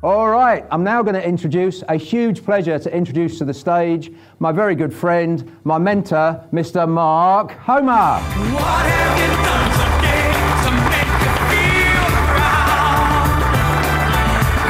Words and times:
All 0.00 0.28
right, 0.28 0.64
I'm 0.70 0.84
now 0.84 1.02
going 1.02 1.16
to 1.16 1.26
introduce 1.26 1.82
a 1.88 1.96
huge 1.96 2.44
pleasure 2.44 2.78
to 2.78 2.94
introduce 2.94 3.36
to 3.38 3.44
the 3.44 3.52
stage 3.52 4.12
my 4.38 4.52
very 4.52 4.76
good 4.76 4.94
friend, 4.94 5.56
my 5.64 5.76
mentor, 5.76 6.46
Mr. 6.52 6.88
Mark 6.88 7.50
Homer. 7.50 8.20
What 8.20 8.86
have 8.86 9.18
you 9.18 9.26
done 9.42 9.70
today 9.74 10.30
to 10.62 10.70
make 10.86 11.18
you 11.26 11.34
feel 11.50 12.06
proud? 12.30 13.42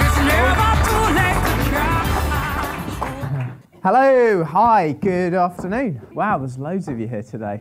It's 0.01 0.17
never 0.33 0.65
too 0.89 1.05
late 1.21 1.45
to 1.45 1.55
try. 1.69 3.53
Hello, 3.83 4.45
hi, 4.45 4.93
good 4.93 5.35
afternoon. 5.35 6.01
Wow, 6.15 6.39
there's 6.39 6.57
loads 6.57 6.89
of 6.89 6.99
you 6.99 7.07
here 7.07 7.23
today. 7.23 7.61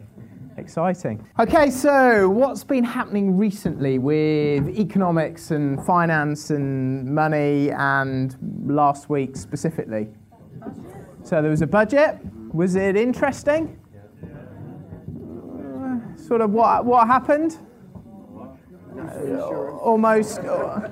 Exciting. 0.67 1.25
Okay, 1.39 1.69
so 1.69 2.27
what's 2.27 2.65
been 2.65 2.83
happening 2.83 3.37
recently 3.37 3.99
with 3.99 4.67
economics 4.67 5.51
and 5.51 5.81
finance 5.85 6.49
and 6.49 7.05
money 7.05 7.71
and 7.71 8.35
last 8.65 9.09
week 9.09 9.37
specifically? 9.37 10.09
So 11.23 11.41
there 11.41 11.51
was 11.51 11.61
a 11.61 11.67
budget. 11.67 12.19
Was 12.51 12.75
it 12.75 12.97
interesting? 12.97 13.79
Uh, 14.21 16.17
sort 16.17 16.41
of 16.41 16.51
what, 16.51 16.83
what 16.83 17.07
happened? 17.07 17.59
Uh, 18.99 19.37
almost, 19.77 20.39
uh, 20.39 20.89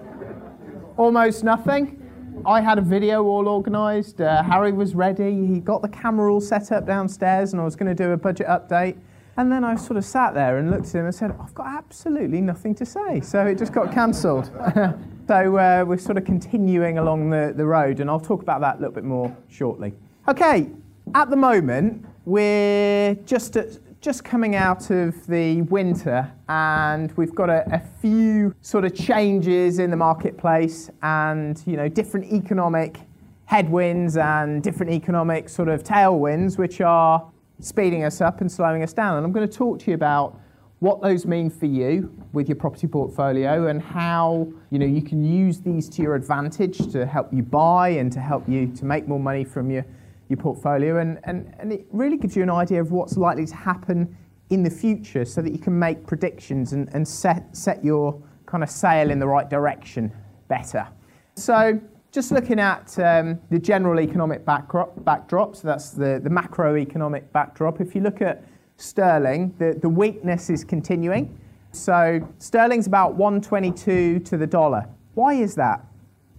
almost 0.96 1.44
nothing. 1.44 2.02
I 2.46 2.62
had 2.62 2.78
a 2.78 2.82
video 2.82 3.26
all 3.26 3.50
organised. 3.50 4.22
Uh, 4.22 4.42
Harry 4.42 4.72
was 4.72 4.96
ready. 4.96 5.46
He 5.46 5.60
got 5.60 5.82
the 5.82 5.90
camera 5.90 6.32
all 6.34 6.40
set 6.40 6.72
up 6.72 6.88
downstairs, 6.88 7.52
and 7.52 7.62
I 7.62 7.66
was 7.66 7.76
going 7.76 7.94
to 7.94 8.04
do 8.04 8.12
a 8.12 8.18
budget 8.18 8.48
update. 8.48 8.98
And 9.38 9.52
then 9.52 9.64
I 9.66 9.76
sort 9.76 9.98
of 9.98 10.06
sat 10.06 10.34
there 10.34 10.58
and 10.58 10.72
looked 10.72 10.88
at 10.88 10.96
him 10.96 11.06
and 11.06 11.14
said, 11.14 11.36
I've 11.42 11.54
got 11.54 11.68
absolutely 11.68 12.40
nothing 12.40 12.74
to 12.76 12.86
say. 12.86 13.20
So 13.20 13.46
it 13.46 13.58
just 13.58 13.74
got 13.74 13.92
cancelled. 13.92 14.46
so 15.28 15.58
uh, 15.58 15.84
we're 15.86 15.98
sort 15.98 16.18
of 16.18 16.24
continuing 16.24 17.00
along 17.00 17.30
the, 17.32 17.54
the 17.56 17.66
road, 17.66 18.00
and 18.00 18.10
I'll 18.10 18.20
talk 18.20 18.42
about 18.42 18.62
that 18.62 18.78
a 18.78 18.80
little 18.80 18.94
bit 18.94 19.04
more 19.04 19.36
shortly. 19.50 19.94
Okay, 20.30 20.70
at 21.14 21.30
the 21.30 21.36
moment, 21.36 22.06
we're 22.24 23.16
just 23.26 23.58
at, 23.58 23.78
just 24.02 24.24
coming 24.24 24.56
out 24.56 24.92
of 24.92 25.26
the 25.28 25.64
winter 25.64 26.32
and 26.48 27.12
we've 27.14 27.34
got 27.34 27.50
a, 27.50 27.66
a, 27.74 27.82
few 28.02 28.54
sort 28.62 28.86
of 28.86 28.94
changes 28.94 29.80
in 29.80 29.90
the 29.90 29.98
marketplace 29.98 30.92
and 31.02 31.64
you 31.66 31.76
know 31.76 31.90
different 31.90 32.32
economic 32.32 33.00
headwinds 33.46 34.16
and 34.16 34.62
different 34.62 34.92
economic 34.92 35.50
sort 35.50 35.70
of 35.70 35.84
tailwinds 35.84 36.56
which 36.56 36.82
are 36.82 37.26
speeding 37.66 38.04
us 38.04 38.22
up 38.22 38.42
and 38.42 38.52
slowing 38.52 38.84
us 38.84 38.94
down 38.94 39.18
and 39.18 39.26
i'm 39.26 39.32
going 39.32 39.48
to 39.48 39.58
talk 39.58 39.80
to 39.80 39.92
you 39.92 39.96
about 39.96 40.40
what 40.80 41.02
those 41.02 41.26
mean 41.26 41.50
for 41.50 41.66
you 41.66 42.14
with 42.34 42.48
your 42.48 42.56
property 42.56 42.86
portfolio 42.86 43.68
and 43.68 43.82
how 43.82 44.48
you 44.70 44.78
know 44.78 44.86
you 44.86 45.02
can 45.02 45.24
use 45.24 45.62
these 45.62 45.90
to 45.90 46.02
your 46.02 46.16
advantage 46.16 46.78
to 46.92 47.06
help 47.06 47.32
you 47.34 47.42
buy 47.42 47.90
and 47.90 48.12
to 48.12 48.20
help 48.20 48.48
you 48.48 48.68
to 48.68 48.86
make 48.86 49.08
more 49.08 49.20
money 49.20 49.44
from 49.44 49.72
your 49.72 49.86
your 50.30 50.38
portfolio, 50.38 50.98
and, 50.98 51.20
and, 51.24 51.54
and 51.60 51.72
it 51.72 51.86
really 51.92 52.18
gives 52.18 52.36
you 52.36 52.44
an 52.44 52.50
idea 52.50 52.82
of 52.82 52.92
what's 52.92 53.18
likely 53.18 53.46
to 53.46 53.56
happen 53.56 54.16
in 54.50 54.64
the 54.64 54.70
future 54.70 55.26
so 55.26 55.42
that 55.42 55.52
you 55.52 55.60
can 55.60 55.78
make 55.78 56.06
predictions 56.06 56.74
and, 56.74 56.90
and 56.94 57.08
set, 57.08 57.56
set 57.56 57.84
your 57.84 58.22
kind 58.46 58.64
of 58.64 58.70
sail 58.70 59.10
in 59.10 59.20
the 59.20 59.28
right 59.28 59.50
direction 59.50 60.12
better. 60.48 60.88
So, 61.36 61.80
just 62.16 62.32
looking 62.32 62.62
at 62.62 62.98
um, 62.98 63.38
the 63.50 63.60
general 63.60 64.00
economic 64.00 64.46
backdrop, 64.46 65.04
backdrop, 65.04 65.54
so 65.54 65.68
that's 65.68 65.90
the, 65.90 66.22
the 66.24 66.30
macroeconomic 66.30 67.30
backdrop. 67.34 67.82
If 67.82 67.94
you 67.94 68.00
look 68.00 68.22
at 68.22 68.42
sterling, 68.78 69.54
the, 69.60 69.78
the 69.82 69.90
weakness 69.90 70.50
is 70.50 70.64
continuing. 70.64 71.38
So, 71.74 72.26
sterling's 72.40 72.88
about 72.88 73.16
122 73.16 74.20
to 74.20 74.38
the 74.38 74.48
dollar. 74.48 74.88
Why 75.14 75.34
is 75.34 75.56
that? 75.56 75.86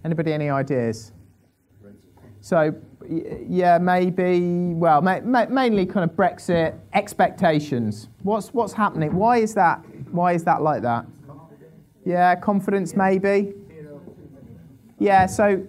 Anybody 0.03 0.33
any 0.33 0.49
ideas? 0.49 1.11
So, 2.41 2.73
yeah, 3.47 3.77
maybe, 3.77 4.73
well, 4.73 5.03
ma- 5.03 5.19
ma- 5.19 5.45
mainly 5.45 5.85
kind 5.85 6.09
of 6.09 6.17
Brexit 6.17 6.75
expectations. 6.93 8.09
What's, 8.23 8.51
what's 8.51 8.73
happening? 8.73 9.15
Why 9.15 9.37
is 9.37 9.53
that? 9.53 9.85
Why 10.11 10.33
is 10.33 10.43
that 10.45 10.63
like 10.63 10.81
that? 10.81 11.05
Yeah, 12.03 12.33
confidence 12.33 12.95
maybe. 12.95 13.53
Yeah, 14.99 15.27
so 15.27 15.63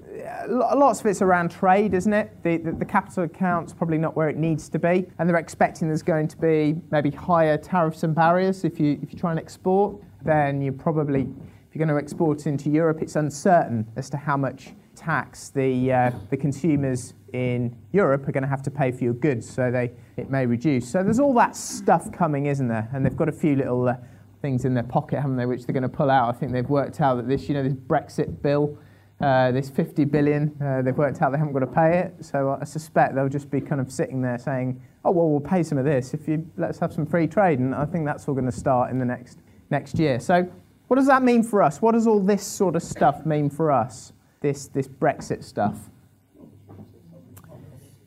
uh, 0.49 0.77
lots 0.77 1.01
of 1.01 1.07
it's 1.07 1.21
around 1.21 1.51
trade, 1.51 1.93
isn't 1.93 2.13
it? 2.13 2.43
The, 2.43 2.57
the, 2.57 2.73
the, 2.73 2.85
capital 2.85 3.25
account's 3.25 3.75
probably 3.75 3.99
not 3.99 4.17
where 4.17 4.31
it 4.31 4.39
needs 4.39 4.71
to 4.71 4.79
be, 4.79 5.07
and 5.19 5.29
they're 5.29 5.37
expecting 5.37 5.87
there's 5.89 6.03
going 6.03 6.29
to 6.29 6.37
be 6.39 6.81
maybe 6.91 7.11
higher 7.11 7.59
tariffs 7.59 8.05
and 8.05 8.15
barriers 8.15 8.65
if 8.65 8.81
you 8.81 8.99
if 9.03 9.13
you 9.13 9.19
try 9.19 9.31
and 9.31 9.39
export. 9.39 10.03
Then 10.23 10.63
you 10.63 10.73
probably, 10.73 11.23
if 11.23 11.75
you're 11.75 11.85
going 11.85 11.95
to 11.95 12.03
export 12.03 12.47
into 12.47 12.71
Europe, 12.71 13.03
it's 13.03 13.17
uncertain 13.17 13.87
as 13.97 14.09
to 14.11 14.17
how 14.17 14.39
much 14.39 14.71
tax 14.97 15.51
the, 15.51 15.93
uh, 15.93 16.11
the 16.31 16.37
consumers 16.37 17.15
in 17.33 17.77
Europe 17.93 18.27
are 18.27 18.33
going 18.33 18.43
to 18.43 18.49
have 18.49 18.63
to 18.63 18.71
pay 18.71 18.91
for 18.91 19.05
your 19.05 19.13
goods, 19.13 19.49
so 19.49 19.71
they, 19.71 19.93
it 20.17 20.31
may 20.31 20.47
reduce. 20.47 20.91
So 20.91 21.05
there's 21.05 21.21
all 21.21 21.35
that 21.35 21.55
stuff 21.55 22.11
coming, 22.11 22.47
isn't 22.47 22.67
there? 22.67 22.89
And 22.93 23.05
they've 23.05 23.17
got 23.17 23.29
a 23.29 23.33
few 23.33 23.55
little 23.55 23.89
uh, 23.89 23.97
things 24.43 24.65
in 24.65 24.75
their 24.75 24.83
pocket, 24.83 25.21
haven't 25.21 25.37
they, 25.37 25.47
which 25.47 25.67
they're 25.67 25.73
going 25.75 25.83
to 25.83 25.89
pull 25.89 26.11
out. 26.11 26.35
I 26.35 26.39
think 26.39 26.53
they've 26.53 26.69
worked 26.69 27.01
out 27.01 27.17
that 27.17 27.29
this, 27.29 27.49
you 27.49 27.55
know, 27.55 27.63
this 27.63 27.75
Brexit 27.75 28.43
bill, 28.43 28.79
uh, 29.21 29.51
this 29.51 29.69
50 29.71 30.05
billion, 30.05 30.57
uh, 30.63 30.83
they've 30.83 30.97
worked 30.97 31.21
out 31.23 31.33
they 31.33 31.39
haven't 31.39 31.53
got 31.53 31.61
to 31.61 31.67
pay 31.67 31.99
it. 31.99 32.25
So 32.25 32.57
I 32.61 32.65
suspect 32.65 33.15
they'll 33.15 33.29
just 33.29 33.51
be 33.51 33.61
kind 33.61 33.81
of 33.81 33.91
sitting 33.91 34.23
there 34.23 34.39
saying, 34.39 34.81
oh, 35.05 35.11
well, 35.11 35.29
we'll 35.29 35.41
pay 35.41 35.63
some 35.63 35.79
of 35.79 35.85
this 35.85 36.15
if 36.15 36.29
you 36.29 36.49
let 36.57 36.71
us 36.71 36.79
have 36.79 36.93
some 36.93 37.07
free 37.07 37.27
trade. 37.27 37.59
And 37.59 37.75
I 37.75 37.85
think 37.85 38.05
that's 38.05 38.29
all 38.29 38.35
going 38.35 38.47
to 38.47 38.53
start 38.53 38.91
in 38.91 38.99
the 38.99 39.05
next, 39.05 39.39
next 39.71 39.99
year. 39.99 40.21
So 40.21 40.51
what 40.87 40.97
does 40.97 41.07
that 41.07 41.23
mean 41.23 41.43
for 41.43 41.63
us? 41.63 41.83
What 41.83 41.93
does 41.93 42.07
all 42.07 42.21
this 42.21 42.47
sort 42.47 42.77
of 42.77 42.83
stuff 42.83 43.27
mean 43.27 43.51
for 43.51 43.71
us? 43.73 44.13
this, 44.41 44.69
this 44.69 44.89
Brexit 44.89 45.45
stuff. 45.45 45.91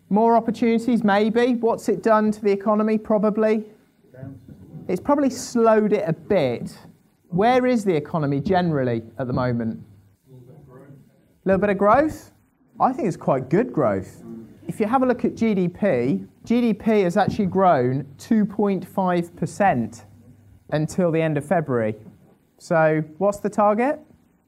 More 0.09 0.35
opportunities, 0.35 1.03
maybe. 1.03 1.55
What's 1.55 1.87
it 1.87 2.03
done 2.03 2.31
to 2.31 2.41
the 2.41 2.51
economy? 2.51 2.97
Probably. 2.97 3.65
It's 4.87 5.01
probably 5.01 5.29
slowed 5.29 5.93
it 5.93 6.03
a 6.05 6.13
bit. 6.13 6.77
Where 7.29 7.65
is 7.65 7.85
the 7.85 7.95
economy 7.95 8.41
generally 8.41 9.03
at 9.17 9.27
the 9.27 9.33
moment? 9.33 9.81
A 11.43 11.47
little 11.47 11.59
bit 11.59 11.71
of 11.71 11.79
growth? 11.79 12.31
I 12.79 12.93
think 12.93 13.07
it's 13.07 13.17
quite 13.17 13.49
good 13.49 13.73
growth. 13.73 14.23
If 14.67 14.79
you 14.79 14.85
have 14.85 15.01
a 15.01 15.07
look 15.07 15.25
at 15.25 15.33
GDP, 15.33 16.27
GDP 16.45 17.03
has 17.03 17.17
actually 17.17 17.47
grown 17.47 18.05
2.5% 18.19 20.05
until 20.69 21.11
the 21.11 21.19
end 21.19 21.37
of 21.39 21.45
February. 21.45 21.95
So, 22.59 23.03
what's 23.17 23.39
the 23.39 23.49
target? 23.49 23.99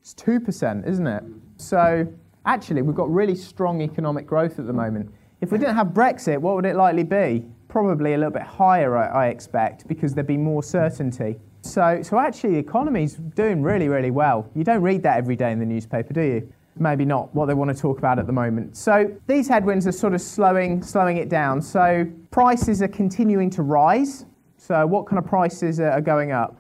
It's 0.01 0.13
2%, 0.13 0.87
isn't 0.87 1.07
it? 1.07 1.23
So 1.57 2.07
actually, 2.45 2.83
we've 2.83 2.95
got 2.95 3.11
really 3.11 3.35
strong 3.35 3.81
economic 3.81 4.27
growth 4.27 4.59
at 4.59 4.67
the 4.67 4.73
moment. 4.73 5.11
If 5.41 5.51
we 5.51 5.57
didn't 5.57 5.75
have 5.75 5.87
Brexit, 5.87 6.37
what 6.37 6.55
would 6.55 6.65
it 6.65 6.75
likely 6.75 7.03
be? 7.03 7.43
Probably 7.69 8.13
a 8.13 8.17
little 8.17 8.31
bit 8.31 8.43
higher, 8.43 8.95
I, 8.95 9.25
I 9.25 9.27
expect, 9.29 9.87
because 9.87 10.13
there'd 10.13 10.27
be 10.27 10.37
more 10.37 10.61
certainty. 10.61 11.39
So, 11.61 12.03
so 12.03 12.19
actually, 12.19 12.51
the 12.51 12.59
economy's 12.59 13.15
doing 13.15 13.63
really, 13.63 13.89
really 13.89 14.11
well. 14.11 14.47
You 14.53 14.63
don't 14.63 14.83
read 14.83 15.01
that 15.03 15.17
every 15.17 15.35
day 15.35 15.51
in 15.51 15.57
the 15.57 15.65
newspaper, 15.65 16.13
do 16.13 16.21
you? 16.21 16.53
Maybe 16.75 17.05
not 17.05 17.33
what 17.35 17.45
they 17.45 17.53
want 17.53 17.75
to 17.75 17.79
talk 17.79 17.99
about 17.99 18.17
at 18.17 18.25
the 18.25 18.33
moment. 18.33 18.75
So 18.75 19.11
these 19.27 19.47
headwinds 19.47 19.85
are 19.85 19.91
sort 19.91 20.13
of 20.13 20.21
slowing, 20.21 20.81
slowing 20.81 21.17
it 21.17 21.29
down. 21.29 21.61
So 21.61 22.07
prices 22.31 22.81
are 22.81 22.87
continuing 22.87 23.49
to 23.51 23.61
rise. 23.61 24.25
So 24.57 24.85
what 24.87 25.05
kind 25.05 25.19
of 25.19 25.25
prices 25.25 25.79
are 25.79 26.01
going 26.01 26.31
up? 26.31 26.57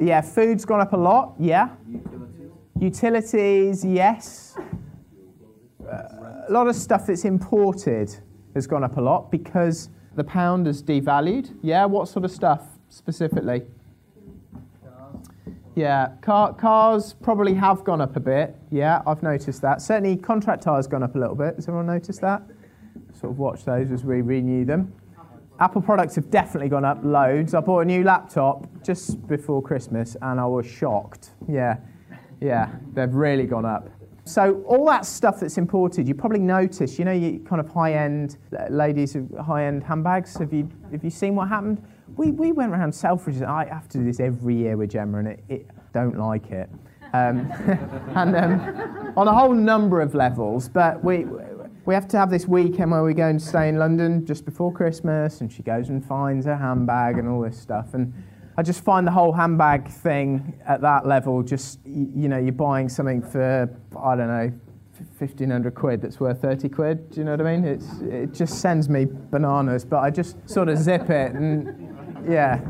Yeah, 0.00 0.20
food's 0.20 0.64
gone 0.64 0.80
up 0.80 0.92
a 0.92 0.96
lot. 0.96 1.34
Yeah. 1.38 1.68
Utilities, 2.80 3.84
yes. 3.84 4.56
Uh, 5.88 5.94
a 6.48 6.50
lot 6.50 6.66
of 6.66 6.74
stuff 6.74 7.06
that's 7.06 7.24
imported 7.24 8.16
has 8.54 8.66
gone 8.66 8.82
up 8.82 8.96
a 8.96 9.00
lot 9.00 9.30
because 9.30 9.88
the 10.16 10.24
pound 10.24 10.66
has 10.66 10.82
devalued. 10.82 11.54
Yeah, 11.62 11.84
what 11.84 12.08
sort 12.08 12.24
of 12.24 12.30
stuff 12.30 12.62
specifically? 12.88 13.62
Yeah, 15.74 16.12
car, 16.20 16.52
cars 16.52 17.14
probably 17.14 17.54
have 17.54 17.82
gone 17.82 18.00
up 18.00 18.16
a 18.16 18.20
bit. 18.20 18.56
Yeah, 18.70 19.02
I've 19.06 19.22
noticed 19.22 19.62
that. 19.62 19.80
Certainly, 19.80 20.16
contract 20.16 20.62
tires 20.62 20.86
gone 20.86 21.02
up 21.02 21.14
a 21.14 21.18
little 21.18 21.34
bit. 21.34 21.54
Has 21.54 21.66
everyone 21.66 21.86
noticed 21.86 22.20
that? 22.20 22.42
Sort 23.18 23.32
of 23.32 23.38
watch 23.38 23.64
those 23.64 23.90
as 23.90 24.04
we 24.04 24.20
renew 24.20 24.64
them. 24.64 24.92
Apple 25.60 25.80
products 25.80 26.14
have 26.16 26.30
definitely 26.30 26.68
gone 26.68 26.84
up 26.84 26.98
loads. 27.02 27.54
I 27.54 27.60
bought 27.60 27.80
a 27.80 27.84
new 27.84 28.04
laptop 28.04 28.66
just 28.82 29.26
before 29.28 29.62
Christmas 29.62 30.16
and 30.20 30.40
I 30.40 30.46
was 30.46 30.66
shocked. 30.66 31.30
Yeah, 31.48 31.76
yeah, 32.40 32.70
they've 32.94 33.14
really 33.14 33.46
gone 33.46 33.64
up. 33.64 33.88
So 34.24 34.62
all 34.66 34.84
that 34.86 35.04
stuff 35.04 35.40
that's 35.40 35.58
imported, 35.58 36.06
you 36.06 36.14
probably 36.14 36.38
noticed. 36.38 36.98
You 36.98 37.04
know, 37.04 37.12
you 37.12 37.40
kind 37.40 37.60
of 37.60 37.68
high-end 37.68 38.38
uh, 38.56 38.66
ladies, 38.70 39.16
high-end 39.44 39.84
handbags. 39.84 40.36
Have 40.36 40.52
you 40.52 40.68
have 40.90 41.02
you 41.02 41.10
seen 41.10 41.34
what 41.34 41.48
happened? 41.48 41.82
We 42.16 42.30
we 42.30 42.52
went 42.52 42.72
around 42.72 42.92
Selfridges. 42.92 43.42
I 43.42 43.66
have 43.66 43.88
to 43.90 43.98
do 43.98 44.04
this 44.04 44.20
every 44.20 44.54
year 44.54 44.76
with 44.76 44.90
Gemma, 44.90 45.18
and 45.18 45.28
it, 45.28 45.44
it 45.48 45.70
don't 45.92 46.18
like 46.18 46.50
it. 46.50 46.70
Um, 47.14 47.50
and 48.16 48.36
um, 48.36 49.12
on 49.16 49.28
a 49.28 49.32
whole 49.32 49.52
number 49.52 50.00
of 50.00 50.14
levels, 50.14 50.68
but 50.68 51.02
we 51.02 51.26
we 51.84 51.94
have 51.94 52.06
to 52.08 52.18
have 52.18 52.30
this 52.30 52.46
weekend 52.46 52.90
where 52.90 53.02
we 53.02 53.14
go 53.14 53.26
and 53.26 53.40
stay 53.40 53.68
in 53.68 53.78
London 53.78 54.24
just 54.24 54.44
before 54.44 54.72
Christmas, 54.72 55.40
and 55.40 55.52
she 55.52 55.62
goes 55.62 55.88
and 55.88 56.04
finds 56.04 56.46
her 56.46 56.56
handbag 56.56 57.18
and 57.18 57.28
all 57.28 57.40
this 57.40 57.58
stuff. 57.58 57.94
And 57.94 58.12
I 58.56 58.62
just 58.62 58.84
find 58.84 59.06
the 59.06 59.10
whole 59.10 59.32
handbag 59.32 59.88
thing 59.88 60.60
at 60.66 60.80
that 60.82 61.06
level 61.06 61.42
just, 61.42 61.80
you 61.84 62.28
know, 62.28 62.38
you're 62.38 62.52
buying 62.52 62.88
something 62.88 63.22
for, 63.22 63.68
I 63.98 64.14
don't 64.14 64.28
know, 64.28 64.52
1500 65.18 65.74
quid 65.74 66.02
that's 66.02 66.20
worth 66.20 66.42
30 66.42 66.68
quid. 66.68 67.10
Do 67.10 67.20
you 67.20 67.24
know 67.24 67.32
what 67.32 67.40
I 67.40 67.56
mean? 67.56 67.64
It's, 67.64 68.00
it 68.02 68.32
just 68.32 68.60
sends 68.60 68.88
me 68.88 69.06
bananas, 69.08 69.84
but 69.84 69.98
I 69.98 70.10
just 70.10 70.36
sort 70.48 70.68
of 70.68 70.78
zip 70.78 71.10
it 71.10 71.32
and, 71.32 71.91
yeah. 72.28 72.60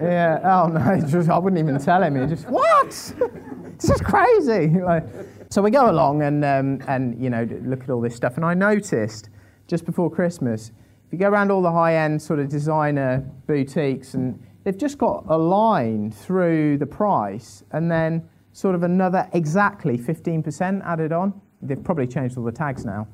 Yeah, 0.00 0.40
oh 0.44 0.68
no, 0.68 1.00
just, 1.06 1.28
I 1.28 1.38
wouldn't 1.38 1.58
even 1.58 1.78
tell 1.78 2.02
him. 2.02 2.20
He 2.20 2.26
just, 2.26 2.48
what? 2.48 2.88
this 2.88 3.90
is 3.90 4.00
crazy. 4.00 4.68
Like, 4.68 5.04
so 5.50 5.62
we 5.62 5.70
go 5.70 5.90
along 5.90 6.22
and, 6.22 6.44
um, 6.44 6.80
and, 6.88 7.22
you 7.22 7.28
know, 7.28 7.46
look 7.62 7.82
at 7.82 7.90
all 7.90 8.00
this 8.00 8.14
stuff. 8.14 8.36
And 8.36 8.44
I 8.44 8.54
noticed 8.54 9.30
just 9.66 9.84
before 9.84 10.10
Christmas, 10.10 10.72
if 11.06 11.12
you 11.12 11.18
go 11.18 11.28
around 11.28 11.50
all 11.50 11.60
the 11.62 11.72
high-end 11.72 12.20
sort 12.22 12.38
of 12.38 12.48
designer 12.48 13.24
boutiques 13.46 14.14
and 14.14 14.40
they've 14.64 14.78
just 14.78 14.96
got 14.96 15.24
a 15.28 15.36
line 15.36 16.10
through 16.10 16.78
the 16.78 16.86
price 16.86 17.62
and 17.72 17.90
then 17.90 18.28
sort 18.52 18.74
of 18.74 18.82
another 18.82 19.28
exactly 19.32 19.98
15% 19.98 20.84
added 20.84 21.12
on. 21.12 21.40
They've 21.62 21.82
probably 21.82 22.06
changed 22.06 22.38
all 22.38 22.44
the 22.44 22.52
tags 22.52 22.84
now. 22.84 23.06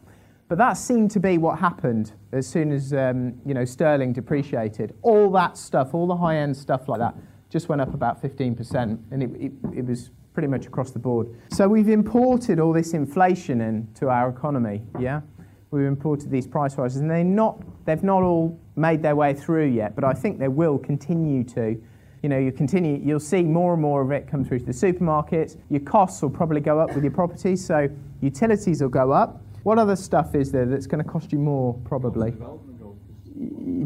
But 0.49 0.59
that 0.59 0.75
seemed 0.75 1.11
to 1.13 1.21
be 1.21 1.39
what 1.39 1.59
happened 1.59 2.13
as 2.33 2.47
soon 2.47 2.71
as 2.71 2.93
um, 2.93 3.35
you 3.45 3.53
know 3.53 3.65
sterling 3.65 4.13
depreciated. 4.13 4.95
All 5.03 5.31
that 5.33 5.57
stuff, 5.57 5.93
all 5.93 6.07
the 6.07 6.17
high-end 6.17 6.57
stuff 6.57 6.89
like 6.89 7.01
that, 7.01 7.17
just 7.51 7.69
went 7.69 7.81
up 7.81 7.95
about 7.95 8.23
15%, 8.23 8.99
and 9.11 9.23
it, 9.23 9.31
it, 9.41 9.53
it 9.79 9.85
was 9.85 10.11
pretty 10.35 10.49
much 10.49 10.67
across 10.67 10.91
the 10.91 10.99
board. 10.99 11.29
So 11.51 11.67
we've 11.67 11.89
imported 11.89 12.61
all 12.61 12.73
this 12.73 12.93
inflation 12.93 13.61
into 13.61 14.09
our 14.09 14.29
economy. 14.29 14.83
Yeah, 15.01 15.23
we've 15.71 15.87
imported 15.87 16.31
these 16.31 16.47
price 16.47 16.77
rises, 16.77 17.01
and 17.01 17.11
they're 17.11 17.25
not 17.25 17.61
they've 17.85 18.03
not 18.03 18.23
all 18.23 18.61
made 18.77 19.03
their 19.03 19.17
way 19.17 19.35
through 19.35 19.67
yet, 19.69 19.97
but 19.97 20.05
I 20.05 20.13
think 20.13 20.39
they 20.39 20.49
will 20.49 20.79
continue 20.79 21.43
to. 21.45 21.81
You 22.23 22.29
know, 22.31 22.39
you 22.39 22.51
continue, 22.51 23.01
you'll 23.05 23.21
see 23.21 23.43
more 23.43 23.75
and 23.75 23.83
more 23.83 24.03
of 24.03 24.11
it 24.11 24.27
come 24.27 24.45
through 24.45 24.61
to 24.61 24.65
the 24.65 24.73
supermarkets. 24.73 25.57
Your 25.71 25.81
costs 25.81 26.23
will 26.23 26.31
probably 26.31 26.61
go 26.61 26.81
up 26.81 26.95
with 26.95 27.05
your 27.05 27.13
properties, 27.13 27.65
so 27.65 27.89
utilities 28.21 28.83
will 28.83 28.89
go 28.89 29.13
up. 29.13 29.43
What 29.67 29.81
other 29.81 29.97
stuff 29.97 30.37
is 30.37 30.53
there 30.53 30.65
that's 30.65 30.87
going 30.87 31.03
to 31.03 31.11
cost 31.11 31.33
you 31.33 31.41
more, 31.41 31.75
probably? 31.83 32.33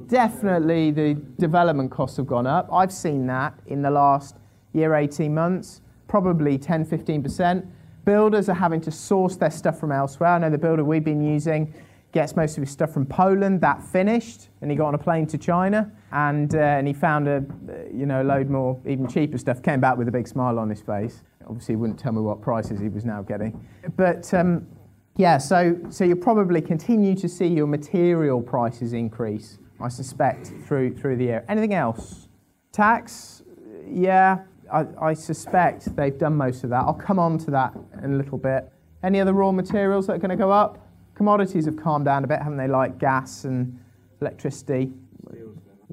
Definitely 0.09 0.91
the 0.91 1.15
development 1.39 1.91
costs 1.91 2.19
have 2.19 2.27
gone 2.27 2.47
up. 2.47 2.69
I've 2.71 2.93
seen 2.93 3.27
that 3.29 3.59
in 3.65 3.81
the 3.81 3.91
last 3.91 4.37
year, 4.75 4.95
18 4.95 5.33
months, 5.33 5.81
probably 6.07 6.59
10, 6.59 6.85
15%. 6.85 7.67
Builders 8.05 8.51
are 8.51 8.55
having 8.55 8.83
to 8.83 8.91
source 8.91 9.37
their 9.37 9.51
stuff 9.51 9.81
from 9.81 9.91
elsewhere. 9.91 10.33
I 10.33 10.39
know 10.41 10.51
the 10.51 10.59
builder 10.59 10.85
we've 10.85 11.03
been 11.03 11.23
using 11.23 11.73
gets 12.13 12.37
most 12.37 12.59
of 12.59 12.63
his 12.63 12.71
stuff 12.71 12.93
from 12.93 13.07
Poland. 13.07 13.63
That 13.63 13.83
finished, 13.83 14.51
and 14.61 14.71
he 14.71 14.77
got 14.77 14.89
on 14.89 14.95
a 14.95 14.99
plane 14.99 15.27
to 15.29 15.39
China, 15.39 15.91
and, 16.13 16.55
uh, 16.55 16.59
and 16.59 16.87
he 16.87 16.93
found 16.93 17.27
a 17.27 17.43
you 17.91 18.05
know 18.05 18.21
a 18.21 18.25
load 18.25 18.51
more 18.51 18.79
even 18.87 19.09
cheaper 19.09 19.39
stuff. 19.39 19.63
Came 19.63 19.81
back 19.81 19.97
with 19.97 20.09
a 20.09 20.13
big 20.13 20.29
smile 20.29 20.59
on 20.59 20.69
his 20.69 20.83
face. 20.83 21.23
Obviously, 21.47 21.73
he 21.73 21.77
wouldn't 21.77 21.99
tell 21.99 22.13
me 22.13 22.21
what 22.21 22.43
prices 22.43 22.79
he 22.79 22.91
was 22.91 23.07
now 23.07 23.23
getting, 23.23 23.67
but. 23.97 24.35
Um, 24.35 24.67
yeah, 25.17 25.39
so, 25.39 25.77
so 25.91 26.05
you'll 26.05 26.17
probably 26.17 26.61
continue 26.61 27.15
to 27.17 27.29
see 27.29 27.47
your 27.47 27.67
material 27.67 28.41
prices 28.41 28.93
increase, 28.93 29.59
I 29.81 29.89
suspect, 29.89 30.53
through, 30.67 30.97
through 30.97 31.17
the 31.17 31.25
year. 31.25 31.45
Anything 31.49 31.75
else? 31.75 32.29
Tax? 32.73 33.43
Yeah, 33.87 34.39
I, 34.73 34.87
I 35.01 35.15
suspect 35.15 35.95
they've 35.97 36.17
done 36.17 36.37
most 36.37 36.65
of 36.65 36.71
that. 36.71 36.85
I'll 36.85 36.95
come 36.95 37.19
on 37.19 37.39
to 37.39 37.51
that 37.51 37.75
in 38.03 38.15
a 38.15 38.17
little 38.17 38.39
bit. 38.39 38.71
Any 39.03 39.21
other 39.21 39.33
raw 39.33 39.53
materials 39.53 40.07
that 40.07 40.15
are 40.15 40.19
going 40.19 40.31
to 40.31 40.37
go 40.37 40.51
up? 40.51 40.87
Commodities 41.15 41.67
have 41.67 41.77
calmed 41.77 42.05
down 42.05 42.25
a 42.25 42.27
bit, 42.27 42.39
haven't 42.39 42.59
they, 42.59 42.69
like 42.69 42.99
gas 42.99 43.45
and 43.45 43.79
electricity? 44.21 44.93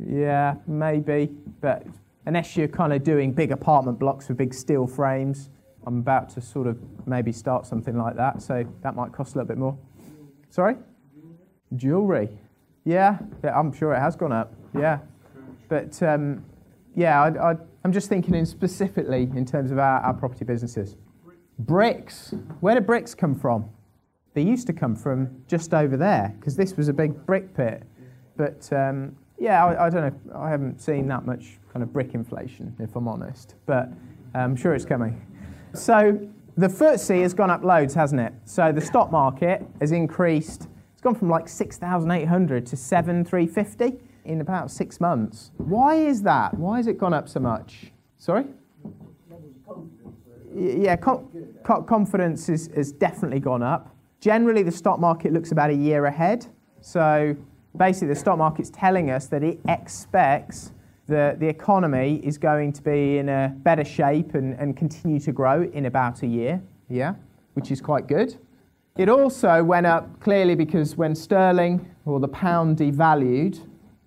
Yeah, 0.09 0.55
maybe. 0.67 1.31
But 1.59 1.87
unless 2.25 2.55
you're 2.55 2.67
kind 2.67 2.93
of 2.93 3.03
doing 3.03 3.33
big 3.33 3.51
apartment 3.51 3.99
blocks 3.99 4.27
with 4.27 4.37
big 4.37 4.53
steel 4.53 4.85
frames, 4.87 5.49
I'm 5.87 5.99
about 5.99 6.29
to 6.31 6.41
sort 6.41 6.67
of 6.67 6.77
maybe 7.07 7.31
start 7.31 7.65
something 7.65 7.97
like 7.97 8.17
that, 8.17 8.41
so 8.41 8.65
that 8.81 8.93
might 8.93 9.13
cost 9.13 9.35
a 9.35 9.37
little 9.37 9.47
bit 9.47 9.57
more. 9.57 9.77
Sorry? 10.49 10.75
Jewelry. 11.77 12.27
Yeah, 12.83 13.19
yeah 13.41 13.57
I'm 13.57 13.71
sure 13.71 13.93
it 13.93 13.99
has 13.99 14.17
gone 14.17 14.33
up. 14.33 14.53
Yeah. 14.77 14.99
But 15.69 16.03
um, 16.03 16.43
yeah, 16.93 17.21
I, 17.21 17.55
I'm 17.85 17.93
just 17.93 18.09
thinking 18.09 18.35
in 18.35 18.45
specifically 18.45 19.29
in 19.33 19.45
terms 19.45 19.71
of 19.71 19.79
our, 19.79 20.01
our 20.01 20.13
property 20.13 20.43
businesses. 20.43 20.97
Bricks. 21.57 22.33
Where 22.59 22.75
do 22.75 22.81
bricks 22.81 23.15
come 23.15 23.33
from? 23.33 23.69
They 24.33 24.41
used 24.41 24.67
to 24.67 24.73
come 24.73 24.93
from 24.93 25.41
just 25.47 25.73
over 25.73 25.95
there 25.95 26.35
because 26.37 26.57
this 26.57 26.75
was 26.75 26.89
a 26.89 26.93
big 26.93 27.25
brick 27.25 27.55
pit. 27.55 27.83
But 28.35 28.69
um, 28.73 29.15
yeah, 29.39 29.63
I, 29.63 29.85
I, 29.85 29.89
don't 29.89 30.01
know. 30.01 30.35
I 30.37 30.49
haven't 30.49 30.81
seen 30.81 31.07
that 31.07 31.25
much 31.25 31.59
kind 31.71 31.81
of 31.81 31.93
brick 31.93 32.13
inflation, 32.13 32.75
if 32.77 32.93
I'm 32.97 33.07
honest. 33.07 33.55
But 33.65 33.89
I'm 34.33 34.57
sure 34.57 34.75
it's 34.75 34.85
coming. 34.85 35.25
So 35.77 36.19
the 36.57 36.67
FTSE 36.67 37.21
has 37.21 37.33
gone 37.33 37.51
up 37.51 37.63
loads, 37.63 37.93
hasn't 37.93 38.19
it? 38.19 38.33
So 38.45 38.71
the 38.71 38.81
stock 38.81 39.11
market 39.11 39.65
has 39.79 39.91
increased. 39.91 40.67
It's 40.93 41.01
gone 41.01 41.15
from 41.15 41.29
like 41.29 41.47
6,800 41.47 42.65
to 42.65 42.75
7,350 42.75 43.99
in 44.25 44.41
about 44.41 44.71
six 44.71 44.99
months. 44.99 45.51
Why 45.57 45.95
is 45.95 46.23
that? 46.23 46.53
Why 46.55 46.77
has 46.77 46.87
it 46.87 46.97
gone 46.97 47.13
up 47.13 47.29
so 47.29 47.39
much? 47.39 47.91
Sorry? 48.17 48.45
Yeah, 50.53 50.95
com- 50.95 51.29
co- 51.63 51.83
confidence 51.83 52.49
is, 52.49 52.69
has 52.75 52.91
definitely 52.91 53.39
gone 53.39 53.61
up. 53.61 53.95
Generally, 54.19 54.63
the 54.63 54.71
stock 54.71 54.99
market 54.99 55.31
looks 55.31 55.51
about 55.51 55.69
a 55.69 55.75
year 55.75 56.05
ahead. 56.05 56.47
So 56.81 57.35
basically, 57.77 58.07
the 58.07 58.15
stock 58.15 58.39
market's 58.39 58.71
telling 58.71 59.11
us 59.11 59.27
that 59.27 59.43
it 59.43 59.59
expects 59.67 60.71
the, 61.07 61.35
the 61.39 61.47
economy 61.47 62.21
is 62.23 62.37
going 62.37 62.73
to 62.73 62.81
be 62.81 63.17
in 63.17 63.29
a 63.29 63.53
better 63.57 63.85
shape 63.85 64.35
and, 64.35 64.53
and 64.59 64.75
continue 64.75 65.19
to 65.21 65.31
grow 65.31 65.63
in 65.63 65.85
about 65.85 66.21
a 66.21 66.27
year, 66.27 66.61
yeah, 66.89 67.15
which 67.53 67.71
is 67.71 67.81
quite 67.81 68.07
good. 68.07 68.37
It 68.97 69.09
also 69.09 69.63
went 69.63 69.85
up 69.85 70.19
clearly 70.19 70.55
because 70.55 70.95
when 70.95 71.15
sterling 71.15 71.89
or 72.05 72.19
the 72.19 72.27
pound 72.27 72.77
devalued, 72.77 73.59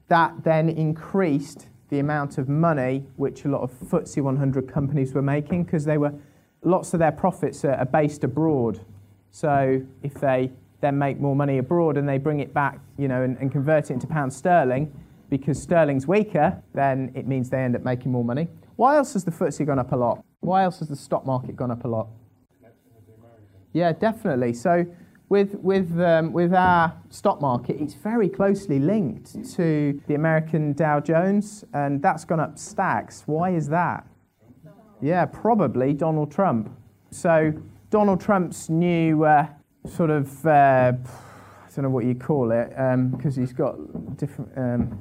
that 0.09 0.45
then 0.45 0.69
increased 0.69 1.69
the 1.89 2.01
amount 2.01 2.39
of 2.39 2.49
money 2.49 3.05
which 3.17 3.45
a 3.45 3.49
lot 3.49 3.63
of 3.63 3.73
FTSE 3.81 4.23
100 4.23 4.73
companies 4.73 5.15
were 5.15 5.23
making 5.23 5.65
because 5.65 5.85
they 5.85 5.99
were 5.99 6.13
lots 6.63 6.93
of 6.93 7.01
their 7.01 7.13
profits 7.13 7.65
are, 7.65 7.75
are 7.75 7.87
based 7.87 8.25
abroad. 8.25 8.81
So 9.31 9.81
if 10.03 10.15
they 10.15 10.51
then 10.81 10.99
make 10.99 11.21
more 11.21 11.37
money 11.37 11.59
abroad 11.59 11.97
and 11.97 12.09
they 12.09 12.19
bring 12.19 12.41
it 12.41 12.53
back, 12.53 12.81
you 12.99 13.09
know, 13.09 13.23
and, 13.23 13.39
and 13.39 13.51
convert 13.53 13.91
it 13.91 13.95
into 13.95 14.07
pound 14.07 14.33
sterling, 14.33 14.93
because 15.31 15.63
sterling's 15.63 16.07
weaker, 16.07 16.63
then 16.75 17.13
it 17.15 17.27
means 17.27 17.49
they 17.49 17.63
end 17.63 17.77
up 17.77 17.83
making 17.83 18.13
more 18.13 18.25
money. 18.25 18.49
Why 18.77 18.97
else 18.97 19.15
has 19.15 19.25
the 19.25 19.31
FTSE 19.31 19.65
gone 19.67 19.79
up 19.79 19.93
a 19.93 19.97
lot? 19.97 20.25
Why 20.41 20.65
else 20.65 20.81
has 20.81 20.89
the 20.89 20.97
stock 20.97 21.25
market 21.25 21.57
gone 21.57 21.71
up 21.71 21.85
a 21.85 21.89
lot? 21.89 22.09
Yeah, 23.73 23.93
definitely. 23.93 24.53
So 24.55 24.85
with, 25.29 25.55
with, 25.57 26.01
um, 26.01 26.33
with 26.33 26.53
our 26.53 26.93
stock 27.09 27.41
market, 27.41 27.77
it's 27.81 27.95
very 27.95 28.29
closely 28.29 28.81
linked 28.81 29.55
to 29.55 30.01
the 30.09 30.15
American 30.15 30.73
Dow 30.73 30.99
Jones, 30.99 31.65
and 31.73 32.03
that's 32.03 32.25
gone 32.25 32.41
up 32.41 32.59
stacks. 32.59 33.23
Why 33.27 33.51
is 33.51 33.69
that? 33.69 34.07
Yeah, 35.01 35.25
probably 35.27 35.93
Donald 35.93 36.33
Trump. 36.33 36.77
So 37.11 37.53
Donald 37.91 38.21
Trump's 38.21 38.69
new 38.69 39.25
uh, 39.25 39.47
sort 39.87 40.11
of, 40.11 40.47
uh, 40.47 40.93
I 40.93 41.69
don't 41.75 41.85
know 41.85 41.91
what 41.91 42.05
you 42.05 42.15
call 42.15 42.51
it, 42.51 42.71
because 42.71 43.37
um, 43.37 43.43
he's 43.43 43.53
got 43.53 43.77
different, 44.17 44.51
um, 44.57 44.99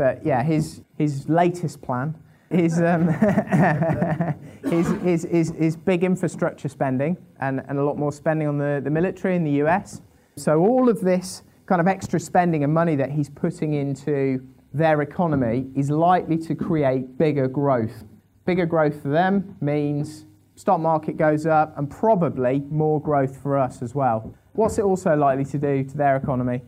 but 0.00 0.24
yeah, 0.24 0.42
his, 0.42 0.80
his 0.96 1.28
latest 1.28 1.82
plan 1.82 2.14
is, 2.48 2.80
um, 2.80 3.10
is, 4.64 4.90
is, 5.04 5.26
is, 5.26 5.50
is 5.50 5.76
big 5.76 6.04
infrastructure 6.04 6.70
spending 6.70 7.18
and, 7.38 7.62
and 7.68 7.78
a 7.78 7.84
lot 7.84 7.98
more 7.98 8.10
spending 8.10 8.48
on 8.48 8.56
the, 8.56 8.80
the 8.82 8.88
military 8.88 9.36
in 9.36 9.44
the 9.44 9.62
US. 9.62 10.00
So 10.36 10.58
all 10.60 10.88
of 10.88 11.02
this 11.02 11.42
kind 11.66 11.82
of 11.82 11.86
extra 11.86 12.18
spending 12.18 12.64
and 12.64 12.72
money 12.72 12.96
that 12.96 13.10
he's 13.10 13.28
putting 13.28 13.74
into 13.74 14.40
their 14.72 15.02
economy 15.02 15.66
is 15.76 15.90
likely 15.90 16.38
to 16.38 16.54
create 16.54 17.18
bigger 17.18 17.46
growth. 17.46 18.04
Bigger 18.46 18.64
growth 18.64 19.02
for 19.02 19.10
them 19.10 19.54
means 19.60 20.24
stock 20.54 20.80
market 20.80 21.18
goes 21.18 21.44
up 21.44 21.76
and 21.76 21.90
probably 21.90 22.60
more 22.70 23.02
growth 23.02 23.36
for 23.42 23.58
us 23.58 23.82
as 23.82 23.94
well. 23.94 24.34
What's 24.54 24.78
it 24.78 24.82
also 24.86 25.14
likely 25.14 25.44
to 25.44 25.58
do 25.58 25.84
to 25.84 25.94
their 25.94 26.16
economy? 26.16 26.62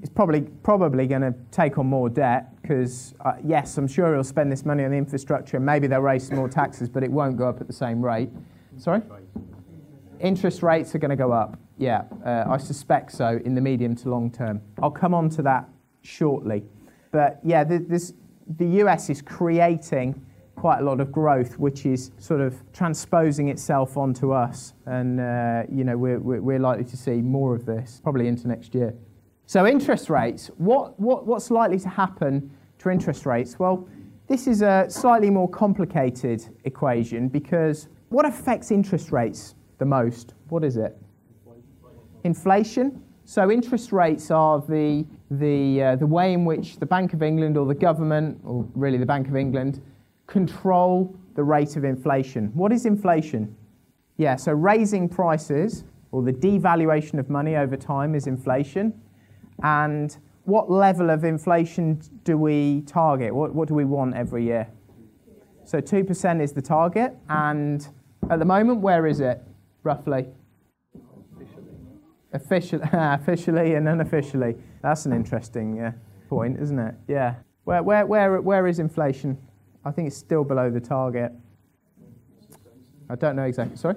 It's 0.00 0.10
probably 0.10 0.42
probably 0.62 1.06
going 1.06 1.22
to 1.22 1.34
take 1.50 1.78
on 1.78 1.86
more 1.86 2.08
debt 2.08 2.60
because, 2.62 3.14
uh, 3.24 3.32
yes, 3.44 3.78
I'm 3.78 3.88
sure 3.88 4.14
he'll 4.14 4.22
spend 4.22 4.52
this 4.52 4.64
money 4.64 4.84
on 4.84 4.90
the 4.90 4.96
infrastructure 4.96 5.56
and 5.56 5.66
maybe 5.66 5.86
they'll 5.86 6.00
raise 6.00 6.28
some 6.28 6.36
more 6.36 6.48
taxes, 6.48 6.88
but 6.88 7.02
it 7.02 7.10
won't 7.10 7.36
go 7.36 7.48
up 7.48 7.60
at 7.60 7.66
the 7.66 7.72
same 7.72 8.04
rate. 8.04 8.30
Sorry? 8.76 9.02
Interest 10.20 10.62
rates 10.62 10.94
are 10.94 10.98
going 10.98 11.10
to 11.10 11.16
go 11.16 11.32
up. 11.32 11.58
Yeah, 11.78 12.02
uh, 12.24 12.44
I 12.48 12.58
suspect 12.58 13.12
so 13.12 13.40
in 13.44 13.54
the 13.54 13.60
medium 13.60 13.96
to 13.96 14.08
long 14.08 14.30
term. 14.30 14.60
I'll 14.82 14.90
come 14.90 15.14
on 15.14 15.28
to 15.30 15.42
that 15.42 15.68
shortly. 16.02 16.64
But 17.10 17.40
yeah, 17.42 17.64
this, 17.64 18.12
the 18.56 18.66
US 18.82 19.10
is 19.10 19.22
creating 19.22 20.20
quite 20.56 20.80
a 20.80 20.82
lot 20.82 21.00
of 21.00 21.12
growth, 21.12 21.58
which 21.58 21.86
is 21.86 22.10
sort 22.18 22.40
of 22.40 22.54
transposing 22.72 23.48
itself 23.48 23.96
onto 23.96 24.32
us. 24.32 24.74
And, 24.86 25.20
uh, 25.20 25.62
you 25.70 25.84
know, 25.84 25.96
we're, 25.96 26.18
we're 26.18 26.42
we're 26.42 26.58
likely 26.58 26.84
to 26.84 26.96
see 26.96 27.22
more 27.22 27.54
of 27.54 27.64
this 27.64 28.00
probably 28.02 28.26
into 28.26 28.48
next 28.48 28.74
year. 28.74 28.94
So, 29.48 29.66
interest 29.66 30.10
rates, 30.10 30.50
what, 30.58 31.00
what, 31.00 31.26
what's 31.26 31.50
likely 31.50 31.78
to 31.78 31.88
happen 31.88 32.50
to 32.80 32.90
interest 32.90 33.24
rates? 33.24 33.58
Well, 33.58 33.88
this 34.26 34.46
is 34.46 34.60
a 34.60 34.84
slightly 34.90 35.30
more 35.30 35.48
complicated 35.48 36.44
equation 36.64 37.28
because 37.28 37.88
what 38.10 38.26
affects 38.26 38.70
interest 38.70 39.10
rates 39.10 39.54
the 39.78 39.86
most? 39.86 40.34
What 40.50 40.64
is 40.64 40.76
it? 40.76 40.98
Inflation. 42.24 43.02
So 43.24 43.50
interest 43.50 43.90
rates 43.90 44.30
are 44.30 44.60
the, 44.60 45.06
the, 45.30 45.82
uh, 45.82 45.96
the 45.96 46.06
way 46.06 46.34
in 46.34 46.44
which 46.44 46.78
the 46.78 46.84
Bank 46.84 47.14
of 47.14 47.22
England 47.22 47.56
or 47.56 47.64
the 47.64 47.74
government, 47.74 48.38
or 48.44 48.68
really 48.74 48.98
the 48.98 49.06
Bank 49.06 49.28
of 49.28 49.36
England, 49.36 49.80
control 50.26 51.16
the 51.36 51.42
rate 51.42 51.74
of 51.76 51.84
inflation. 51.84 52.50
What 52.52 52.70
is 52.70 52.84
inflation? 52.84 53.56
Yeah, 54.18 54.36
so 54.36 54.52
raising 54.52 55.08
prices 55.08 55.84
or 56.12 56.22
the 56.22 56.34
devaluation 56.34 57.18
of 57.18 57.30
money 57.30 57.56
over 57.56 57.78
time 57.78 58.14
is 58.14 58.26
inflation. 58.26 58.92
And 59.62 60.16
what 60.44 60.70
level 60.70 61.10
of 61.10 61.24
inflation 61.24 62.00
do 62.24 62.38
we 62.38 62.82
target? 62.82 63.34
What, 63.34 63.54
what 63.54 63.68
do 63.68 63.74
we 63.74 63.84
want 63.84 64.14
every 64.14 64.44
year? 64.44 64.68
So 65.64 65.80
2% 65.80 66.40
is 66.40 66.52
the 66.52 66.62
target. 66.62 67.16
And 67.28 67.86
at 68.30 68.38
the 68.38 68.44
moment, 68.44 68.80
where 68.80 69.06
is 69.06 69.20
it, 69.20 69.42
roughly? 69.82 70.26
Officially, 72.32 72.84
officially 72.92 73.74
and 73.74 73.88
unofficially. 73.88 74.56
That's 74.82 75.06
an 75.06 75.12
interesting 75.12 75.80
uh, 75.80 75.92
point, 76.28 76.58
isn't 76.60 76.78
it? 76.78 76.94
Yeah. 77.06 77.34
Where, 77.64 77.82
where, 77.82 78.06
where, 78.06 78.40
where 78.40 78.66
is 78.66 78.78
inflation? 78.78 79.36
I 79.84 79.90
think 79.90 80.08
it's 80.08 80.16
still 80.16 80.44
below 80.44 80.70
the 80.70 80.80
target. 80.80 81.32
I 83.10 83.14
don't 83.14 83.36
know 83.36 83.44
exactly. 83.44 83.76
Sorry? 83.76 83.96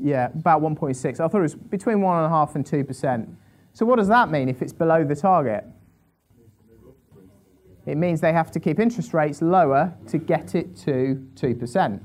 Yeah, 0.00 0.26
about 0.34 0.62
1.6. 0.62 1.20
I 1.20 1.28
thought 1.28 1.38
it 1.38 1.42
was 1.42 1.54
between 1.54 1.98
1.5 1.98 2.54
and 2.54 2.64
2%. 2.64 3.34
So 3.72 3.86
what 3.86 3.96
does 3.96 4.08
that 4.08 4.30
mean 4.30 4.48
if 4.48 4.62
it's 4.62 4.72
below 4.72 5.04
the 5.04 5.16
target? 5.16 5.64
It 7.86 7.96
means 7.96 8.20
they 8.20 8.32
have 8.32 8.52
to 8.52 8.60
keep 8.60 8.78
interest 8.78 9.12
rates 9.12 9.42
lower 9.42 9.92
to 10.08 10.18
get 10.18 10.54
it 10.54 10.76
to 10.78 11.26
2%. 11.34 12.00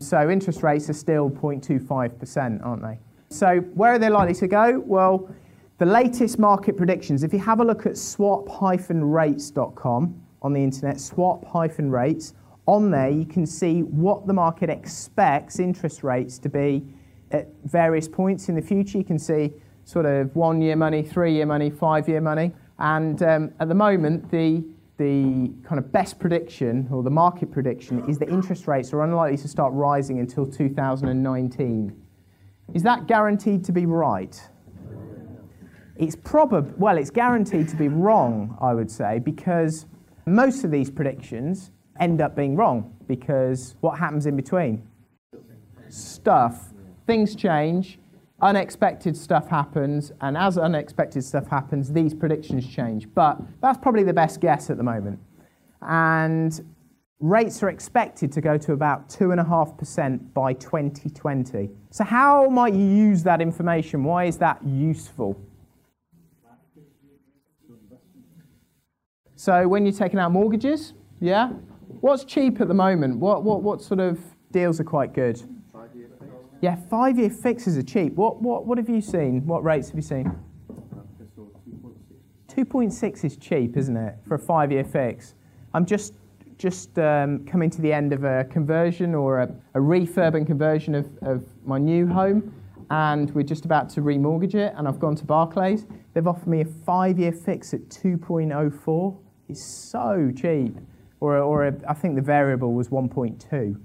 So 0.00 0.28
interest 0.28 0.62
rates 0.62 0.90
are 0.90 0.94
still 0.94 1.30
0.25%, 1.30 2.62
aren't 2.64 2.82
they? 2.82 2.98
So 3.30 3.60
where 3.74 3.92
are 3.92 3.98
they 3.98 4.10
likely 4.10 4.34
to 4.34 4.46
go? 4.46 4.82
Well, 4.84 5.30
the 5.78 5.86
latest 5.86 6.38
market 6.38 6.76
predictions, 6.76 7.24
if 7.24 7.32
you 7.32 7.38
have 7.38 7.60
a 7.60 7.64
look 7.64 7.86
at 7.86 7.96
swap-rates.com 7.96 10.22
on 10.42 10.52
the 10.52 10.62
internet, 10.62 11.00
swap-rates, 11.00 12.34
on 12.66 12.90
there 12.90 13.10
you 13.10 13.24
can 13.24 13.46
see 13.46 13.82
what 13.82 14.26
the 14.26 14.32
market 14.32 14.70
expects 14.70 15.58
interest 15.58 16.02
rates 16.02 16.38
to 16.38 16.48
be 16.48 16.84
at 17.30 17.48
various 17.64 18.08
points 18.08 18.48
in 18.48 18.54
the 18.54 18.62
future. 18.62 18.98
You 18.98 19.04
can 19.04 19.18
see 19.18 19.52
sort 19.84 20.06
of 20.06 20.34
one 20.34 20.60
year 20.60 20.76
money, 20.76 21.02
three 21.02 21.32
year 21.32 21.46
money, 21.46 21.70
five 21.70 22.08
year 22.08 22.20
money. 22.20 22.52
And 22.78 23.22
um, 23.22 23.52
at 23.60 23.68
the 23.68 23.74
moment, 23.74 24.30
the, 24.30 24.64
the 24.96 25.52
kind 25.64 25.78
of 25.78 25.92
best 25.92 26.18
prediction 26.18 26.88
or 26.90 27.02
the 27.02 27.10
market 27.10 27.52
prediction 27.52 28.08
is 28.08 28.18
that 28.18 28.28
interest 28.28 28.66
rates 28.66 28.92
are 28.92 29.02
unlikely 29.02 29.36
to 29.38 29.48
start 29.48 29.72
rising 29.72 30.18
until 30.18 30.46
2019. 30.46 32.02
Is 32.72 32.82
that 32.82 33.06
guaranteed 33.06 33.64
to 33.64 33.72
be 33.72 33.86
right? 33.86 34.40
It's 35.96 36.16
probably, 36.16 36.72
well, 36.76 36.98
it's 36.98 37.10
guaranteed 37.10 37.68
to 37.68 37.76
be 37.76 37.88
wrong, 37.88 38.56
I 38.60 38.74
would 38.74 38.90
say, 38.90 39.20
because 39.20 39.86
most 40.26 40.64
of 40.64 40.70
these 40.70 40.90
predictions 40.90 41.70
end 42.00 42.20
up 42.20 42.34
being 42.34 42.56
wrong 42.56 42.92
because 43.06 43.76
what 43.80 43.98
happens 43.98 44.26
in 44.26 44.34
between? 44.34 44.88
Stuff. 45.88 46.72
Things 47.06 47.36
change, 47.36 47.98
unexpected 48.44 49.16
stuff 49.16 49.48
happens, 49.48 50.12
and 50.20 50.36
as 50.36 50.58
unexpected 50.58 51.24
stuff 51.24 51.48
happens, 51.48 51.92
these 51.92 52.12
predictions 52.12 52.68
change. 52.68 53.12
But 53.14 53.40
that's 53.62 53.78
probably 53.78 54.04
the 54.04 54.12
best 54.12 54.40
guess 54.40 54.68
at 54.68 54.76
the 54.76 54.82
moment. 54.82 55.18
And 55.80 56.76
rates 57.20 57.62
are 57.62 57.70
expected 57.70 58.30
to 58.32 58.42
go 58.42 58.58
to 58.58 58.72
about 58.72 59.08
2.5% 59.08 60.34
by 60.34 60.52
2020. 60.52 61.70
So, 61.90 62.04
how 62.04 62.48
might 62.50 62.74
you 62.74 62.84
use 62.84 63.22
that 63.22 63.40
information? 63.40 64.04
Why 64.04 64.24
is 64.24 64.36
that 64.38 64.62
useful? 64.64 65.40
So, 69.36 69.66
when 69.66 69.86
you're 69.86 69.94
taking 69.94 70.18
out 70.18 70.32
mortgages, 70.32 70.92
yeah? 71.18 71.48
What's 72.00 72.24
cheap 72.24 72.60
at 72.60 72.68
the 72.68 72.74
moment? 72.74 73.18
What, 73.18 73.42
what, 73.42 73.62
what 73.62 73.80
sort 73.80 74.00
of 74.00 74.20
deals 74.52 74.80
are 74.80 74.84
quite 74.84 75.14
good? 75.14 75.42
Yeah, 76.64 76.76
five 76.76 77.18
year 77.18 77.28
fixes 77.28 77.76
are 77.76 77.82
cheap. 77.82 78.14
What, 78.14 78.40
what, 78.40 78.64
what 78.64 78.78
have 78.78 78.88
you 78.88 79.02
seen? 79.02 79.44
What 79.44 79.62
rates 79.62 79.88
have 79.88 79.96
you 79.96 80.02
seen? 80.02 80.34
2.6 82.48 83.22
is 83.22 83.36
cheap, 83.36 83.76
isn't 83.76 83.98
it, 83.98 84.14
for 84.26 84.36
a 84.36 84.38
five 84.38 84.72
year 84.72 84.82
fix? 84.82 85.34
I'm 85.74 85.84
just, 85.84 86.14
just 86.56 86.98
um, 86.98 87.44
coming 87.44 87.68
to 87.68 87.82
the 87.82 87.92
end 87.92 88.14
of 88.14 88.24
a 88.24 88.44
conversion 88.44 89.14
or 89.14 89.40
a, 89.40 89.54
a 89.74 89.78
refurb 89.78 90.36
and 90.36 90.46
conversion 90.46 90.94
of, 90.94 91.10
of 91.20 91.44
my 91.66 91.76
new 91.76 92.06
home, 92.06 92.54
and 92.88 93.30
we're 93.34 93.42
just 93.42 93.66
about 93.66 93.90
to 93.90 94.00
remortgage 94.00 94.54
it. 94.54 94.72
And 94.74 94.88
I've 94.88 94.98
gone 94.98 95.16
to 95.16 95.24
Barclays. 95.26 95.84
They've 96.14 96.26
offered 96.26 96.48
me 96.48 96.62
a 96.62 96.64
five 96.64 97.18
year 97.18 97.32
fix 97.32 97.74
at 97.74 97.90
2.04. 97.90 99.18
It's 99.50 99.62
so 99.62 100.32
cheap. 100.34 100.78
Or, 101.20 101.36
or 101.36 101.66
a, 101.66 101.74
I 101.86 101.92
think 101.92 102.16
the 102.16 102.22
variable 102.22 102.72
was 102.72 102.88
1.2, 102.88 103.78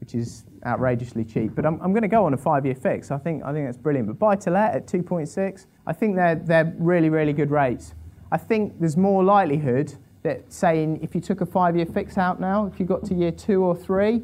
which 0.00 0.14
is 0.14 0.44
outrageously 0.66 1.24
cheap. 1.24 1.54
But 1.54 1.64
I'm, 1.64 1.80
I'm 1.80 1.92
going 1.92 2.02
to 2.02 2.08
go 2.08 2.24
on 2.24 2.34
a 2.34 2.36
five 2.36 2.66
year 2.66 2.74
fix. 2.74 3.10
I 3.10 3.18
think, 3.18 3.44
I 3.44 3.52
think 3.52 3.66
that's 3.66 3.78
brilliant. 3.78 4.08
But 4.08 4.18
buy 4.18 4.36
to 4.36 4.50
let 4.50 4.74
at 4.74 4.86
2.6, 4.86 5.66
I 5.86 5.92
think 5.92 6.16
they're, 6.16 6.34
they're 6.34 6.74
really, 6.78 7.08
really 7.08 7.32
good 7.32 7.50
rates. 7.50 7.94
I 8.32 8.36
think 8.36 8.78
there's 8.80 8.96
more 8.96 9.22
likelihood 9.22 9.94
that 10.22 10.52
saying 10.52 10.98
if 11.02 11.14
you 11.14 11.20
took 11.20 11.40
a 11.40 11.46
five 11.46 11.76
year 11.76 11.86
fix 11.86 12.18
out 12.18 12.40
now, 12.40 12.66
if 12.66 12.80
you 12.80 12.86
got 12.86 13.04
to 13.04 13.14
year 13.14 13.30
two 13.30 13.62
or 13.62 13.76
three, 13.76 14.22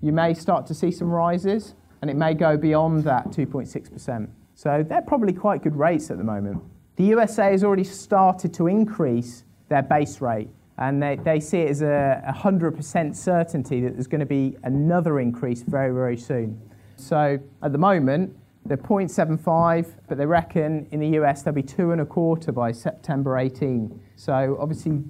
you 0.00 0.12
may 0.12 0.34
start 0.34 0.66
to 0.66 0.74
see 0.74 0.90
some 0.90 1.10
rises 1.10 1.74
and 2.00 2.10
it 2.10 2.16
may 2.16 2.34
go 2.34 2.56
beyond 2.56 3.04
that 3.04 3.26
2.6%. 3.30 4.28
So 4.54 4.84
they're 4.88 5.02
probably 5.02 5.32
quite 5.32 5.62
good 5.62 5.76
rates 5.76 6.10
at 6.10 6.18
the 6.18 6.24
moment. 6.24 6.62
The 6.96 7.04
USA 7.04 7.50
has 7.50 7.62
already 7.62 7.84
started 7.84 8.52
to 8.54 8.66
increase 8.66 9.44
their 9.68 9.82
base 9.82 10.20
rate 10.20 10.48
and 10.78 11.02
they, 11.02 11.16
they 11.16 11.40
see 11.40 11.60
it 11.60 11.70
as 11.70 11.82
a 11.82 12.22
100% 12.34 13.16
certainty 13.16 13.80
that 13.82 13.94
there's 13.94 14.06
going 14.06 14.20
to 14.20 14.26
be 14.26 14.56
another 14.64 15.20
increase 15.20 15.62
very, 15.62 15.92
very 15.92 16.16
soon. 16.16 16.60
So 16.96 17.38
at 17.62 17.72
the 17.72 17.78
moment, 17.78 18.36
they're 18.64 18.76
0.75, 18.76 19.92
but 20.08 20.18
they 20.18 20.26
reckon 20.26 20.86
in 20.92 21.00
the 21.00 21.08
US 21.20 21.42
they'll 21.42 21.54
be 21.54 21.62
two 21.62 21.90
and 21.90 22.00
a 22.00 22.06
quarter 22.06 22.52
by 22.52 22.72
September 22.72 23.38
18. 23.38 24.00
So 24.16 24.56
obviously 24.60 25.02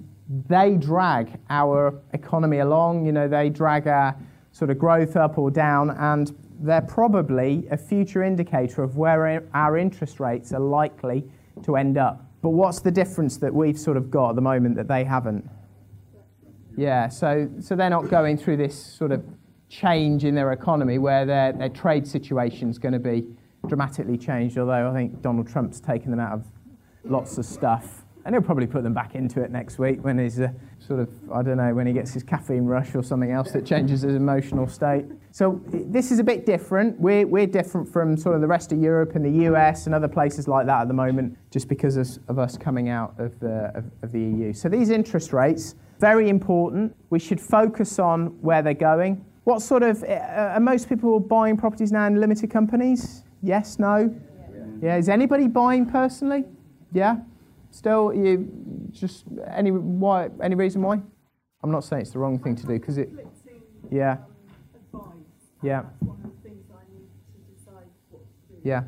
they 0.47 0.75
drag 0.75 1.39
our 1.49 2.01
economy 2.13 2.59
along, 2.59 3.05
you 3.05 3.11
know, 3.11 3.27
they 3.27 3.49
drag 3.49 3.87
our 3.87 4.15
sort 4.51 4.71
of 4.71 4.79
growth 4.79 5.15
up 5.15 5.37
or 5.37 5.51
down, 5.51 5.91
and 5.91 6.35
they're 6.59 6.81
probably 6.81 7.67
a 7.71 7.77
future 7.77 8.23
indicator 8.23 8.83
of 8.83 8.97
where 8.97 9.43
our 9.53 9.77
interest 9.77 10.19
rates 10.19 10.53
are 10.53 10.59
likely 10.59 11.23
to 11.63 11.75
end 11.75 11.97
up. 11.97 12.25
But 12.43 12.49
what's 12.49 12.81
the 12.81 12.91
difference 12.91 13.37
that 13.37 13.53
we've 13.53 13.79
sort 13.79 13.95
of 13.95 14.11
got 14.11 14.31
at 14.31 14.35
the 14.35 14.41
moment 14.41 14.75
that 14.75 14.89
they 14.89 15.05
haven't? 15.05 15.49
Yeah, 16.75 17.07
so, 17.07 17.49
so 17.61 17.73
they're 17.73 17.89
not 17.89 18.09
going 18.09 18.37
through 18.37 18.57
this 18.57 18.75
sort 18.75 19.13
of 19.13 19.23
change 19.69 20.25
in 20.25 20.35
their 20.35 20.51
economy 20.51 20.97
where 20.97 21.25
their, 21.25 21.53
their 21.53 21.69
trade 21.69 22.05
situation 22.05 22.69
is 22.69 22.77
going 22.77 22.91
to 22.91 22.99
be 22.99 23.25
dramatically 23.67 24.17
changed, 24.17 24.57
although 24.57 24.89
I 24.89 24.93
think 24.93 25.21
Donald 25.21 25.47
Trump's 25.47 25.79
taken 25.79 26.11
them 26.11 26.19
out 26.19 26.33
of 26.33 26.45
lots 27.05 27.37
of 27.37 27.45
stuff. 27.45 28.02
And 28.25 28.33
he'll 28.33 28.41
probably 28.41 28.67
put 28.67 28.83
them 28.83 28.93
back 28.93 29.15
into 29.15 29.41
it 29.41 29.51
next 29.51 29.79
week 29.79 30.03
when 30.03 30.17
he's 30.17 30.39
uh, 30.39 30.49
sort 30.79 31.01
of, 31.01 31.09
I 31.31 31.41
don't 31.41 31.57
know, 31.57 31.73
when 31.73 31.85
he 31.85 31.93
gets 31.93 32.13
his 32.13 32.23
caffeine 32.23 32.65
rush 32.65 32.95
or 32.95 33.03
something 33.03 33.31
else 33.31 33.51
that 33.51 33.65
changes 33.65 34.01
his 34.01 34.15
emotional 34.15 34.67
state. 34.67 35.05
So 35.31 35.61
this 35.65 36.11
is 36.11 36.19
a 36.19 36.23
bit 36.23 36.45
different. 36.45 36.97
We're, 36.99 37.27
we're 37.27 37.47
different 37.47 37.91
from 37.91 38.15
sort 38.15 38.35
of 38.35 38.41
the 38.41 38.47
rest 38.47 38.71
of 38.71 38.79
Europe 38.79 39.15
and 39.15 39.25
the 39.25 39.45
US 39.47 39.87
and 39.87 39.95
other 39.95 40.07
places 40.07 40.47
like 40.47 40.65
that 40.67 40.83
at 40.83 40.87
the 40.87 40.93
moment, 40.93 41.37
just 41.51 41.67
because 41.67 41.97
of, 41.97 42.07
of 42.29 42.39
us 42.39 42.57
coming 42.57 42.87
out 42.87 43.13
of 43.17 43.37
the, 43.39 43.71
of, 43.75 43.85
of 44.01 44.11
the 44.13 44.19
EU. 44.19 44.53
So 44.53 44.69
these 44.69 44.89
interest 44.89 45.33
rates, 45.33 45.75
very 45.99 46.29
important. 46.29 46.95
We 47.09 47.19
should 47.19 47.41
focus 47.41 47.99
on 47.99 48.27
where 48.41 48.61
they're 48.61 48.73
going. 48.73 49.25
What 49.43 49.61
sort 49.61 49.83
of, 49.83 50.03
uh, 50.03 50.53
are 50.53 50.59
most 50.59 50.87
people 50.87 51.19
buying 51.19 51.57
properties 51.57 51.91
now 51.91 52.07
in 52.07 52.19
limited 52.19 52.49
companies? 52.49 53.23
Yes, 53.41 53.79
no? 53.79 54.13
Yeah, 54.81 54.97
is 54.97 55.09
anybody 55.09 55.47
buying 55.47 55.85
personally? 55.85 56.45
Yeah? 56.93 57.17
Still, 57.73 58.13
you 58.13 58.47
Just 58.91 59.25
any 59.47 59.71
why? 59.71 60.29
Any 60.41 60.53
reason 60.53 60.83
why? 60.83 61.01
I'm 61.63 61.71
not 61.71 61.83
saying 61.83 62.03
it's 62.03 62.11
the 62.11 62.19
wrong 62.19 62.37
thing 62.37 62.55
to 62.55 62.67
do 62.67 62.73
because 62.73 62.99
it. 62.99 63.09
Yeah. 63.89 64.17
Yeah. 65.63 65.83
Yeah. 68.63 68.83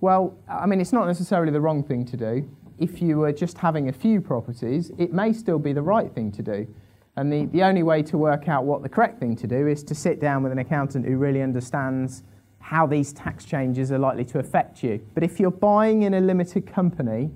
Well, 0.00 0.36
I 0.48 0.66
mean, 0.66 0.80
it's 0.80 0.92
not 0.92 1.06
necessarily 1.06 1.52
the 1.52 1.60
wrong 1.60 1.84
thing 1.84 2.04
to 2.06 2.16
do. 2.16 2.50
If 2.78 3.00
you 3.00 3.18
were 3.18 3.32
just 3.32 3.56
having 3.58 3.88
a 3.88 3.92
few 3.92 4.20
properties, 4.20 4.90
it 4.98 5.12
may 5.12 5.32
still 5.32 5.60
be 5.60 5.72
the 5.72 5.82
right 5.82 6.12
thing 6.12 6.32
to 6.32 6.42
do. 6.42 6.66
And 7.16 7.32
the, 7.32 7.46
the 7.46 7.62
only 7.62 7.84
way 7.84 8.02
to 8.02 8.18
work 8.18 8.48
out 8.48 8.64
what 8.64 8.82
the 8.82 8.88
correct 8.88 9.20
thing 9.20 9.36
to 9.36 9.46
do 9.46 9.68
is 9.68 9.84
to 9.84 9.94
sit 9.94 10.20
down 10.20 10.42
with 10.42 10.50
an 10.50 10.58
accountant 10.58 11.06
who 11.06 11.16
really 11.16 11.40
understands 11.40 12.24
how 12.58 12.86
these 12.86 13.12
tax 13.12 13.44
changes 13.44 13.92
are 13.92 13.98
likely 13.98 14.24
to 14.24 14.40
affect 14.40 14.82
you. 14.82 15.06
But 15.14 15.22
if 15.22 15.38
you're 15.38 15.50
buying 15.52 16.02
in 16.02 16.14
a 16.14 16.20
limited 16.20 16.66
company, 16.66 17.30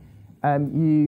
um, 0.54 0.70
you 0.74 1.06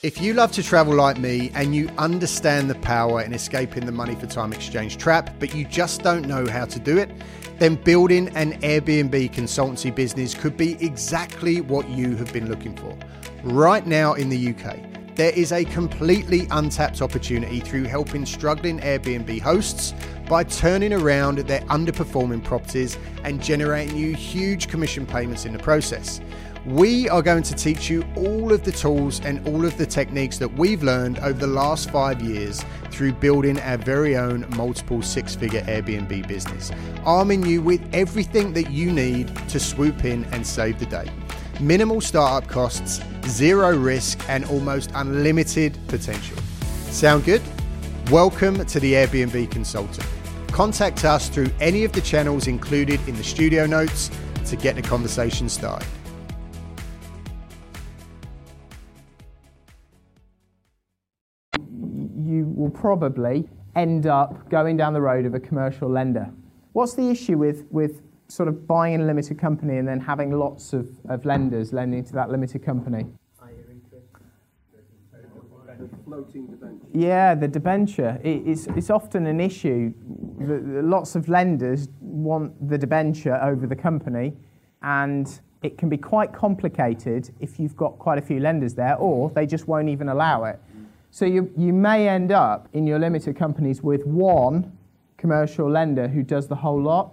If 0.00 0.22
you 0.22 0.32
love 0.32 0.52
to 0.52 0.62
travel 0.62 0.94
like 0.94 1.18
me 1.18 1.50
and 1.54 1.74
you 1.74 1.90
understand 1.98 2.70
the 2.70 2.76
power 2.76 3.20
in 3.20 3.34
escaping 3.34 3.84
the 3.84 3.90
money 3.90 4.14
for 4.14 4.26
time 4.26 4.52
exchange 4.52 4.96
trap, 4.96 5.34
but 5.40 5.56
you 5.56 5.64
just 5.64 6.02
don't 6.02 6.24
know 6.26 6.46
how 6.46 6.66
to 6.66 6.78
do 6.78 6.98
it, 6.98 7.10
then 7.58 7.74
building 7.74 8.28
an 8.36 8.60
Airbnb 8.60 9.32
consultancy 9.32 9.92
business 9.92 10.34
could 10.34 10.56
be 10.56 10.74
exactly 10.74 11.60
what 11.60 11.88
you 11.90 12.14
have 12.14 12.32
been 12.32 12.48
looking 12.48 12.76
for. 12.76 12.96
Right 13.42 13.84
now 13.88 14.14
in 14.14 14.28
the 14.28 14.54
UK, 14.54 15.16
there 15.16 15.32
is 15.32 15.50
a 15.50 15.64
completely 15.64 16.46
untapped 16.52 17.02
opportunity 17.02 17.58
through 17.58 17.84
helping 17.84 18.24
struggling 18.24 18.78
Airbnb 18.78 19.40
hosts 19.40 19.94
by 20.28 20.44
turning 20.44 20.92
around 20.92 21.38
their 21.38 21.60
underperforming 21.62 22.44
properties 22.44 22.98
and 23.24 23.42
generating 23.42 23.96
you 23.96 24.14
huge 24.14 24.68
commission 24.68 25.06
payments 25.06 25.46
in 25.46 25.52
the 25.52 25.58
process. 25.58 26.20
We 26.66 27.08
are 27.08 27.22
going 27.22 27.44
to 27.44 27.54
teach 27.54 27.88
you 27.88 28.04
all 28.14 28.52
of 28.52 28.62
the 28.62 28.72
tools 28.72 29.20
and 29.20 29.46
all 29.48 29.64
of 29.64 29.78
the 29.78 29.86
techniques 29.86 30.36
that 30.38 30.52
we've 30.52 30.82
learned 30.82 31.18
over 31.20 31.38
the 31.38 31.46
last 31.46 31.90
five 31.90 32.20
years 32.20 32.62
through 32.90 33.12
building 33.14 33.58
our 33.60 33.78
very 33.78 34.16
own 34.16 34.44
multiple 34.54 35.00
six 35.00 35.34
figure 35.34 35.62
Airbnb 35.62 36.28
business, 36.28 36.70
arming 37.06 37.46
you 37.46 37.62
with 37.62 37.80
everything 37.94 38.52
that 38.52 38.70
you 38.70 38.92
need 38.92 39.34
to 39.48 39.58
swoop 39.58 40.04
in 40.04 40.24
and 40.26 40.46
save 40.46 40.78
the 40.78 40.86
day. 40.86 41.10
Minimal 41.58 42.02
startup 42.02 42.48
costs, 42.50 43.00
zero 43.26 43.74
risk, 43.74 44.20
and 44.28 44.44
almost 44.44 44.90
unlimited 44.94 45.78
potential. 45.88 46.36
Sound 46.90 47.24
good? 47.24 47.40
Welcome 48.10 48.64
to 48.66 48.80
the 48.80 48.92
Airbnb 48.92 49.50
Consultant. 49.50 50.17
Contact 50.52 51.04
us 51.04 51.28
through 51.28 51.50
any 51.60 51.84
of 51.84 51.92
the 51.92 52.00
channels 52.00 52.46
included 52.46 53.00
in 53.08 53.16
the 53.16 53.24
studio 53.24 53.66
notes 53.66 54.10
to 54.46 54.56
get 54.56 54.76
the 54.76 54.82
conversation 54.82 55.48
started. 55.48 55.88
you 62.28 62.44
will 62.54 62.70
probably 62.70 63.48
end 63.74 64.06
up 64.06 64.48
going 64.50 64.76
down 64.76 64.92
the 64.92 65.00
road 65.00 65.24
of 65.24 65.34
a 65.34 65.40
commercial 65.40 65.88
lender. 65.88 66.30
What's 66.72 66.94
the 66.94 67.08
issue 67.08 67.38
with, 67.38 67.64
with 67.70 68.02
sort 68.28 68.48
of 68.48 68.66
buying 68.66 69.00
a 69.00 69.04
limited 69.04 69.38
company 69.38 69.78
and 69.78 69.88
then 69.88 70.00
having 70.00 70.32
lots 70.32 70.72
of, 70.72 70.88
of 71.08 71.24
lenders 71.24 71.72
lending 71.72 72.04
to 72.04 72.12
that 72.12 72.30
limited 72.30 72.62
company? 72.64 73.06
Yeah, 76.92 77.34
the 77.34 77.48
debenture. 77.48 78.20
It, 78.22 78.42
it's, 78.46 78.66
it's 78.68 78.90
often 78.90 79.26
an 79.26 79.40
issue. 79.40 79.94
The, 80.40 80.82
lots 80.82 81.16
of 81.16 81.28
lenders 81.28 81.88
want 82.00 82.68
the 82.68 82.78
debenture 82.78 83.36
over 83.42 83.66
the 83.66 83.76
company, 83.76 84.36
and 84.82 85.40
it 85.62 85.76
can 85.76 85.88
be 85.88 85.96
quite 85.96 86.32
complicated 86.32 87.30
if 87.40 87.58
you've 87.58 87.76
got 87.76 87.98
quite 87.98 88.18
a 88.18 88.22
few 88.22 88.40
lenders 88.40 88.74
there, 88.74 88.96
or 88.96 89.30
they 89.30 89.46
just 89.46 89.66
won't 89.66 89.88
even 89.88 90.08
allow 90.08 90.44
it. 90.44 90.60
So 91.10 91.24
you, 91.24 91.52
you 91.56 91.72
may 91.72 92.08
end 92.08 92.32
up 92.32 92.68
in 92.72 92.86
your 92.86 92.98
limited 92.98 93.36
companies 93.36 93.82
with 93.82 94.06
one 94.06 94.76
commercial 95.16 95.68
lender 95.68 96.06
who 96.06 96.22
does 96.22 96.46
the 96.46 96.54
whole 96.54 96.80
lot, 96.80 97.12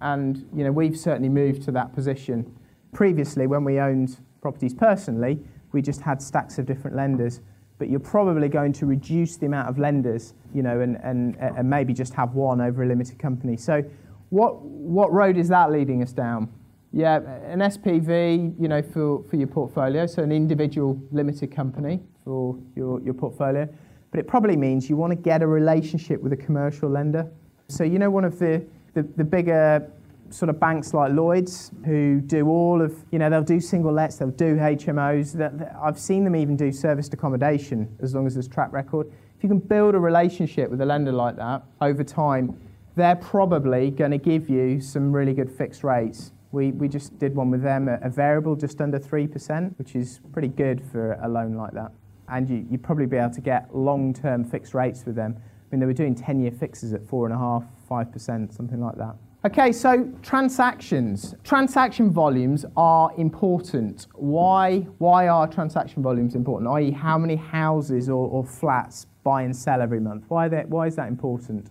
and 0.00 0.48
you 0.54 0.64
know 0.64 0.72
we've 0.72 0.98
certainly 0.98 1.28
moved 1.28 1.62
to 1.62 1.72
that 1.72 1.94
position. 1.94 2.54
Previously, 2.92 3.46
when 3.46 3.64
we 3.64 3.80
owned 3.80 4.18
properties 4.42 4.74
personally, 4.74 5.38
we 5.72 5.80
just 5.80 6.00
had 6.00 6.20
stacks 6.20 6.58
of 6.58 6.66
different 6.66 6.96
lenders. 6.96 7.40
But 7.78 7.90
you're 7.90 8.00
probably 8.00 8.48
going 8.48 8.72
to 8.74 8.86
reduce 8.86 9.36
the 9.36 9.46
amount 9.46 9.68
of 9.68 9.78
lenders, 9.78 10.34
you 10.54 10.62
know, 10.62 10.80
and, 10.80 10.96
and, 11.02 11.36
and 11.36 11.68
maybe 11.68 11.92
just 11.92 12.14
have 12.14 12.34
one 12.34 12.60
over 12.60 12.82
a 12.82 12.86
limited 12.86 13.18
company. 13.18 13.56
So, 13.56 13.84
what 14.30 14.62
what 14.62 15.12
road 15.12 15.36
is 15.36 15.48
that 15.48 15.70
leading 15.70 16.02
us 16.02 16.12
down? 16.12 16.48
Yeah, 16.92 17.16
an 17.44 17.58
SPV, 17.58 18.58
you 18.58 18.68
know, 18.68 18.80
for, 18.80 19.22
for 19.24 19.36
your 19.36 19.48
portfolio, 19.48 20.06
so 20.06 20.22
an 20.22 20.32
individual 20.32 20.98
limited 21.12 21.54
company 21.54 22.00
for 22.24 22.58
your, 22.74 23.00
your 23.02 23.12
portfolio. 23.12 23.68
But 24.10 24.20
it 24.20 24.26
probably 24.26 24.56
means 24.56 24.88
you 24.88 24.96
want 24.96 25.10
to 25.10 25.16
get 25.16 25.42
a 25.42 25.46
relationship 25.46 26.22
with 26.22 26.32
a 26.32 26.36
commercial 26.36 26.88
lender. 26.88 27.30
So, 27.68 27.84
you 27.84 27.98
know, 27.98 28.08
one 28.08 28.24
of 28.24 28.38
the, 28.38 28.64
the, 28.94 29.02
the 29.02 29.24
bigger 29.24 29.90
sort 30.30 30.48
of 30.48 30.58
banks 30.60 30.94
like 30.94 31.12
Lloyds 31.12 31.70
who 31.84 32.20
do 32.20 32.48
all 32.48 32.82
of, 32.82 33.04
you 33.10 33.18
know, 33.18 33.30
they'll 33.30 33.42
do 33.42 33.60
single 33.60 33.92
lets, 33.92 34.16
they'll 34.16 34.30
do 34.30 34.56
HMOs. 34.56 35.32
That, 35.32 35.74
I've 35.82 35.98
seen 35.98 36.24
them 36.24 36.36
even 36.36 36.56
do 36.56 36.72
serviced 36.72 37.14
accommodation 37.14 37.88
as 38.00 38.14
long 38.14 38.26
as 38.26 38.34
there's 38.34 38.48
track 38.48 38.72
record. 38.72 39.10
If 39.36 39.42
you 39.42 39.48
can 39.48 39.58
build 39.58 39.94
a 39.94 39.98
relationship 39.98 40.70
with 40.70 40.80
a 40.80 40.86
lender 40.86 41.12
like 41.12 41.36
that 41.36 41.62
over 41.80 42.02
time, 42.02 42.58
they're 42.96 43.16
probably 43.16 43.90
going 43.90 44.10
to 44.10 44.18
give 44.18 44.48
you 44.48 44.80
some 44.80 45.12
really 45.12 45.34
good 45.34 45.50
fixed 45.50 45.84
rates. 45.84 46.32
We, 46.52 46.72
we 46.72 46.88
just 46.88 47.18
did 47.18 47.34
one 47.34 47.50
with 47.50 47.62
them, 47.62 47.88
a 47.88 48.08
variable 48.08 48.56
just 48.56 48.80
under 48.80 48.98
3%, 48.98 49.78
which 49.78 49.94
is 49.94 50.20
pretty 50.32 50.48
good 50.48 50.82
for 50.90 51.18
a 51.22 51.28
loan 51.28 51.54
like 51.54 51.72
that. 51.72 51.92
And 52.28 52.48
you, 52.48 52.66
you'd 52.70 52.82
probably 52.82 53.06
be 53.06 53.18
able 53.18 53.34
to 53.34 53.40
get 53.40 53.74
long 53.76 54.14
term 54.14 54.42
fixed 54.44 54.72
rates 54.72 55.04
with 55.04 55.14
them. 55.14 55.36
I 55.36 55.74
mean, 55.74 55.80
they 55.80 55.86
were 55.86 55.92
doing 55.92 56.14
10 56.14 56.40
year 56.40 56.50
fixes 56.50 56.92
at 56.94 57.02
4.5%, 57.02 57.66
5%, 57.90 58.52
something 58.52 58.80
like 58.80 58.96
that. 58.96 59.16
Okay, 59.46 59.70
so 59.70 60.12
transactions. 60.22 61.36
Transaction 61.44 62.10
volumes 62.10 62.64
are 62.76 63.12
important. 63.16 64.08
Why, 64.14 64.80
why 64.98 65.28
are 65.28 65.46
transaction 65.46 66.02
volumes 66.02 66.34
important? 66.34 66.68
I.e., 66.68 66.90
how 66.90 67.16
many 67.16 67.36
houses 67.36 68.08
or, 68.08 68.26
or 68.28 68.44
flats 68.44 69.06
buy 69.22 69.42
and 69.42 69.54
sell 69.54 69.80
every 69.80 70.00
month? 70.00 70.24
Why, 70.26 70.48
why 70.48 70.88
is 70.88 70.96
that 70.96 71.06
important? 71.06 71.70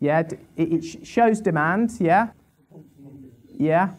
Yeah, 0.00 0.18
it, 0.18 0.40
it 0.56 1.06
shows 1.06 1.40
demand, 1.40 1.92
yeah? 2.00 2.30
Yeah? 3.56 3.92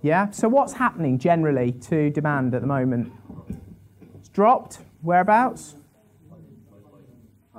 Yeah? 0.00 0.30
So 0.30 0.48
what's 0.48 0.72
happening 0.72 1.18
generally 1.18 1.72
to 1.72 2.08
demand 2.08 2.54
at 2.54 2.62
the 2.62 2.66
moment? 2.66 3.12
It's 4.14 4.30
dropped. 4.30 4.78
Whereabouts? 5.02 5.76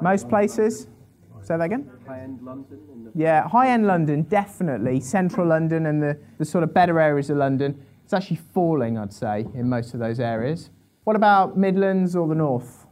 Most 0.02 0.28
places? 0.28 0.88
Say 1.48 1.56
that 1.56 1.64
again? 1.64 1.90
High-end 2.06 2.42
London. 2.42 3.12
Yeah, 3.16 3.48
high 3.48 3.70
end 3.70 3.88
London, 3.88 4.24
definitely. 4.24 5.00
Central 5.00 5.48
London 5.48 5.86
and 5.86 6.04
the, 6.04 6.20
the 6.40 6.44
sort 6.44 6.66
of 6.66 6.74
better 6.74 7.00
areas 7.00 7.30
of 7.30 7.38
London. 7.38 7.86
It's 8.04 8.12
actually 8.12 8.42
falling, 8.54 8.98
I'd 8.98 9.14
say, 9.14 9.46
in 9.54 9.70
most 9.70 9.94
of 9.94 10.02
those 10.02 10.20
areas. 10.20 10.72
What 11.06 11.16
about 11.16 11.58
Midlands 11.58 12.18
or 12.18 12.28
the 12.28 12.36
North? 12.36 12.86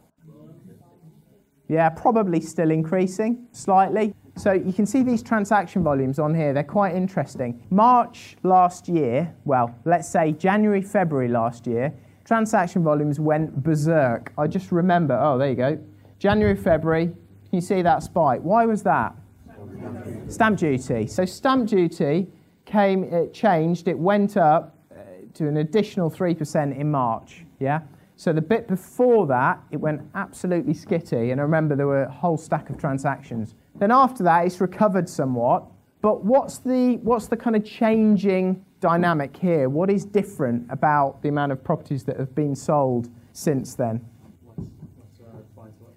Yeah, 1.68 1.90
probably 1.90 2.40
still 2.40 2.70
increasing 2.70 3.46
slightly. 3.52 4.14
So 4.38 4.52
you 4.52 4.72
can 4.72 4.86
see 4.86 5.02
these 5.02 5.22
transaction 5.22 5.82
volumes 5.82 6.18
on 6.18 6.34
here, 6.34 6.54
they're 6.54 6.64
quite 6.64 6.94
interesting. 6.94 7.62
March 7.68 8.38
last 8.42 8.88
year, 8.88 9.34
well, 9.44 9.74
let's 9.84 10.08
say 10.08 10.32
January, 10.32 10.80
February 10.80 11.28
last 11.28 11.66
year, 11.66 11.92
transaction 12.24 12.82
volumes 12.82 13.20
went 13.20 13.62
berserk. 13.62 14.32
I 14.38 14.46
just 14.46 14.72
remember, 14.72 15.18
oh, 15.20 15.36
there 15.36 15.50
you 15.50 15.56
go. 15.56 15.78
January, 16.18 16.56
February, 16.56 17.12
you 17.56 17.60
see 17.60 17.82
that 17.82 18.02
spike? 18.02 18.40
Why 18.42 18.66
was 18.66 18.82
that? 18.84 19.14
Stamp 20.28 20.58
duty. 20.58 21.06
So 21.06 21.24
stamp 21.24 21.68
duty 21.68 22.28
came, 22.64 23.04
it 23.04 23.32
changed, 23.32 23.88
it 23.88 23.98
went 23.98 24.36
up 24.36 24.76
uh, 24.90 25.02
to 25.34 25.48
an 25.48 25.58
additional 25.58 26.10
3% 26.10 26.76
in 26.76 26.90
March, 26.90 27.44
yeah? 27.58 27.80
So 28.16 28.32
the 28.32 28.42
bit 28.42 28.66
before 28.66 29.26
that, 29.26 29.60
it 29.70 29.76
went 29.76 30.02
absolutely 30.14 30.74
skitty, 30.74 31.32
and 31.32 31.40
I 31.40 31.44
remember 31.44 31.76
there 31.76 31.86
were 31.86 32.04
a 32.04 32.10
whole 32.10 32.38
stack 32.38 32.70
of 32.70 32.78
transactions. 32.78 33.54
Then 33.78 33.90
after 33.90 34.22
that, 34.24 34.46
it's 34.46 34.60
recovered 34.60 35.08
somewhat, 35.08 35.64
but 36.02 36.24
what's 36.24 36.58
the, 36.58 36.96
what's 37.02 37.26
the 37.26 37.36
kind 37.36 37.56
of 37.56 37.64
changing 37.64 38.64
dynamic 38.80 39.36
here? 39.36 39.68
What 39.68 39.90
is 39.90 40.04
different 40.04 40.66
about 40.70 41.22
the 41.22 41.28
amount 41.28 41.52
of 41.52 41.62
properties 41.62 42.04
that 42.04 42.18
have 42.18 42.34
been 42.34 42.54
sold 42.54 43.08
since 43.32 43.74
then? 43.74 44.04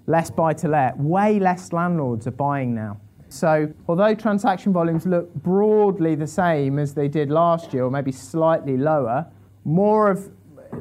Less 0.09 0.31
buy 0.31 0.53
to 0.53 0.67
let. 0.67 0.97
Way 0.97 1.39
less 1.39 1.71
landlords 1.71 2.25
are 2.25 2.31
buying 2.31 2.73
now. 2.73 2.99
So, 3.29 3.71
although 3.87 4.15
transaction 4.15 4.73
volumes 4.73 5.05
look 5.05 5.31
broadly 5.35 6.15
the 6.15 6.25
same 6.25 6.79
as 6.79 6.95
they 6.95 7.07
did 7.07 7.29
last 7.29 7.75
year, 7.75 7.83
or 7.83 7.91
maybe 7.91 8.11
slightly 8.11 8.75
lower, 8.75 9.27
more 9.65 10.09
of 10.09 10.31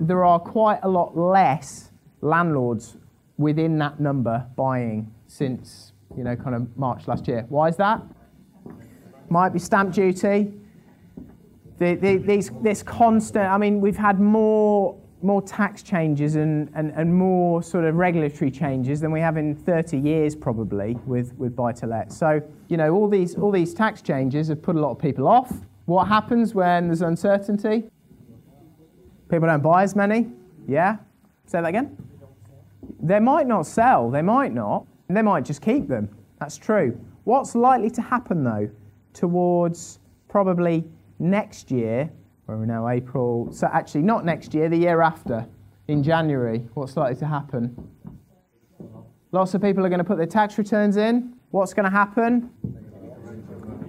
there 0.00 0.24
are 0.24 0.38
quite 0.38 0.80
a 0.82 0.88
lot 0.88 1.14
less 1.14 1.90
landlords 2.22 2.96
within 3.36 3.76
that 3.80 4.00
number 4.00 4.46
buying 4.56 5.12
since 5.26 5.92
you 6.16 6.24
know 6.24 6.34
kind 6.34 6.56
of 6.56 6.74
March 6.78 7.06
last 7.06 7.28
year. 7.28 7.44
Why 7.50 7.68
is 7.68 7.76
that? 7.76 8.00
Might 9.28 9.50
be 9.50 9.58
stamp 9.58 9.92
duty. 9.92 10.54
The, 11.76 11.96
the, 11.96 12.16
these, 12.16 12.50
this 12.62 12.82
constant, 12.82 13.44
I 13.44 13.58
mean, 13.58 13.82
we've 13.82 13.96
had 13.96 14.18
more 14.18 14.96
more 15.22 15.42
tax 15.42 15.83
changes 15.83 16.37
and, 16.37 16.70
and, 16.74 16.92
and 16.92 17.12
more 17.12 17.62
sort 17.62 17.85
of 17.85 17.96
regulatory 17.96 18.50
changes 18.50 19.00
than 19.00 19.11
we 19.11 19.20
have 19.20 19.37
in 19.37 19.54
30 19.54 19.98
years 19.98 20.37
probably 20.37 20.96
with, 21.07 21.35
with 21.38 21.57
buy 21.57 21.72
to 21.72 21.87
let. 21.87 22.12
So, 22.12 22.40
you 22.68 22.76
know, 22.76 22.94
all 22.94 23.09
these, 23.09 23.35
all 23.35 23.50
these 23.50 23.74
tax 23.74 24.00
changes 24.00 24.48
have 24.48 24.62
put 24.62 24.76
a 24.76 24.81
lot 24.81 24.92
of 24.92 24.98
people 24.98 25.26
off. 25.26 25.52
What 25.87 26.07
happens 26.07 26.54
when 26.54 26.87
there's 26.87 27.02
uncertainty? 27.02 27.85
People 29.28 29.48
don't 29.48 29.62
buy 29.62 29.83
as 29.83 29.96
many. 29.96 30.28
Yeah? 30.66 30.96
Say 31.46 31.61
that 31.61 31.68
again? 31.68 31.96
They 33.00 33.20
might 33.20 33.46
not 33.46 33.66
sell, 33.66 34.11
they 34.11 34.22
might 34.22 34.52
not. 34.52 34.87
They 35.09 35.22
might 35.22 35.44
just 35.44 35.62
keep 35.62 35.88
them. 35.88 36.09
That's 36.38 36.57
true. 36.57 36.98
What's 37.24 37.54
likely 37.54 37.90
to 37.90 38.02
happen 38.02 38.44
though 38.44 38.70
towards 39.14 39.98
probably 40.28 40.85
next 41.18 41.70
year, 41.70 42.11
where 42.48 42.56
we're 42.56 42.64
now 42.64 42.88
April, 42.88 43.46
so 43.52 43.68
actually 43.70 44.00
not 44.00 44.24
next 44.24 44.54
year, 44.54 44.70
the 44.70 44.76
year 44.78 45.02
after, 45.02 45.46
in 45.87 46.02
January, 46.02 46.66
what's 46.72 46.96
likely 46.96 47.14
to 47.14 47.26
happen? 47.26 47.76
Lots 49.32 49.52
of 49.52 49.61
people 49.61 49.84
are 49.84 49.90
going 49.90 49.98
to 49.98 50.04
put 50.04 50.16
their 50.16 50.26
tax 50.26 50.56
returns 50.56 50.96
in. 50.96 51.34
What's 51.50 51.74
going 51.74 51.84
to 51.84 51.90
happen? 51.90 52.50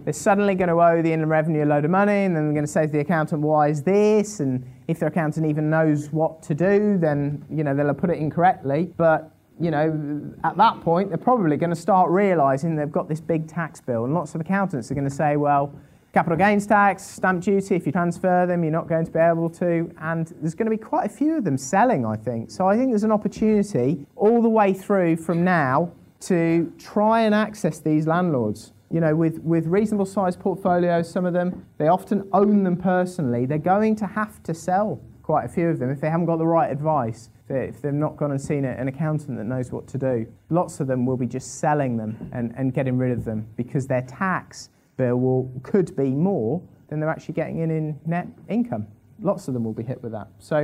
They're 0.04 0.12
suddenly 0.12 0.56
going 0.56 0.68
to 0.68 0.76
owe 0.76 1.02
the 1.02 1.14
Inland 1.14 1.32
Revenue 1.32 1.64
a 1.64 1.68
load 1.68 1.86
of 1.86 1.92
money, 1.92 2.26
and 2.26 2.36
then 2.36 2.48
they're 2.48 2.54
going 2.54 2.66
to 2.66 2.72
say 2.72 2.86
to 2.86 2.92
the 2.92 3.00
accountant, 3.00 3.42
"Why 3.42 3.70
is 3.70 3.82
this?" 3.82 4.42
And 4.42 4.66
if 4.90 5.00
their 5.00 5.08
accountant 5.08 5.46
even 5.46 5.70
knows 5.70 6.12
what 6.12 6.44
to 6.44 6.54
do, 6.54 6.98
then 6.98 7.46
you 7.50 7.64
know 7.64 7.74
they'll 7.74 7.94
put 7.94 8.10
it 8.10 8.18
incorrectly. 8.18 8.92
But 8.98 9.32
you 9.58 9.72
know, 9.72 10.34
at 10.44 10.58
that 10.58 10.82
point, 10.82 11.10
they're 11.10 11.18
probably 11.18 11.56
going 11.56 11.70
to 11.70 11.78
start 11.78 12.10
realising 12.10 12.76
they've 12.76 12.92
got 12.92 13.08
this 13.08 13.22
big 13.22 13.48
tax 13.48 13.80
bill, 13.80 14.04
and 14.04 14.14
lots 14.14 14.36
of 14.36 14.42
accountants 14.42 14.92
are 14.92 14.96
going 14.96 15.08
to 15.08 15.16
say, 15.16 15.38
"Well, 15.38 15.74
capital 16.14 16.38
gains 16.38 16.66
tax, 16.66 17.04
stamp 17.04 17.44
duty. 17.44 17.76
If 17.76 17.86
you 17.86 17.92
transfer 17.92 18.46
them, 18.46 18.64
you're 18.64 18.72
not 18.72 18.88
going 18.88 19.06
to 19.06 19.12
be 19.12 19.20
able 19.20 19.50
to." 19.52 19.92
And 20.02 20.28
there's 20.42 20.56
going 20.56 20.70
to 20.70 20.76
be 20.76 20.82
quite 20.82 21.06
a 21.06 21.14
few 21.14 21.38
of 21.38 21.44
them 21.44 21.58
selling, 21.58 22.06
I 22.06 22.16
think. 22.16 22.52
So 22.52 22.68
I 22.68 22.78
think 22.78 22.92
there's 22.92 23.04
an 23.04 23.12
opportunity 23.12 24.06
all 24.16 24.42
the 24.42 24.50
way 24.50 24.74
through 24.74 25.18
from 25.18 25.44
now 25.44 25.92
to 26.22 26.72
try 26.78 27.22
and 27.22 27.34
access 27.34 27.80
these 27.80 28.08
landlords. 28.08 28.74
You 28.92 29.00
know, 29.00 29.16
with, 29.16 29.40
with 29.44 29.68
reasonable 29.68 30.06
sized 30.08 30.40
portfolios, 30.40 31.10
some 31.10 31.26
of 31.26 31.34
them, 31.34 31.64
they 31.78 31.88
often 31.90 32.28
own 32.34 32.64
them 32.64 32.76
personally. 32.76 33.46
They're 33.46 33.60
going 33.60 33.96
to 33.98 34.08
have 34.08 34.42
to 34.44 34.54
sell 34.54 35.00
quite 35.22 35.46
a 35.46 35.48
few 35.48 35.70
of 35.70 35.78
them 35.78 35.92
if 35.92 36.02
they 36.02 36.10
haven't 36.10 36.26
got 36.26 36.38
the 36.38 36.48
right 36.48 36.72
advice, 36.72 37.30
if 37.44 37.48
they- 37.48 37.68
if 37.68 37.82
they've 37.84 37.94
not 37.94 38.18
gone 38.18 38.32
and 38.32 38.42
seen 38.42 38.66
an 38.66 38.88
accountant 38.88 39.38
that 39.38 39.44
knows 39.44 39.72
what 39.72 39.86
to 39.90 40.00
do. 40.00 40.26
Lots 40.50 40.80
of 40.80 40.88
them 40.88 41.06
will 41.06 41.18
be 41.18 41.28
just 41.28 41.60
selling 41.60 41.98
them 41.98 42.18
and, 42.34 42.52
and 42.58 42.74
getting 42.74 42.98
rid 42.98 43.12
of 43.12 43.26
them 43.26 43.46
because 43.56 43.86
their 43.86 44.02
tax 44.02 44.70
bill 45.00 45.16
will, 45.16 45.52
could 45.64 45.96
be 45.96 46.10
more 46.10 46.62
than 46.90 47.00
they're 47.00 47.10
actually 47.10 47.34
getting 47.34 47.60
in 47.60 47.72
in 47.72 48.00
net 48.06 48.28
income. 48.50 48.86
Lots 49.22 49.48
of 49.48 49.54
them 49.54 49.64
will 49.64 49.74
be 49.74 49.84
hit 49.84 50.04
with 50.04 50.12
that. 50.12 50.28
So 50.40 50.58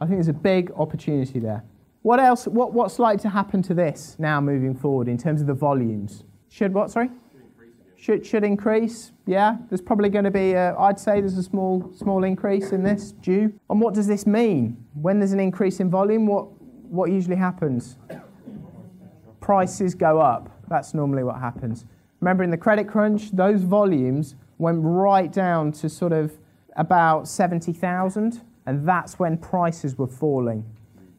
I 0.00 0.06
think 0.06 0.16
there's 0.16 0.28
a 0.28 0.32
big 0.32 0.70
opportunity 0.76 1.40
there. 1.40 1.64
What 2.02 2.20
else? 2.20 2.46
What, 2.46 2.72
what's 2.72 2.98
likely 2.98 3.20
to 3.22 3.28
happen 3.28 3.62
to 3.62 3.74
this 3.74 4.16
now 4.18 4.40
moving 4.40 4.74
forward 4.74 5.08
in 5.08 5.18
terms 5.18 5.40
of 5.40 5.46
the 5.46 5.54
volumes? 5.54 6.24
Should 6.48 6.72
what? 6.72 6.90
Sorry. 6.90 7.10
Should 7.96 8.24
should 8.24 8.44
increase. 8.44 9.12
Yeah. 9.26 9.58
There's 9.68 9.82
probably 9.82 10.08
going 10.08 10.24
to 10.24 10.30
be. 10.30 10.56
I'd 10.56 10.98
say 10.98 11.20
there's 11.20 11.36
a 11.36 11.42
small 11.42 11.92
small 11.94 12.24
increase 12.24 12.72
in 12.72 12.82
this 12.82 13.12
due. 13.12 13.52
And 13.68 13.80
what 13.80 13.92
does 13.92 14.06
this 14.06 14.26
mean? 14.26 14.82
When 14.94 15.18
there's 15.18 15.32
an 15.32 15.40
increase 15.40 15.80
in 15.80 15.90
volume, 15.90 16.26
what 16.26 16.44
what 16.98 17.10
usually 17.10 17.36
happens? 17.36 17.98
Prices 19.40 19.94
go 19.94 20.20
up. 20.20 20.48
That's 20.68 20.94
normally 20.94 21.24
what 21.24 21.38
happens. 21.38 21.84
Remember 22.20 22.42
in 22.42 22.50
the 22.50 22.56
credit 22.56 22.86
crunch, 22.86 23.30
those 23.30 23.62
volumes 23.62 24.34
went 24.58 24.78
right 24.82 25.32
down 25.32 25.72
to 25.72 25.88
sort 25.88 26.12
of 26.12 26.32
about 26.76 27.26
70,000, 27.26 28.40
and 28.66 28.86
that's 28.86 29.18
when 29.18 29.38
prices 29.38 29.96
were 29.96 30.06
falling. 30.06 30.64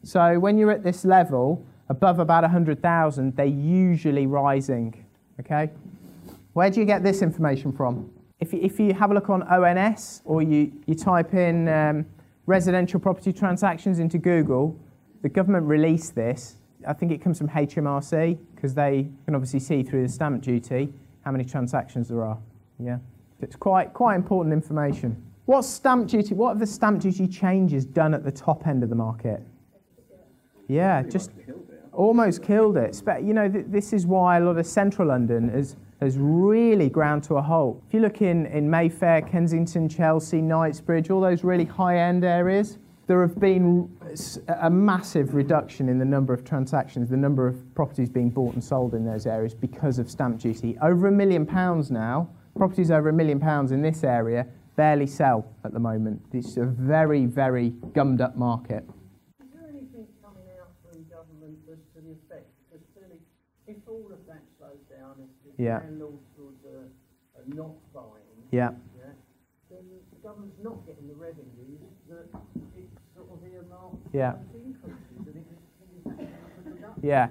So 0.04 0.38
when 0.38 0.58
you're 0.58 0.70
at 0.70 0.82
this 0.82 1.04
level, 1.04 1.64
above 1.88 2.18
about 2.18 2.42
100,000, 2.42 3.36
they're 3.36 3.46
usually 3.46 4.26
rising. 4.26 5.04
Okay? 5.40 5.70
Where 6.52 6.70
do 6.70 6.80
you 6.80 6.86
get 6.86 7.02
this 7.02 7.22
information 7.22 7.72
from? 7.72 8.10
If 8.40 8.52
you, 8.52 8.60
if 8.62 8.78
you 8.78 8.94
have 8.94 9.10
a 9.10 9.14
look 9.14 9.30
on 9.30 9.42
ONS 9.42 10.22
or 10.24 10.42
you, 10.42 10.72
you 10.86 10.94
type 10.94 11.34
in 11.34 11.68
um, 11.68 12.06
residential 12.46 13.00
property 13.00 13.32
transactions 13.32 13.98
into 13.98 14.18
Google, 14.18 14.76
the 15.22 15.28
government 15.28 15.66
released 15.66 16.14
this. 16.14 16.56
I 16.86 16.92
think 16.92 17.12
it 17.12 17.20
comes 17.20 17.38
from 17.38 17.48
HMRC 17.48 18.38
because 18.54 18.74
they 18.74 19.08
can 19.24 19.34
obviously 19.34 19.60
see 19.60 19.82
through 19.82 20.02
the 20.02 20.08
stamp 20.08 20.42
duty 20.42 20.92
how 21.24 21.30
many 21.30 21.44
transactions 21.44 22.08
there 22.08 22.24
are. 22.24 22.38
Yeah, 22.78 22.98
it's 23.40 23.56
quite 23.56 23.92
quite 23.92 24.16
important 24.16 24.52
information. 24.52 25.22
What's 25.46 25.68
stamp 25.68 26.08
duty? 26.08 26.34
What 26.34 26.50
have 26.50 26.58
the 26.60 26.66
stamp 26.66 27.00
duty 27.00 27.26
changes 27.26 27.84
done 27.84 28.14
at 28.14 28.24
the 28.24 28.32
top 28.32 28.66
end 28.66 28.82
of 28.82 28.88
the 28.88 28.94
market? 28.94 29.42
Yeah, 30.68 31.02
just 31.02 31.30
almost 31.92 32.42
killed 32.42 32.76
it. 32.76 33.00
You 33.22 33.34
know, 33.34 33.48
th- 33.48 33.66
this 33.68 33.92
is 33.92 34.06
why 34.06 34.38
a 34.38 34.40
lot 34.40 34.58
of 34.58 34.66
central 34.66 35.08
London 35.08 35.48
has, 35.50 35.76
has 36.00 36.16
really 36.18 36.88
ground 36.88 37.22
to 37.24 37.34
a 37.34 37.42
halt. 37.42 37.82
If 37.88 37.94
you 37.94 38.00
look 38.00 38.22
in, 38.22 38.46
in 38.46 38.68
Mayfair, 38.68 39.22
Kensington, 39.22 39.88
Chelsea, 39.88 40.40
Knightsbridge, 40.40 41.10
all 41.10 41.20
those 41.20 41.44
really 41.44 41.64
high 41.64 41.98
end 41.98 42.24
areas, 42.24 42.78
there 43.12 43.20
have 43.20 43.38
been 43.38 43.94
a 44.62 44.70
massive 44.70 45.34
reduction 45.34 45.90
in 45.90 45.98
the 45.98 46.04
number 46.04 46.32
of 46.32 46.46
transactions, 46.46 47.10
the 47.10 47.16
number 47.16 47.46
of 47.46 47.74
properties 47.74 48.08
being 48.08 48.30
bought 48.30 48.54
and 48.54 48.64
sold 48.64 48.94
in 48.94 49.04
those 49.04 49.26
areas 49.26 49.52
because 49.54 49.98
of 49.98 50.10
stamp 50.10 50.40
duty. 50.40 50.78
Over 50.80 51.08
a 51.08 51.12
million 51.12 51.44
pounds 51.44 51.90
now, 51.90 52.30
properties 52.56 52.90
over 52.90 53.10
a 53.10 53.12
million 53.12 53.38
pounds 53.38 53.70
in 53.70 53.82
this 53.82 54.02
area 54.02 54.46
barely 54.76 55.06
sell 55.06 55.44
at 55.62 55.74
the 55.74 55.78
moment. 55.78 56.22
It's 56.32 56.56
a 56.56 56.64
very, 56.64 57.26
very 57.26 57.74
gummed 57.92 58.22
up 58.22 58.34
market. 58.34 58.82
Is 59.44 59.48
there 59.52 59.68
anything 59.68 60.06
coming 60.24 60.48
out 60.58 60.72
from 60.80 61.04
government 61.10 61.58
as 61.70 61.80
to 61.94 62.00
the 62.00 62.12
effect? 62.12 62.48
Because 62.70 62.86
clearly, 62.96 63.20
if 63.66 63.76
all 63.86 64.08
of 64.10 64.24
that 64.26 64.40
slows 64.56 64.80
down, 64.88 65.16
if 65.44 65.60
Yeah. 65.60 65.80
landlords 65.80 66.16
of 66.38 66.54
are 66.64 67.54
not 67.54 67.72
buying, 67.92 68.48
Yeah. 68.50 68.70
yeah, 68.96 69.12
then 69.68 69.84
the 70.10 70.16
government's 70.22 70.58
not 70.64 70.86
getting 70.86 71.08
the 71.08 71.14
revenues 71.14 71.80
that 72.08 72.28
it's 72.76 72.92
sort 73.16 73.28
of 73.30 73.38
earmarked 73.44 73.56
Yeah. 73.56 73.60
for 73.60 73.60
increases, 73.60 73.60
and 73.60 73.60
it 73.60 73.60
is 73.60 73.70
actually 73.82 73.98
a 73.98 74.01
reduction 74.12 74.52
Yeah. 77.02 77.28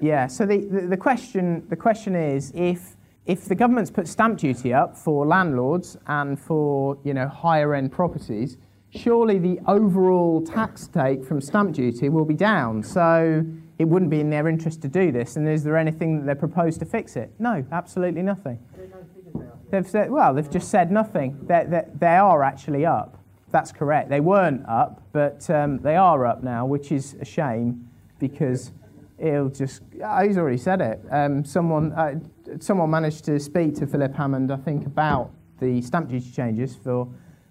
Yeah, 0.00 0.26
so 0.26 0.44
the, 0.44 0.58
the, 0.58 0.80
the, 0.88 0.96
question, 0.96 1.66
the 1.68 1.76
question 1.76 2.14
is 2.14 2.52
if, 2.54 2.96
if 3.26 3.46
the 3.46 3.54
government's 3.54 3.90
put 3.90 4.06
stamp 4.06 4.38
duty 4.38 4.74
up 4.74 4.96
for 4.96 5.26
landlords 5.26 5.96
and 6.06 6.38
for 6.38 6.98
you 7.04 7.14
know, 7.14 7.26
higher 7.26 7.74
end 7.74 7.90
properties, 7.90 8.58
surely 8.90 9.38
the 9.38 9.58
overall 9.66 10.44
tax 10.44 10.88
take 10.88 11.24
from 11.24 11.40
stamp 11.40 11.74
duty 11.74 12.08
will 12.08 12.24
be 12.24 12.34
down. 12.34 12.82
So 12.82 13.44
it 13.78 13.86
wouldn't 13.86 14.10
be 14.10 14.20
in 14.20 14.30
their 14.30 14.46
interest 14.46 14.82
to 14.82 14.88
do 14.88 15.10
this. 15.10 15.36
And 15.36 15.48
is 15.48 15.64
there 15.64 15.76
anything 15.76 16.18
that 16.18 16.34
they 16.34 16.38
propose 16.38 16.76
to 16.78 16.84
fix 16.84 17.16
it? 17.16 17.32
No, 17.38 17.64
absolutely 17.72 18.22
nothing. 18.22 18.58
There 18.76 18.84
are 18.84 18.88
no 18.88 18.96
figures 19.14 19.48
out. 19.48 19.70
They've 19.70 19.88
said, 19.88 20.10
well, 20.10 20.34
they've 20.34 20.50
just 20.50 20.70
said 20.70 20.92
nothing. 20.92 21.38
They, 21.46 21.64
they, 21.66 21.84
they 21.98 22.16
are 22.16 22.42
actually 22.42 22.84
up. 22.86 23.23
That's 23.54 23.70
correct. 23.70 24.08
They 24.08 24.18
weren't 24.18 24.68
up, 24.68 25.00
but 25.12 25.48
um, 25.48 25.78
they 25.78 25.94
are 25.94 26.26
up 26.26 26.42
now, 26.42 26.66
which 26.66 26.90
is 26.90 27.14
a 27.20 27.24
shame 27.24 27.88
because 28.18 28.72
it'll 29.16 29.48
just. 29.48 29.80
Uh, 30.04 30.24
he's 30.24 30.38
already 30.38 30.56
said 30.56 30.80
it. 30.80 31.00
Um, 31.08 31.44
someone, 31.44 31.92
uh, 31.92 32.18
someone 32.58 32.90
managed 32.90 33.24
to 33.26 33.38
speak 33.38 33.76
to 33.76 33.86
Philip 33.86 34.12
Hammond, 34.12 34.50
I 34.50 34.56
think, 34.56 34.86
about 34.86 35.30
the 35.60 35.80
stamp 35.82 36.08
duty 36.08 36.32
changes 36.32 36.74
for, 36.74 37.06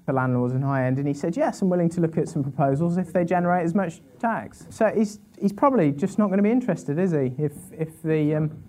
for 0.05 0.11
landlords 0.11 0.53
and 0.53 0.61
high 0.61 0.87
end, 0.87 0.97
and 0.97 1.07
he 1.07 1.13
said, 1.13 1.37
yes, 1.37 1.61
I'm 1.61 1.69
willing 1.69 1.89
to 1.91 2.01
look 2.01 2.17
at 2.17 2.27
some 2.27 2.43
proposals 2.43 2.97
if 2.97 3.13
they 3.13 3.23
generate 3.23 3.63
as 3.63 3.73
much 3.73 4.01
tax. 4.19 4.67
So 4.71 4.91
he's, 4.93 5.21
he's 5.39 5.53
probably 5.53 5.93
just 5.93 6.19
not 6.19 6.27
going 6.27 6.39
to 6.39 6.43
be 6.43 6.51
interested, 6.51 6.99
is 6.99 7.13
he, 7.13 7.31
if, 7.41 7.53
if 7.71 8.01
the, 8.03 8.35
um, 8.35 8.63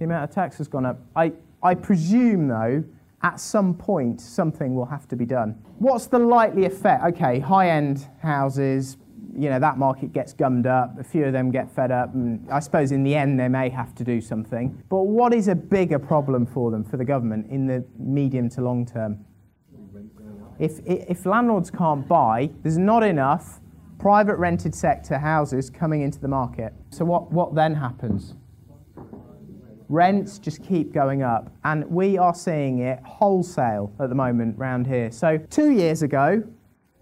the 0.00 0.06
amount 0.06 0.28
of 0.28 0.34
tax 0.34 0.58
has 0.58 0.66
gone 0.66 0.86
up. 0.86 0.98
I, 1.14 1.34
I 1.62 1.76
presume, 1.76 2.48
though, 2.48 2.82
at 3.24 3.40
some 3.40 3.74
point 3.74 4.20
something 4.20 4.76
will 4.76 4.84
have 4.84 5.08
to 5.08 5.16
be 5.16 5.24
done. 5.24 5.58
What's 5.78 6.06
the 6.06 6.18
likely 6.18 6.66
effect? 6.66 7.02
Okay, 7.04 7.40
high 7.40 7.70
end 7.70 8.06
houses, 8.22 8.98
you 9.36 9.48
know, 9.48 9.58
that 9.58 9.78
market 9.78 10.12
gets 10.12 10.34
gummed 10.34 10.66
up, 10.66 10.98
a 11.00 11.02
few 11.02 11.24
of 11.24 11.32
them 11.32 11.50
get 11.50 11.70
fed 11.70 11.90
up, 11.90 12.14
and 12.14 12.46
I 12.52 12.60
suppose 12.60 12.92
in 12.92 13.02
the 13.02 13.14
end 13.14 13.40
they 13.40 13.48
may 13.48 13.70
have 13.70 13.94
to 13.96 14.04
do 14.04 14.20
something. 14.20 14.80
But 14.90 15.04
what 15.04 15.32
is 15.32 15.48
a 15.48 15.54
bigger 15.54 15.98
problem 15.98 16.46
for 16.46 16.70
them, 16.70 16.84
for 16.84 16.98
the 16.98 17.04
government, 17.04 17.50
in 17.50 17.66
the 17.66 17.84
medium 17.98 18.48
to 18.50 18.60
long 18.60 18.86
term? 18.86 19.24
If, 20.58 20.80
if 20.86 21.26
landlords 21.26 21.70
can't 21.70 22.06
buy, 22.06 22.50
there's 22.62 22.78
not 22.78 23.02
enough 23.02 23.60
private 23.98 24.36
rented 24.36 24.74
sector 24.74 25.18
houses 25.18 25.70
coming 25.70 26.02
into 26.02 26.20
the 26.20 26.28
market. 26.28 26.74
So, 26.90 27.04
what, 27.04 27.32
what 27.32 27.54
then 27.54 27.74
happens? 27.74 28.34
Rents 29.94 30.40
just 30.40 30.60
keep 30.64 30.92
going 30.92 31.22
up, 31.22 31.52
and 31.62 31.88
we 31.88 32.18
are 32.18 32.34
seeing 32.34 32.80
it 32.80 32.98
wholesale 33.04 33.92
at 34.00 34.08
the 34.08 34.14
moment 34.16 34.58
round 34.58 34.88
here. 34.88 35.12
So, 35.12 35.38
two 35.38 35.70
years 35.70 36.02
ago, 36.02 36.42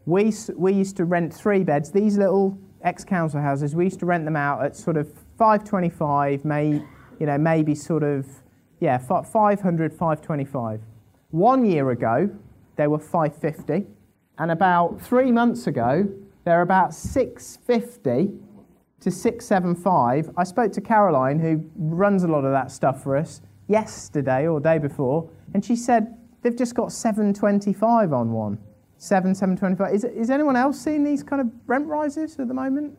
we, 0.04 0.30
we 0.58 0.74
used 0.74 0.98
to 0.98 1.06
rent 1.06 1.32
three 1.32 1.64
beds, 1.64 1.90
these 1.90 2.18
little 2.18 2.58
ex 2.82 3.02
council 3.02 3.40
houses, 3.40 3.74
we 3.74 3.84
used 3.84 3.98
to 4.00 4.04
rent 4.04 4.26
them 4.26 4.36
out 4.36 4.62
at 4.62 4.76
sort 4.76 4.98
of 4.98 5.10
525, 5.38 6.44
may, 6.44 6.82
you 7.18 7.24
know, 7.24 7.38
maybe 7.38 7.74
sort 7.74 8.02
of, 8.02 8.26
yeah, 8.80 8.98
fi- 8.98 9.22
500, 9.22 9.90
525. 9.90 10.82
One 11.30 11.64
year 11.64 11.92
ago, 11.92 12.28
they 12.76 12.88
were 12.88 12.98
550, 12.98 13.86
and 14.36 14.50
about 14.50 15.00
three 15.00 15.32
months 15.32 15.66
ago, 15.66 16.06
they're 16.44 16.60
about 16.60 16.92
650 16.92 18.38
to 19.02 19.10
675. 19.10 20.30
I 20.36 20.44
spoke 20.44 20.72
to 20.72 20.80
Caroline, 20.80 21.38
who 21.38 21.64
runs 21.76 22.22
a 22.22 22.28
lot 22.28 22.44
of 22.44 22.52
that 22.52 22.70
stuff 22.70 23.02
for 23.02 23.16
us, 23.16 23.42
yesterday 23.68 24.46
or 24.46 24.60
day 24.60 24.78
before, 24.78 25.28
and 25.54 25.64
she 25.64 25.76
said 25.76 26.16
they've 26.42 26.56
just 26.56 26.74
got 26.74 26.92
725 26.92 28.12
on 28.12 28.32
one. 28.32 28.58
7, 28.98 29.34
725. 29.34 29.94
Is, 29.94 30.04
is 30.04 30.30
anyone 30.30 30.54
else 30.54 30.80
seeing 30.80 31.02
these 31.02 31.24
kind 31.24 31.40
of 31.40 31.48
rent 31.66 31.86
rises 31.88 32.38
at 32.38 32.46
the 32.46 32.54
moment? 32.54 32.96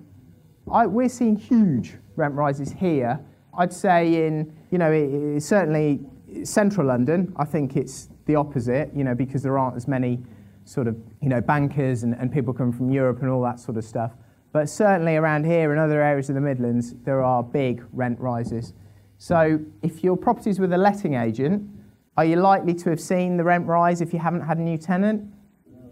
I, 0.71 0.85
we're 0.85 1.07
seeing 1.09 1.35
huge 1.37 1.95
rent 2.17 2.33
rises 2.33 2.71
here. 2.73 3.19
I'd 3.57 3.71
say 3.71 4.27
in, 4.27 4.53
you 4.71 4.77
know, 4.77 4.91
it, 4.91 5.03
it- 5.13 5.43
certainly 5.43 6.01
central 6.43 6.87
London, 6.87 7.31
I 7.37 7.45
think 7.45 7.77
it's 7.77 8.09
the 8.25 8.35
opposite, 8.35 8.91
you 8.93 9.03
know, 9.03 9.15
because 9.15 9.43
there 9.43 9.57
aren't 9.57 9.77
as 9.77 9.87
many 9.87 10.19
sort 10.65 10.87
of, 10.87 10.97
you 11.21 11.29
know, 11.29 11.39
bankers 11.39 12.03
and, 12.03 12.15
and 12.15 12.31
people 12.31 12.53
coming 12.53 12.73
from 12.73 12.89
Europe 12.89 13.21
and 13.21 13.29
all 13.29 13.41
that 13.43 13.59
sort 13.59 13.77
of 13.77 13.85
stuff. 13.85 14.11
But 14.53 14.69
certainly 14.69 15.15
around 15.15 15.45
here 15.45 15.71
and 15.71 15.79
other 15.79 16.01
areas 16.01 16.29
of 16.29 16.35
the 16.35 16.41
Midlands, 16.41 16.93
there 17.03 17.23
are 17.23 17.43
big 17.43 17.83
rent 17.91 18.19
rises. 18.19 18.73
So 19.17 19.59
if 19.81 20.03
your 20.03 20.15
property's 20.15 20.59
with 20.59 20.71
a 20.73 20.77
letting 20.77 21.15
agent, 21.15 21.67
are 22.15 22.23
you 22.23 22.35
likely 22.35 22.75
to 22.75 22.91
have 22.91 23.01
seen 23.01 23.35
the 23.35 23.43
rent 23.43 23.65
rise 23.65 23.99
if 23.99 24.13
you 24.13 24.19
haven't 24.19 24.41
had 24.41 24.59
a 24.59 24.61
new 24.61 24.77
tenant? 24.77 25.27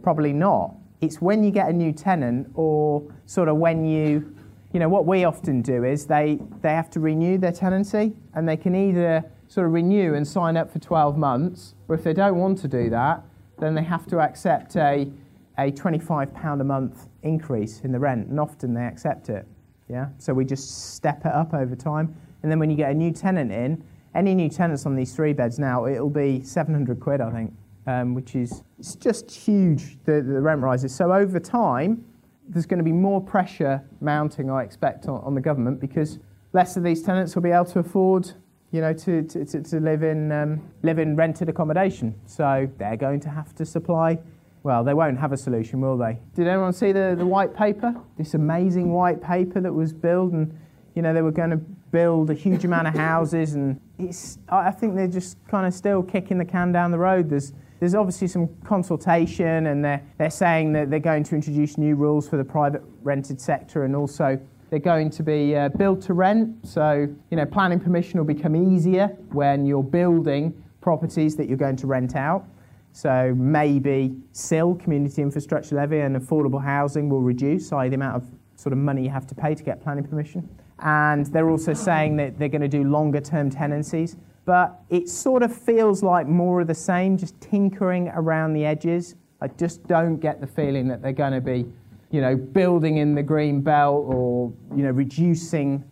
Probably 0.03 0.31
not. 0.31 0.75
It's 1.01 1.19
when 1.19 1.43
you 1.43 1.49
get 1.49 1.69
a 1.69 1.73
new 1.73 1.91
tenant 1.91 2.51
or 2.53 3.03
sort 3.25 3.49
of 3.49 3.57
when 3.57 3.83
you, 3.83 4.35
you 4.73 4.79
know, 4.79 4.89
what 4.89 5.07
we 5.07 5.23
often 5.23 5.63
do 5.63 5.83
is 5.83 6.05
they, 6.05 6.39
they 6.61 6.75
have 6.75 6.91
to 6.91 6.99
renew 6.99 7.39
their 7.39 7.51
tenancy 7.51 8.13
and 8.35 8.47
they 8.47 8.57
can 8.57 8.75
either 8.75 9.25
sort 9.47 9.65
of 9.65 9.73
renew 9.73 10.13
and 10.13 10.27
sign 10.27 10.55
up 10.55 10.71
for 10.71 10.77
12 10.77 11.17
months, 11.17 11.73
or 11.87 11.95
if 11.95 12.03
they 12.03 12.13
don't 12.13 12.37
want 12.37 12.59
to 12.59 12.67
do 12.67 12.91
that, 12.91 13.23
then 13.57 13.73
they 13.73 13.83
have 13.83 14.05
to 14.05 14.19
accept 14.19 14.75
a, 14.75 15.11
a 15.57 15.71
£25 15.71 16.61
a 16.61 16.63
month 16.63 17.07
increase 17.23 17.81
in 17.81 17.91
the 17.91 17.99
rent, 17.99 18.27
and 18.27 18.39
often 18.39 18.73
they 18.73 18.85
accept 18.85 19.29
it. 19.29 19.47
Yeah, 19.89 20.07
so 20.17 20.33
we 20.33 20.45
just 20.45 20.93
step 20.95 21.25
it 21.25 21.33
up 21.33 21.53
over 21.53 21.75
time, 21.75 22.15
and 22.43 22.51
then 22.51 22.59
when 22.59 22.69
you 22.69 22.77
get 22.77 22.91
a 22.91 22.93
new 22.93 23.11
tenant 23.11 23.51
in, 23.51 23.83
any 24.13 24.35
new 24.35 24.49
tenants 24.49 24.85
on 24.85 24.95
these 24.95 25.13
three 25.13 25.33
beds 25.33 25.59
now, 25.59 25.85
it'll 25.85 26.09
be 26.09 26.41
700 26.43 26.99
quid, 26.99 27.21
I 27.21 27.31
think, 27.31 27.53
um, 27.87 28.13
which 28.13 28.35
is 28.35 28.63
it's 28.79 28.95
just 28.95 29.31
huge. 29.31 29.97
The, 30.05 30.21
the 30.21 30.41
rent 30.41 30.61
rises. 30.61 30.93
So 30.93 31.13
over 31.13 31.39
time, 31.39 32.03
there's 32.49 32.65
going 32.65 32.79
to 32.79 32.83
be 32.83 32.91
more 32.91 33.21
pressure 33.21 33.81
mounting, 34.01 34.49
I 34.49 34.63
expect, 34.63 35.07
on, 35.07 35.21
on 35.21 35.35
the 35.35 35.41
government 35.41 35.79
because 35.79 36.19
less 36.53 36.75
of 36.75 36.83
these 36.83 37.01
tenants 37.01 37.35
will 37.35 37.41
be 37.41 37.51
able 37.51 37.65
to 37.65 37.79
afford, 37.79 38.31
you 38.71 38.81
know, 38.81 38.93
to, 38.93 39.23
to, 39.23 39.45
to, 39.45 39.79
live 39.79 40.03
in 40.03 40.31
um, 40.31 40.61
live 40.83 40.99
in 40.99 41.15
rented 41.15 41.47
accommodation. 41.47 42.13
So 42.25 42.69
they're 42.77 42.97
going 42.97 43.21
to 43.21 43.29
have 43.29 43.55
to 43.55 43.65
supply. 43.65 44.19
Well, 44.63 44.83
they 44.83 44.93
won't 44.93 45.19
have 45.19 45.31
a 45.31 45.37
solution, 45.37 45.81
will 45.81 45.97
they? 45.97 46.19
Did 46.35 46.47
anyone 46.47 46.73
see 46.73 46.91
the, 46.91 47.15
the 47.17 47.25
white 47.25 47.55
paper? 47.55 47.95
This 48.17 48.35
amazing 48.35 48.91
white 48.91 49.21
paper 49.21 49.59
that 49.59 49.73
was 49.73 49.91
built, 49.91 50.33
and 50.33 50.55
you 50.95 51.01
know 51.01 51.13
they 51.13 51.23
were 51.23 51.31
going 51.31 51.49
to 51.49 51.57
build 51.57 52.29
a 52.29 52.33
huge 52.33 52.63
amount 52.63 52.87
of 52.87 52.93
houses, 52.93 53.55
and 53.55 53.79
it's. 53.97 54.37
I 54.49 54.69
think 54.71 54.95
they're 54.95 55.07
just 55.07 55.37
kind 55.47 55.65
of 55.65 55.73
still 55.73 56.03
kicking 56.03 56.37
the 56.37 56.45
can 56.45 56.71
down 56.71 56.91
the 56.91 56.99
road. 56.99 57.29
There's 57.29 57.53
there's 57.79 57.95
obviously 57.95 58.27
some 58.27 58.49
consultation, 58.63 59.65
and 59.65 59.83
they're 59.83 60.03
they're 60.19 60.29
saying 60.29 60.73
that 60.73 60.91
they're 60.91 60.99
going 60.99 61.23
to 61.23 61.35
introduce 61.35 61.79
new 61.79 61.95
rules 61.95 62.29
for 62.29 62.37
the 62.37 62.45
private 62.45 62.83
rented 63.01 63.41
sector, 63.41 63.83
and 63.83 63.95
also 63.95 64.39
they're 64.69 64.79
going 64.79 65.09
to 65.09 65.23
be 65.23 65.55
uh, 65.55 65.69
build 65.69 66.03
to 66.03 66.13
rent. 66.13 66.67
So 66.67 67.07
you 67.31 67.37
know, 67.37 67.47
planning 67.47 67.79
permission 67.79 68.19
will 68.19 68.27
become 68.27 68.55
easier 68.55 69.07
when 69.31 69.65
you're 69.65 69.83
building 69.83 70.53
properties 70.81 71.35
that 71.37 71.47
you're 71.47 71.57
going 71.57 71.77
to 71.77 71.87
rent 71.87 72.15
out. 72.15 72.45
So 72.93 73.33
maybe 73.37 74.15
CIL, 74.33 74.75
Community 74.75 75.21
Infrastructure 75.21 75.75
Levy, 75.75 75.99
and 75.99 76.15
affordable 76.15 76.63
housing 76.63 77.09
will 77.09 77.21
reduce, 77.21 77.71
i.e. 77.71 77.89
the 77.89 77.95
amount 77.95 78.17
of 78.17 78.25
sort 78.55 78.73
of 78.73 78.79
money 78.79 79.03
you 79.03 79.09
have 79.09 79.25
to 79.27 79.35
pay 79.35 79.55
to 79.55 79.63
get 79.63 79.81
planning 79.81 80.03
permission. 80.03 80.47
And 80.79 81.25
they're 81.27 81.49
also 81.49 81.73
saying 81.73 82.17
that 82.17 82.37
they're 82.37 82.49
going 82.49 82.61
to 82.61 82.67
do 82.67 82.83
longer 82.83 83.21
term 83.21 83.49
tenancies. 83.49 84.17
But 84.45 84.79
it 84.89 85.07
sort 85.07 85.43
of 85.43 85.55
feels 85.55 86.01
like 86.01 86.27
more 86.27 86.61
of 86.61 86.67
the 86.67 86.75
same, 86.75 87.17
just 87.17 87.39
tinkering 87.39 88.09
around 88.09 88.53
the 88.53 88.65
edges. 88.65 89.15
I 89.39 89.47
just 89.47 89.85
don't 89.87 90.17
get 90.17 90.41
the 90.41 90.47
feeling 90.47 90.87
that 90.87 91.01
they're 91.01 91.13
going 91.13 91.33
to 91.33 91.41
be, 91.41 91.65
you 92.09 92.21
know, 92.21 92.35
building 92.35 92.97
in 92.97 93.15
the 93.15 93.23
green 93.23 93.61
belt 93.61 94.03
or, 94.07 94.51
you 94.75 94.83
know, 94.83 94.91
reducing, 94.91 95.83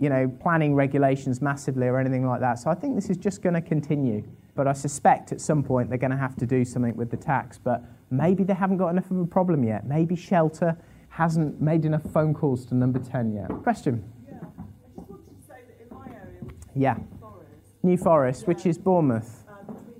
you 0.00 0.08
know, 0.08 0.28
planning 0.40 0.74
regulations 0.74 1.42
massively 1.42 1.86
or 1.86 1.98
anything 1.98 2.26
like 2.26 2.40
that. 2.40 2.58
So 2.58 2.70
I 2.70 2.74
think 2.74 2.94
this 2.94 3.10
is 3.10 3.18
just 3.18 3.42
going 3.42 3.54
to 3.54 3.60
continue. 3.60 4.24
But 4.58 4.66
I 4.66 4.72
suspect 4.72 5.30
at 5.30 5.40
some 5.40 5.62
point 5.62 5.88
they're 5.88 5.98
going 5.98 6.10
to 6.10 6.16
have 6.16 6.34
to 6.38 6.44
do 6.44 6.64
something 6.64 6.96
with 6.96 7.12
the 7.12 7.16
tax. 7.16 7.58
But 7.58 7.84
maybe 8.10 8.42
they 8.42 8.54
haven't 8.54 8.78
got 8.78 8.88
enough 8.88 9.08
of 9.12 9.18
a 9.20 9.24
problem 9.24 9.62
yet. 9.62 9.86
Maybe 9.86 10.16
Shelter 10.16 10.76
hasn't 11.10 11.60
made 11.60 11.84
enough 11.84 12.02
phone 12.12 12.34
calls 12.34 12.66
to 12.66 12.74
number 12.74 12.98
10 12.98 13.34
yet. 13.34 13.48
Question? 13.62 14.02
Yeah, 14.26 14.34
I 14.34 14.62
just 14.96 15.08
wanted 15.08 15.26
to 15.26 15.46
say 15.46 15.58
that 15.68 15.80
in 15.88 15.96
my 15.96 16.06
area, 16.06 16.40
which 16.42 16.56
is 16.56 16.66
Yeah. 16.74 16.96
Forest, 17.20 17.84
New 17.84 17.96
Forest, 17.96 18.46
which 18.48 18.66
is 18.66 18.76
Bournemouth. 18.78 19.44
uh, 19.48 19.52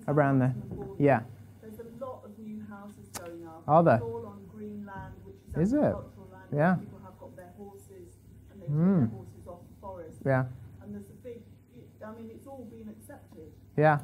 Around 0.09 0.41
there. 0.41 0.55
Bournemouth, 0.71 0.99
Yeah. 1.01 1.21
There's 1.63 1.79
a 1.79 2.05
lot 2.05 2.23
of 2.25 2.37
new 2.37 2.61
houses 2.69 3.09
going 3.17 3.47
up. 3.47 3.63
Are 3.69 3.85
there? 3.85 4.01
All 4.01 4.27
on 4.27 4.41
green 4.53 4.85
land, 4.85 5.15
which 5.25 5.37
is, 5.63 5.69
Is 5.69 5.73
it? 5.75 5.79
land. 5.79 6.03
Yeah. 6.53 6.75
People 6.75 6.99
have 7.05 7.17
got 7.21 7.37
their 7.37 7.53
horses 7.57 8.17
and 8.51 8.61
they 8.61 8.67
Mm. 8.67 8.99
their 8.99 9.07
horses 9.19 9.47
off 9.47 9.61
the 9.71 9.81
forest. 9.81 10.19
Yeah. 10.27 10.47
And 10.83 10.93
there's 10.97 11.11
a 11.11 11.23
big, 11.23 11.43
I 12.05 12.11
mean, 12.17 12.31
it's 12.35 12.49
all 12.49 12.67
been 12.69 12.89
accepted. 12.89 13.53
Yeah. 13.77 14.01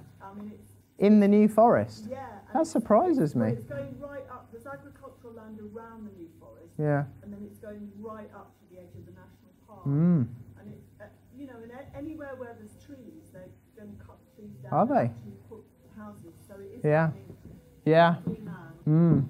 It's, 0.98 1.06
In 1.06 1.20
the 1.20 1.28
New 1.28 1.48
Forest. 1.48 2.06
yeah. 2.10 2.26
That 2.52 2.60
it's- 2.60 2.70
surprises 2.70 3.30
it's- 3.30 3.34
me. 3.34 3.52
It's 3.52 3.64
going 3.64 3.94
right 4.00 4.24
up, 4.30 4.48
there's 4.52 4.66
agricultural 4.66 5.34
land 5.34 5.58
around 5.60 6.06
the 6.06 6.12
new 6.18 6.28
forest. 6.38 6.72
Yeah. 6.78 7.04
And 7.22 7.32
then 7.32 7.40
it's 7.44 7.58
going 7.58 7.90
right 8.00 8.30
up 8.34 8.52
to 8.60 8.74
the 8.74 8.80
edge 8.80 8.94
of 8.96 9.04
the 9.06 9.12
national 9.12 9.52
park. 9.66 9.84
Mm. 9.84 10.26
And 10.60 10.68
it, 10.72 10.80
uh, 11.00 11.04
you 11.36 11.46
know, 11.46 11.54
anywhere 11.96 12.34
where 12.36 12.54
there's 12.58 12.74
trees, 12.84 13.30
they're 13.32 13.48
going 13.76 13.96
to 13.96 14.04
cut 14.04 14.18
trees 14.36 14.56
down. 14.62 14.72
Are 14.72 14.86
they? 14.86 15.10
put 15.48 15.64
houses. 15.96 16.34
So 16.48 16.54
it 16.60 16.78
is 16.78 16.84
Yeah. 16.84 17.10
Yeah. 17.84 18.16
Mm. 18.86 19.24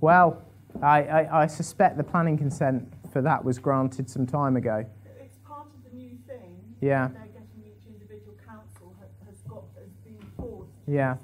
Well, 0.00 0.42
I, 0.82 1.02
I, 1.02 1.42
I 1.42 1.46
suspect 1.46 1.96
the 1.96 2.04
planning 2.04 2.36
consent 2.38 2.92
for 3.12 3.20
that 3.22 3.44
was 3.44 3.58
granted 3.58 4.08
some 4.08 4.26
time 4.26 4.56
ago. 4.56 4.84
It's 5.20 5.38
part 5.38 5.66
of 5.66 5.90
the 5.90 5.96
new 5.96 6.16
thing. 6.26 6.56
Yeah. 6.80 7.08
Yeah. 10.88 11.16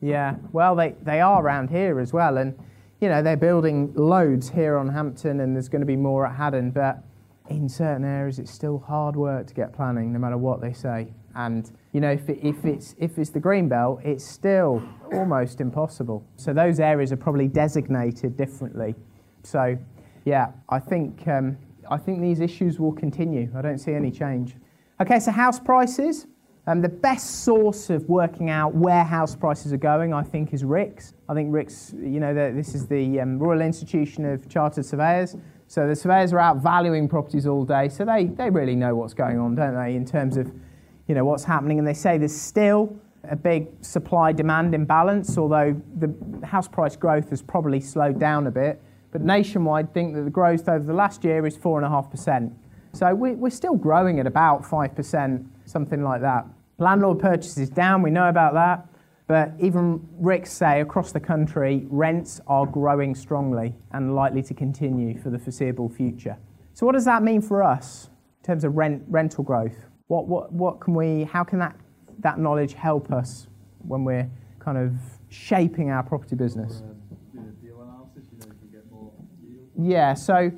Yeah, 0.00 0.36
well, 0.52 0.76
they, 0.76 0.94
they 1.02 1.20
are 1.20 1.42
around 1.42 1.70
here 1.70 2.00
as 2.00 2.12
well. 2.12 2.36
And, 2.36 2.58
you 3.00 3.08
know, 3.08 3.22
they're 3.22 3.36
building 3.36 3.92
loads 3.94 4.50
here 4.50 4.76
on 4.76 4.88
Hampton 4.88 5.40
and 5.40 5.54
there's 5.54 5.68
going 5.68 5.80
to 5.80 5.86
be 5.86 5.96
more 5.96 6.26
at 6.26 6.36
Haddon. 6.36 6.70
But 6.70 7.02
in 7.48 7.68
certain 7.68 8.04
areas, 8.04 8.38
it's 8.38 8.50
still 8.50 8.78
hard 8.78 9.16
work 9.16 9.46
to 9.46 9.54
get 9.54 9.72
planning, 9.72 10.12
no 10.12 10.18
matter 10.18 10.36
what 10.36 10.60
they 10.60 10.72
say. 10.72 11.08
And, 11.34 11.70
you 11.92 12.00
know, 12.00 12.10
if, 12.10 12.28
it, 12.28 12.40
if, 12.42 12.64
it's, 12.64 12.94
if 12.98 13.18
it's 13.18 13.30
the 13.30 13.40
green 13.40 13.68
belt, 13.68 14.00
it's 14.04 14.24
still 14.24 14.82
almost 15.12 15.60
impossible. 15.60 16.26
So 16.36 16.52
those 16.52 16.80
areas 16.80 17.12
are 17.12 17.16
probably 17.16 17.48
designated 17.48 18.36
differently. 18.36 18.94
So, 19.42 19.78
yeah, 20.24 20.52
I 20.68 20.78
think, 20.78 21.26
um, 21.28 21.56
I 21.90 21.98
think 21.98 22.20
these 22.20 22.40
issues 22.40 22.80
will 22.80 22.92
continue. 22.92 23.50
I 23.56 23.62
don't 23.62 23.78
see 23.78 23.92
any 23.92 24.10
change. 24.10 24.56
Okay, 25.00 25.20
so 25.20 25.30
house 25.30 25.60
prices. 25.60 26.26
Um, 26.68 26.82
the 26.82 26.88
best 26.88 27.44
source 27.44 27.90
of 27.90 28.08
working 28.08 28.50
out 28.50 28.74
where 28.74 29.04
house 29.04 29.36
prices 29.36 29.72
are 29.72 29.76
going, 29.76 30.12
I 30.12 30.24
think, 30.24 30.52
is 30.52 30.64
RICS. 30.64 31.12
I 31.28 31.34
think 31.34 31.52
RICS, 31.52 31.92
you 31.92 32.18
know, 32.18 32.34
this 32.34 32.74
is 32.74 32.88
the 32.88 33.20
um, 33.20 33.38
Royal 33.38 33.60
Institution 33.60 34.24
of 34.24 34.48
Chartered 34.48 34.84
Surveyors. 34.84 35.36
So 35.68 35.86
the 35.86 35.94
surveyors 35.94 36.32
are 36.32 36.40
out 36.40 36.56
valuing 36.56 37.08
properties 37.08 37.46
all 37.46 37.64
day, 37.64 37.88
so 37.88 38.04
they, 38.04 38.24
they 38.24 38.50
really 38.50 38.74
know 38.74 38.96
what's 38.96 39.14
going 39.14 39.38
on, 39.38 39.54
don't 39.54 39.74
they, 39.74 39.94
in 39.94 40.04
terms 40.04 40.36
of, 40.36 40.52
you 41.06 41.14
know, 41.14 41.24
what's 41.24 41.44
happening. 41.44 41.78
And 41.78 41.86
they 41.86 41.94
say 41.94 42.18
there's 42.18 42.36
still 42.36 42.96
a 43.22 43.36
big 43.36 43.68
supply-demand 43.80 44.74
imbalance, 44.74 45.38
although 45.38 45.80
the 45.98 46.12
house 46.44 46.66
price 46.66 46.96
growth 46.96 47.30
has 47.30 47.42
probably 47.42 47.80
slowed 47.80 48.18
down 48.18 48.48
a 48.48 48.50
bit. 48.50 48.82
But 49.12 49.22
nationwide, 49.22 49.94
think 49.94 50.14
that 50.14 50.22
the 50.22 50.30
growth 50.30 50.68
over 50.68 50.84
the 50.84 50.94
last 50.94 51.22
year 51.22 51.46
is 51.46 51.56
4.5%. 51.56 52.52
So 52.92 53.14
we, 53.14 53.32
we're 53.32 53.50
still 53.50 53.76
growing 53.76 54.18
at 54.18 54.26
about 54.26 54.62
5%, 54.62 55.46
something 55.64 56.02
like 56.02 56.20
that. 56.22 56.46
Landlord 56.78 57.18
purchases 57.18 57.70
down, 57.70 58.02
we 58.02 58.10
know 58.10 58.28
about 58.28 58.54
that. 58.54 58.86
But 59.26 59.52
even 59.58 60.06
RICS 60.20 60.48
say 60.48 60.80
across 60.80 61.10
the 61.10 61.18
country, 61.18 61.86
rents 61.88 62.40
are 62.46 62.64
growing 62.64 63.14
strongly 63.14 63.74
and 63.90 64.14
likely 64.14 64.42
to 64.44 64.54
continue 64.54 65.18
for 65.18 65.30
the 65.30 65.38
foreseeable 65.38 65.88
future. 65.88 66.36
So 66.74 66.86
what 66.86 66.92
does 66.92 67.06
that 67.06 67.22
mean 67.22 67.40
for 67.40 67.62
us 67.62 68.08
in 68.38 68.46
terms 68.46 68.62
of 68.62 68.76
rent, 68.76 69.02
rental 69.08 69.42
growth? 69.42 69.76
What, 70.06 70.28
what, 70.28 70.52
what 70.52 70.80
can 70.80 70.94
we, 70.94 71.24
how 71.24 71.42
can 71.42 71.58
that, 71.58 71.74
that 72.20 72.38
knowledge 72.38 72.74
help 72.74 73.10
us 73.10 73.48
when 73.78 74.04
we're 74.04 74.30
kind 74.60 74.78
of 74.78 74.92
shaping 75.28 75.90
our 75.90 76.04
property 76.04 76.36
business? 76.36 76.82
Yeah, 79.78 80.14
so 80.14 80.52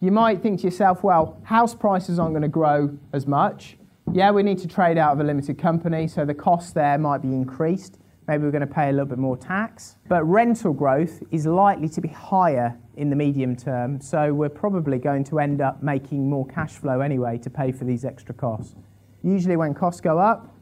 you 0.00 0.10
might 0.10 0.42
think 0.42 0.60
to 0.60 0.64
yourself, 0.64 1.04
well, 1.04 1.38
house 1.44 1.74
prices 1.74 2.18
aren't 2.18 2.32
going 2.32 2.42
to 2.42 2.48
grow 2.48 2.96
as 3.12 3.26
much. 3.26 3.76
Yeah, 4.12 4.30
we 4.30 4.42
need 4.42 4.58
to 4.58 4.68
trade 4.68 4.98
out 4.98 5.12
of 5.12 5.20
a 5.20 5.24
limited 5.24 5.58
company, 5.58 6.06
so 6.06 6.24
the 6.24 6.34
cost 6.34 6.74
there 6.74 6.98
might 6.98 7.22
be 7.22 7.28
increased. 7.28 7.98
maybe 8.28 8.44
we're 8.44 8.50
going 8.50 8.66
to 8.66 8.74
pay 8.74 8.88
a 8.88 8.92
little 8.92 9.06
bit 9.06 9.18
more 9.18 9.36
tax. 9.36 9.96
But 10.08 10.24
rental 10.24 10.72
growth 10.72 11.22
is 11.30 11.46
likely 11.46 11.88
to 11.90 12.00
be 12.00 12.08
higher 12.08 12.78
in 12.96 13.10
the 13.10 13.16
medium 13.16 13.56
term, 13.56 14.00
so 14.00 14.32
we're 14.32 14.48
probably 14.48 14.98
going 14.98 15.24
to 15.24 15.40
end 15.40 15.60
up 15.60 15.82
making 15.82 16.28
more 16.28 16.46
cash 16.46 16.72
flow 16.72 17.00
anyway 17.00 17.38
to 17.38 17.50
pay 17.50 17.72
for 17.72 17.84
these 17.84 18.04
extra 18.04 18.34
costs. 18.34 18.76
Usually, 19.22 19.56
when 19.56 19.74
costs 19.74 20.00
go 20.00 20.18
up, 20.18 20.54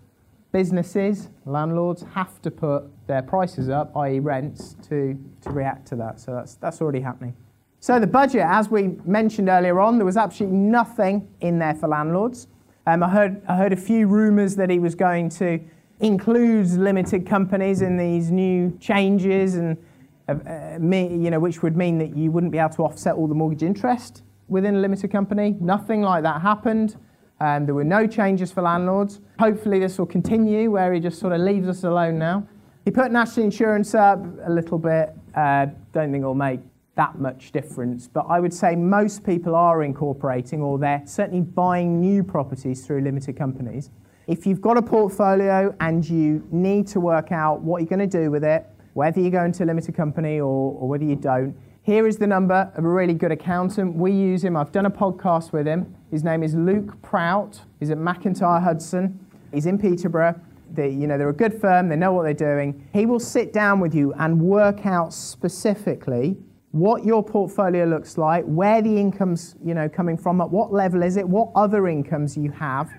businesses, 0.52 1.28
landlords 1.44 2.04
have 2.14 2.40
to 2.42 2.50
put 2.50 2.84
their 3.06 3.22
prices 3.22 3.68
up, 3.68 3.94
i.e., 3.96 4.20
rents, 4.20 4.76
to, 4.88 5.18
to 5.40 5.50
react 5.50 5.86
to 5.88 5.96
that. 5.96 6.20
So 6.20 6.32
that's, 6.32 6.54
that's 6.54 6.80
already 6.80 7.00
happening. 7.00 7.34
So 7.80 7.98
the 7.98 8.06
budget, 8.06 8.42
as 8.46 8.68
we 8.70 8.96
mentioned 9.04 9.48
earlier 9.48 9.80
on, 9.80 9.98
there 9.98 10.06
was 10.06 10.16
absolutely 10.16 10.58
nothing 10.58 11.28
in 11.40 11.58
there 11.58 11.74
for 11.74 11.88
landlords. 11.88 12.46
Um, 12.86 13.02
I, 13.02 13.08
heard, 13.08 13.42
I 13.48 13.56
heard 13.56 13.72
a 13.72 13.76
few 13.76 14.06
rumours 14.06 14.56
that 14.56 14.68
he 14.68 14.78
was 14.78 14.94
going 14.94 15.28
to 15.30 15.60
include 16.00 16.68
limited 16.70 17.26
companies 17.26 17.80
in 17.80 17.96
these 17.96 18.30
new 18.30 18.76
changes, 18.80 19.54
and 19.54 19.76
uh, 20.28 20.32
uh, 20.32 20.78
you 20.80 21.30
know, 21.30 21.38
which 21.38 21.62
would 21.62 21.76
mean 21.76 21.98
that 21.98 22.16
you 22.16 22.30
wouldn't 22.30 22.50
be 22.50 22.58
able 22.58 22.74
to 22.74 22.82
offset 22.82 23.14
all 23.14 23.28
the 23.28 23.34
mortgage 23.34 23.62
interest 23.62 24.22
within 24.48 24.74
a 24.74 24.78
limited 24.80 25.12
company. 25.12 25.56
Nothing 25.60 26.02
like 26.02 26.24
that 26.24 26.42
happened. 26.42 26.96
Um, 27.40 27.66
there 27.66 27.74
were 27.74 27.84
no 27.84 28.06
changes 28.06 28.50
for 28.52 28.62
landlords. 28.62 29.20
Hopefully, 29.38 29.78
this 29.78 29.98
will 29.98 30.06
continue 30.06 30.70
where 30.70 30.92
he 30.92 31.00
just 31.00 31.20
sort 31.20 31.32
of 31.32 31.40
leaves 31.40 31.68
us 31.68 31.84
alone 31.84 32.18
now. 32.18 32.46
He 32.84 32.90
put 32.90 33.12
national 33.12 33.46
insurance 33.46 33.94
up 33.94 34.18
a 34.44 34.50
little 34.50 34.78
bit. 34.78 35.14
Uh, 35.34 35.66
don't 35.92 36.10
think 36.10 36.22
it'll 36.22 36.34
make 36.34 36.60
that 36.94 37.18
much 37.18 37.52
difference, 37.52 38.06
but 38.06 38.26
I 38.28 38.38
would 38.38 38.52
say 38.52 38.76
most 38.76 39.24
people 39.24 39.54
are 39.54 39.82
incorporating 39.82 40.60
or 40.60 40.78
they're 40.78 41.02
certainly 41.06 41.40
buying 41.40 42.00
new 42.00 42.22
properties 42.22 42.86
through 42.86 43.00
limited 43.00 43.36
companies. 43.36 43.90
If 44.26 44.46
you've 44.46 44.60
got 44.60 44.76
a 44.76 44.82
portfolio 44.82 45.74
and 45.80 46.08
you 46.08 46.46
need 46.50 46.86
to 46.88 47.00
work 47.00 47.32
out 47.32 47.60
what 47.60 47.80
you're 47.80 47.88
going 47.88 48.10
to 48.10 48.18
do 48.18 48.30
with 48.30 48.44
it, 48.44 48.66
whether 48.92 49.20
you 49.20 49.30
go 49.30 49.44
into 49.44 49.64
a 49.64 49.66
limited 49.66 49.94
company 49.94 50.38
or, 50.38 50.76
or 50.78 50.88
whether 50.88 51.04
you 51.04 51.16
don't, 51.16 51.56
here 51.82 52.06
is 52.06 52.18
the 52.18 52.26
number 52.26 52.70
of 52.76 52.84
a 52.84 52.88
really 52.88 53.14
good 53.14 53.32
accountant. 53.32 53.96
We 53.96 54.12
use 54.12 54.44
him. 54.44 54.56
I've 54.56 54.70
done 54.70 54.86
a 54.86 54.90
podcast 54.90 55.50
with 55.52 55.66
him. 55.66 55.96
His 56.10 56.22
name 56.22 56.42
is 56.42 56.54
Luke 56.54 57.00
Prout. 57.02 57.60
He's 57.80 57.90
at 57.90 57.98
MacIntyre 57.98 58.60
Hudson. 58.60 59.18
He's 59.52 59.66
in 59.66 59.78
Peterborough. 59.78 60.38
They, 60.72 60.90
you 60.90 61.06
know, 61.06 61.18
they're 61.18 61.30
a 61.30 61.34
good 61.34 61.58
firm. 61.60 61.88
They 61.88 61.96
know 61.96 62.12
what 62.12 62.22
they're 62.22 62.34
doing. 62.34 62.86
He 62.92 63.06
will 63.06 63.18
sit 63.18 63.52
down 63.52 63.80
with 63.80 63.94
you 63.94 64.12
and 64.14 64.40
work 64.40 64.86
out 64.86 65.12
specifically 65.12 66.36
what 66.72 67.04
your 67.04 67.22
portfolio 67.22 67.84
looks 67.84 68.18
like, 68.18 68.44
where 68.44 68.82
the 68.82 68.98
income's 68.98 69.56
you 69.64 69.74
know, 69.74 69.88
coming 69.88 70.16
from, 70.16 70.40
at 70.40 70.50
what 70.50 70.72
level 70.72 71.02
is 71.02 71.16
it, 71.16 71.28
what 71.28 71.50
other 71.54 71.86
incomes 71.86 72.36
you 72.36 72.50
have, 72.50 72.90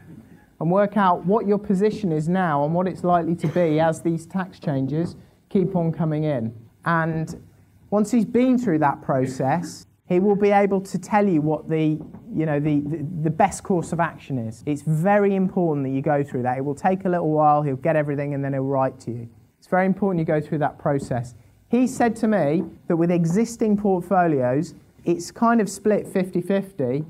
and 0.60 0.72
work 0.72 0.96
out 0.96 1.26
what 1.26 1.46
your 1.46 1.58
position 1.58 2.12
is 2.12 2.30
now 2.30 2.64
and 2.64 2.74
what 2.74 2.88
it's 2.88 3.04
likely 3.04 3.36
to 3.36 3.48
be 3.48 3.80
as 3.80 4.02
these 4.02 4.26
tax 4.26 4.60
changes 4.60 5.16
keep 5.50 5.76
on 5.76 5.92
coming 5.92 6.24
in. 6.24 6.54
And 6.86 7.44
once 7.90 8.12
he's 8.12 8.26
been 8.26 8.58
through 8.58 8.80
that 8.80 9.02
process, 9.02 9.88
he 10.08 10.20
will 10.20 10.36
be 10.36 10.52
able 10.52 10.82
to 10.82 10.98
tell 11.00 11.28
you 11.28 11.42
what 11.42 11.70
the, 11.70 12.00
you 12.34 12.46
know, 12.46 12.60
the, 12.60 12.80
the, 12.82 13.06
the, 13.24 13.30
best 13.30 13.64
course 13.64 13.92
of 13.94 14.00
action 14.00 14.38
is. 14.38 14.64
It's 14.66 14.82
very 14.82 15.36
important 15.36 15.86
that 15.86 15.92
you 15.92 16.02
go 16.02 16.24
through 16.24 16.44
that. 16.44 16.58
It 16.58 16.66
will 16.66 16.76
take 16.76 17.06
a 17.06 17.10
little 17.10 17.30
while, 17.30 17.62
he'll 17.62 17.76
get 17.76 17.96
everything, 17.96 18.34
and 18.34 18.44
then 18.44 18.54
he'll 18.54 18.64
write 18.64 19.00
to 19.02 19.12
you. 19.12 19.30
It's 19.60 19.68
very 19.68 19.86
important 19.86 20.20
you 20.20 20.26
go 20.26 20.42
through 20.42 20.60
that 20.60 20.78
process. 20.78 21.36
He 21.74 21.88
said 21.88 22.16
to 22.18 22.28
me 22.28 22.66
that 22.88 22.98
with 22.98 23.10
existing 23.10 23.78
portfolios, 23.78 24.76
it's 25.06 25.32
kind 25.32 25.60
of 25.60 25.68
split 25.68 26.06
50 26.08 26.40
50 26.40 27.04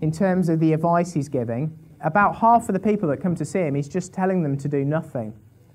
in 0.00 0.10
terms 0.10 0.48
of 0.48 0.58
the 0.58 0.72
advice 0.72 1.12
he's 1.12 1.28
giving. 1.28 1.78
About 2.00 2.34
half 2.34 2.68
of 2.68 2.72
the 2.72 2.80
people 2.80 3.08
that 3.10 3.18
come 3.18 3.36
to 3.36 3.44
see 3.44 3.60
him, 3.60 3.76
he's 3.76 3.88
just 3.88 4.12
telling 4.12 4.42
them 4.42 4.58
to 4.58 4.66
do 4.66 4.84
nothing. 4.84 5.32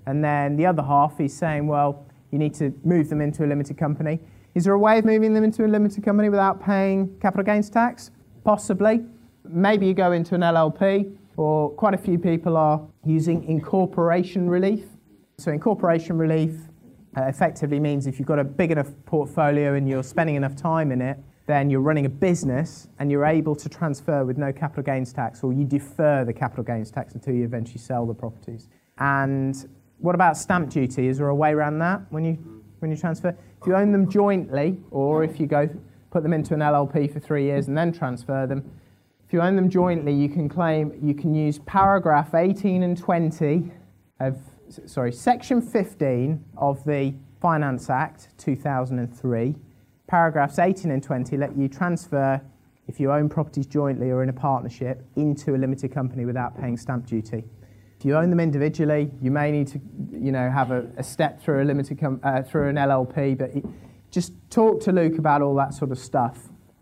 And 0.07 0.21
then 0.21 0.57
the 0.57 0.65
other 0.65 0.83
half, 0.83 1.17
he's 1.17 1.33
saying, 1.33 1.67
well, 1.67 2.05
you 2.31 2.37
need 2.37 2.53
to 2.55 2.73
move 2.83 3.07
them 3.07 3.21
into 3.21 3.45
a 3.45 3.47
limited 3.47 3.77
company. 3.77 4.19
Is 4.55 4.65
there 4.65 4.73
a 4.73 4.79
way 4.79 4.99
of 4.99 5.05
moving 5.05 5.33
them 5.33 5.45
into 5.45 5.65
a 5.65 5.69
limited 5.69 6.03
company 6.03 6.27
without 6.27 6.61
paying 6.61 7.17
capital 7.21 7.45
gains 7.45 7.69
tax? 7.69 8.11
Possibly. 8.43 9.05
Maybe 9.45 9.87
you 9.87 9.93
go 9.93 10.11
into 10.11 10.35
an 10.35 10.41
LLP, 10.41 11.15
or 11.37 11.69
quite 11.69 11.93
a 11.93 11.97
few 11.97 12.19
people 12.19 12.57
are 12.57 12.81
using 13.05 13.45
incorporation 13.45 14.49
relief. 14.49 14.83
So, 15.37 15.53
incorporation 15.53 16.17
relief 16.17 16.51
uh, 17.15 17.23
effectively 17.23 17.79
means 17.79 18.07
if 18.07 18.19
you've 18.19 18.27
got 18.27 18.39
a 18.39 18.43
big 18.43 18.71
enough 18.71 18.89
portfolio 19.05 19.75
and 19.75 19.87
you're 19.87 20.03
spending 20.03 20.35
enough 20.35 20.55
time 20.55 20.91
in 20.91 21.01
it, 21.01 21.17
then 21.45 21.69
you're 21.69 21.81
running 21.81 22.05
a 22.05 22.09
business 22.09 22.87
and 22.99 23.11
you're 23.11 23.25
able 23.25 23.55
to 23.55 23.69
transfer 23.69 24.23
with 24.25 24.37
no 24.37 24.51
capital 24.53 24.83
gains 24.83 25.11
tax, 25.11 25.43
or 25.43 25.51
you 25.53 25.65
defer 25.65 26.23
the 26.23 26.33
capital 26.33 26.63
gains 26.63 26.89
tax 26.89 27.13
until 27.13 27.33
you 27.33 27.43
eventually 27.43 27.79
sell 27.79 28.05
the 28.05 28.13
properties. 28.13 28.69
And 28.97 29.67
what 29.99 30.15
about 30.15 30.37
stamp 30.37 30.69
duty? 30.69 31.07
Is 31.07 31.17
there 31.17 31.27
a 31.27 31.35
way 31.35 31.51
around 31.51 31.79
that 31.79 32.01
when 32.11 32.23
you 32.23 32.33
when 32.79 32.91
you 32.91 32.97
transfer? 32.97 33.35
If 33.61 33.67
you 33.67 33.75
own 33.75 33.91
them 33.91 34.09
jointly, 34.09 34.77
or 34.91 35.23
if 35.23 35.39
you 35.39 35.47
go 35.47 35.69
put 36.11 36.23
them 36.23 36.33
into 36.33 36.53
an 36.53 36.59
LLP 36.59 37.11
for 37.11 37.19
three 37.19 37.43
years 37.43 37.67
and 37.67 37.77
then 37.77 37.91
transfer 37.91 38.45
them, 38.45 38.69
if 39.25 39.33
you 39.33 39.41
own 39.41 39.55
them 39.55 39.69
jointly, 39.69 40.13
you 40.13 40.29
can 40.29 40.47
claim 40.47 40.97
you 41.01 41.13
can 41.13 41.33
use 41.33 41.59
paragraph 41.59 42.33
18 42.33 42.83
and 42.83 42.97
20 42.97 43.71
of 44.19 44.37
sorry, 44.85 45.11
Section 45.11 45.61
15 45.61 46.43
of 46.57 46.83
the 46.85 47.13
Finance 47.39 47.89
Act 47.89 48.29
2003, 48.37 49.55
paragraphs 50.07 50.59
18 50.59 50.91
and 50.91 51.03
20 51.03 51.37
let 51.37 51.55
you 51.57 51.67
transfer, 51.67 52.41
if 52.87 52.99
you 52.99 53.11
own 53.11 53.29
properties 53.29 53.65
jointly 53.65 54.09
or 54.11 54.23
in 54.23 54.29
a 54.29 54.33
partnership, 54.33 55.05
into 55.15 55.55
a 55.55 55.57
limited 55.57 55.93
company 55.93 56.25
without 56.25 56.57
paying 56.59 56.77
stamp 56.77 57.05
duty. 57.05 57.43
If 57.97 58.05
you 58.05 58.15
own 58.15 58.29
them 58.29 58.39
individually, 58.39 59.11
you 59.21 59.31
may 59.31 59.51
need 59.51 59.67
to, 59.67 59.81
you 60.11 60.31
know, 60.31 60.49
have 60.49 60.71
a, 60.71 60.87
a 60.97 61.03
step 61.03 61.41
through 61.41 61.63
a 61.63 61.65
limited 61.65 61.99
com- 61.99 62.19
uh, 62.23 62.41
through 62.43 62.69
an 62.69 62.75
LLP, 62.75 63.37
but 63.37 63.51
it, 63.55 63.65
just 64.11 64.33
talk 64.49 64.81
to 64.81 64.91
Luke 64.91 65.17
about 65.17 65.41
all 65.41 65.55
that 65.55 65.73
sort 65.73 65.91
of 65.91 65.97
stuff 65.97 66.37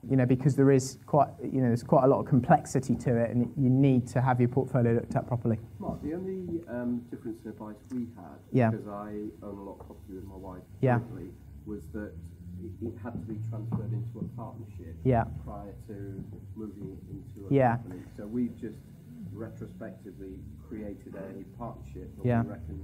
you 0.10 0.16
know, 0.18 0.26
because 0.26 0.56
there 0.56 0.72
is 0.72 0.98
quite, 1.06 1.30
you 1.44 1.62
know, 1.62 1.68
there's 1.68 1.84
quite 1.84 2.04
a 2.04 2.08
lot 2.08 2.20
of 2.20 2.26
complexity 2.26 2.96
to 2.96 3.16
it, 3.18 3.30
and 3.30 3.52
you 3.58 3.70
need 3.70 4.08
to 4.08 4.22
have 4.22 4.40
your 4.40 4.50
portfolio 4.50 4.94
looked 4.94 5.16
at 5.16 5.28
properly. 5.28 5.60
Mark, 5.80 6.02
the 6.02 6.14
only 6.14 6.62
um, 6.68 7.06
difference 7.12 7.40
in 7.46 7.52
advice 7.52 7.76
we 7.92 8.08
had, 8.16 8.40
Yeah. 8.52 8.72
because 8.72 8.88
I 8.88 9.10
own 9.44 9.58
a 9.58 9.62
lot 9.62 9.80
of 9.80 9.86
property 9.86 10.14
with 10.16 10.26
my 10.26 10.36
wife, 10.38 10.64
Yeah. 10.82 11.00
jointly, 11.00 11.30
was 11.66 11.84
that 11.94 12.12
it, 12.64 12.72
it 12.88 12.94
had 13.04 13.14
to 13.14 13.26
be 13.28 13.38
transferred 13.50 13.94
into 13.94 14.20
a 14.20 14.24
partnership 14.36 14.96
Yeah. 15.04 15.26
prior 15.46 15.74
to 15.88 16.24
moving 16.56 16.98
into 17.10 17.48
a 17.48 17.54
Yeah. 17.54 17.78
company. 17.78 18.02
So 18.18 18.26
we've 18.28 18.56
just 18.58 18.78
retrospectively 19.34 20.40
created 20.68 21.16
a 21.16 21.44
partnership, 21.58 22.10
and 22.18 22.26
Yeah. 22.26 22.42
we 22.44 22.50
reckon 22.50 22.84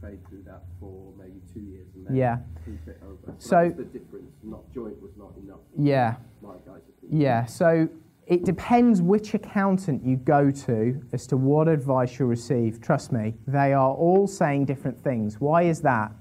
trade 0.00 0.18
through 0.28 0.42
that 0.44 0.62
for 0.80 1.12
maybe 1.18 1.40
two 1.52 1.60
years 1.60 1.86
and 1.94 2.06
then 2.06 2.14
Yeah. 2.16 2.38
keep 2.64 2.86
it 2.86 3.00
over. 3.04 3.34
So, 3.38 3.68
So- 3.68 3.70
the 3.70 3.84
difference. 3.84 4.30
Not 4.42 4.70
joint 4.72 5.00
was 5.02 5.16
not 5.16 5.32
enough. 5.42 5.60
Yeah. 5.76 6.16
My 6.42 6.54
guys' 6.66 6.82
Yeah, 7.08 7.44
so 7.44 7.88
it 8.26 8.44
depends 8.44 9.02
which 9.02 9.34
accountant 9.34 10.04
you 10.04 10.16
go 10.16 10.50
to 10.50 11.00
as 11.12 11.26
to 11.28 11.36
what 11.36 11.68
advice 11.68 12.18
you'll 12.18 12.28
receive. 12.28 12.80
Trust 12.80 13.12
me, 13.12 13.34
they 13.46 13.72
are 13.72 13.92
all 13.92 14.26
saying 14.26 14.64
different 14.66 14.98
things. 15.00 15.40
Why 15.40 15.62
is 15.62 15.80
that? 15.82 16.12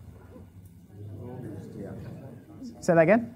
Say 2.79 2.95
that 2.95 3.01
again? 3.01 3.35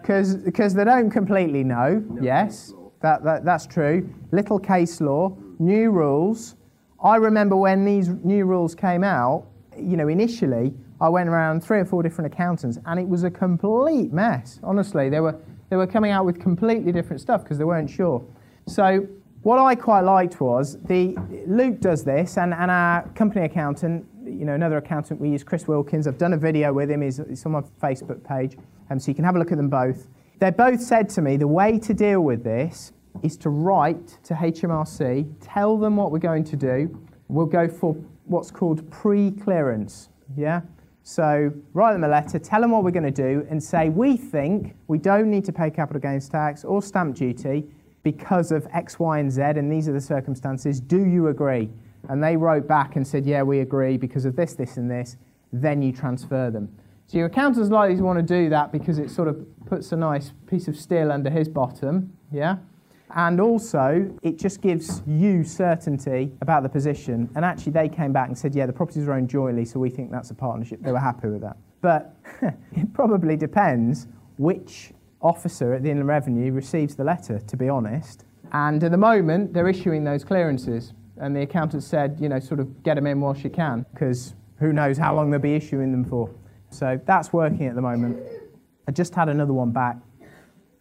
Because 0.00 0.74
they 0.74 0.84
don't 0.84 1.10
completely 1.10 1.64
know. 1.64 2.02
yes, 2.20 2.72
that, 3.00 3.22
that, 3.24 3.44
that's 3.44 3.66
true. 3.66 4.08
Little 4.32 4.58
case 4.58 5.00
law, 5.00 5.36
new 5.58 5.90
rules. 5.90 6.56
I 7.04 7.16
remember 7.16 7.54
when 7.54 7.84
these 7.84 8.08
new 8.08 8.46
rules 8.46 8.74
came 8.74 9.04
out, 9.04 9.46
you 9.76 9.98
know, 9.98 10.08
initially, 10.08 10.72
I 11.02 11.10
went 11.10 11.28
around 11.28 11.62
three 11.62 11.78
or 11.78 11.84
four 11.84 12.02
different 12.02 12.32
accountants 12.32 12.78
and 12.86 12.98
it 12.98 13.06
was 13.06 13.24
a 13.24 13.30
complete 13.30 14.10
mess. 14.10 14.58
Honestly, 14.62 15.10
they 15.10 15.20
were, 15.20 15.38
they 15.68 15.76
were 15.76 15.86
coming 15.86 16.12
out 16.12 16.24
with 16.24 16.40
completely 16.40 16.92
different 16.92 17.20
stuff 17.20 17.42
because 17.42 17.58
they 17.58 17.64
weren't 17.64 17.90
sure. 17.90 18.24
So, 18.66 19.06
what 19.42 19.58
I 19.58 19.74
quite 19.74 20.00
liked 20.00 20.40
was 20.40 20.78
the 20.84 21.14
Luke 21.46 21.78
does 21.78 22.02
this, 22.02 22.38
and, 22.38 22.54
and 22.54 22.70
our 22.70 23.06
company 23.10 23.44
accountant, 23.44 24.06
you 24.24 24.46
know, 24.46 24.54
another 24.54 24.78
accountant 24.78 25.20
we 25.20 25.28
use, 25.28 25.44
Chris 25.44 25.68
Wilkins. 25.68 26.06
I've 26.06 26.16
done 26.16 26.32
a 26.32 26.38
video 26.38 26.72
with 26.72 26.90
him. 26.90 27.02
He's, 27.02 27.18
it's 27.18 27.44
on 27.44 27.52
my 27.52 27.60
Facebook 27.82 28.26
page, 28.26 28.56
um, 28.88 28.98
so 28.98 29.10
you 29.10 29.14
can 29.14 29.22
have 29.22 29.36
a 29.36 29.38
look 29.38 29.52
at 29.52 29.58
them 29.58 29.68
both. 29.68 30.06
They 30.38 30.50
both 30.50 30.80
said 30.80 31.10
to 31.10 31.20
me 31.20 31.36
the 31.36 31.46
way 31.46 31.78
to 31.80 31.92
deal 31.92 32.22
with 32.22 32.42
this 32.42 32.92
is 33.22 33.36
to 33.38 33.50
write 33.50 34.06
to 34.24 34.34
HMRC, 34.34 35.32
tell 35.40 35.78
them 35.78 35.96
what 35.96 36.10
we're 36.10 36.18
going 36.18 36.44
to 36.44 36.56
do. 36.56 37.06
We'll 37.28 37.46
go 37.46 37.68
for 37.68 37.94
what's 38.24 38.50
called 38.50 38.90
pre-clearance. 38.90 40.08
Yeah. 40.36 40.62
So 41.02 41.52
write 41.74 41.92
them 41.92 42.04
a 42.04 42.08
letter, 42.08 42.38
tell 42.38 42.62
them 42.62 42.70
what 42.70 42.82
we're 42.82 42.90
going 42.90 43.04
to 43.04 43.10
do, 43.10 43.46
and 43.50 43.62
say 43.62 43.90
we 43.90 44.16
think 44.16 44.74
we 44.88 44.98
don't 44.98 45.30
need 45.30 45.44
to 45.44 45.52
pay 45.52 45.70
capital 45.70 46.00
gains 46.00 46.28
tax 46.28 46.64
or 46.64 46.82
stamp 46.82 47.14
duty 47.16 47.66
because 48.02 48.52
of 48.52 48.66
X, 48.72 48.98
Y, 48.98 49.18
and 49.18 49.30
Z, 49.30 49.42
and 49.42 49.70
these 49.70 49.88
are 49.88 49.92
the 49.92 50.00
circumstances. 50.00 50.80
Do 50.80 51.04
you 51.04 51.28
agree? 51.28 51.70
And 52.08 52.22
they 52.22 52.36
wrote 52.36 52.66
back 52.66 52.96
and 52.96 53.06
said, 53.06 53.26
yeah, 53.26 53.42
we 53.42 53.60
agree 53.60 53.96
because 53.96 54.24
of 54.24 54.36
this, 54.36 54.54
this, 54.54 54.76
and 54.76 54.90
this. 54.90 55.16
Then 55.52 55.82
you 55.82 55.92
transfer 55.92 56.50
them. 56.50 56.74
So 57.06 57.18
your 57.18 57.26
accountant's 57.26 57.70
likely 57.70 57.96
to 57.96 58.02
want 58.02 58.18
to 58.18 58.22
do 58.22 58.48
that 58.50 58.72
because 58.72 58.98
it 58.98 59.10
sort 59.10 59.28
of 59.28 59.46
puts 59.66 59.92
a 59.92 59.96
nice 59.96 60.32
piece 60.46 60.68
of 60.68 60.76
steel 60.76 61.12
under 61.12 61.30
his 61.30 61.48
bottom, 61.48 62.16
yeah? 62.32 62.56
And 63.16 63.40
also, 63.40 64.12
it 64.22 64.38
just 64.38 64.60
gives 64.60 65.02
you 65.06 65.44
certainty 65.44 66.32
about 66.40 66.64
the 66.64 66.68
position. 66.68 67.30
And 67.36 67.44
actually, 67.44 67.72
they 67.72 67.88
came 67.88 68.12
back 68.12 68.26
and 68.26 68.36
said, 68.36 68.56
yeah, 68.56 68.66
the 68.66 68.72
properties 68.72 69.06
are 69.06 69.12
owned 69.12 69.30
jointly, 69.30 69.64
so 69.64 69.78
we 69.78 69.88
think 69.88 70.10
that's 70.10 70.30
a 70.30 70.34
partnership. 70.34 70.82
They 70.82 70.90
were 70.90 70.98
happy 70.98 71.28
with 71.28 71.40
that. 71.42 71.56
But 71.80 72.16
it 72.72 72.92
probably 72.92 73.36
depends 73.36 74.08
which 74.36 74.92
officer 75.22 75.74
at 75.74 75.84
the 75.84 75.90
Inland 75.90 76.08
Revenue 76.08 76.50
receives 76.52 76.96
the 76.96 77.04
letter, 77.04 77.38
to 77.38 77.56
be 77.56 77.68
honest. 77.68 78.24
And 78.52 78.82
at 78.82 78.90
the 78.90 78.98
moment, 78.98 79.52
they're 79.54 79.68
issuing 79.68 80.02
those 80.02 80.24
clearances. 80.24 80.92
And 81.16 81.36
the 81.36 81.42
accountant 81.42 81.84
said, 81.84 82.18
you 82.20 82.28
know, 82.28 82.40
sort 82.40 82.58
of 82.58 82.82
get 82.82 82.96
them 82.96 83.06
in 83.06 83.20
whilst 83.20 83.44
you 83.44 83.50
can, 83.50 83.86
because 83.94 84.34
who 84.58 84.72
knows 84.72 84.98
how 84.98 85.14
long 85.14 85.30
they'll 85.30 85.38
be 85.38 85.54
issuing 85.54 85.92
them 85.92 86.04
for. 86.04 86.28
So 86.70 87.00
that's 87.06 87.32
working 87.32 87.66
at 87.66 87.76
the 87.76 87.82
moment. 87.82 88.18
I 88.88 88.90
just 88.90 89.14
had 89.14 89.28
another 89.28 89.52
one 89.52 89.70
back 89.70 89.98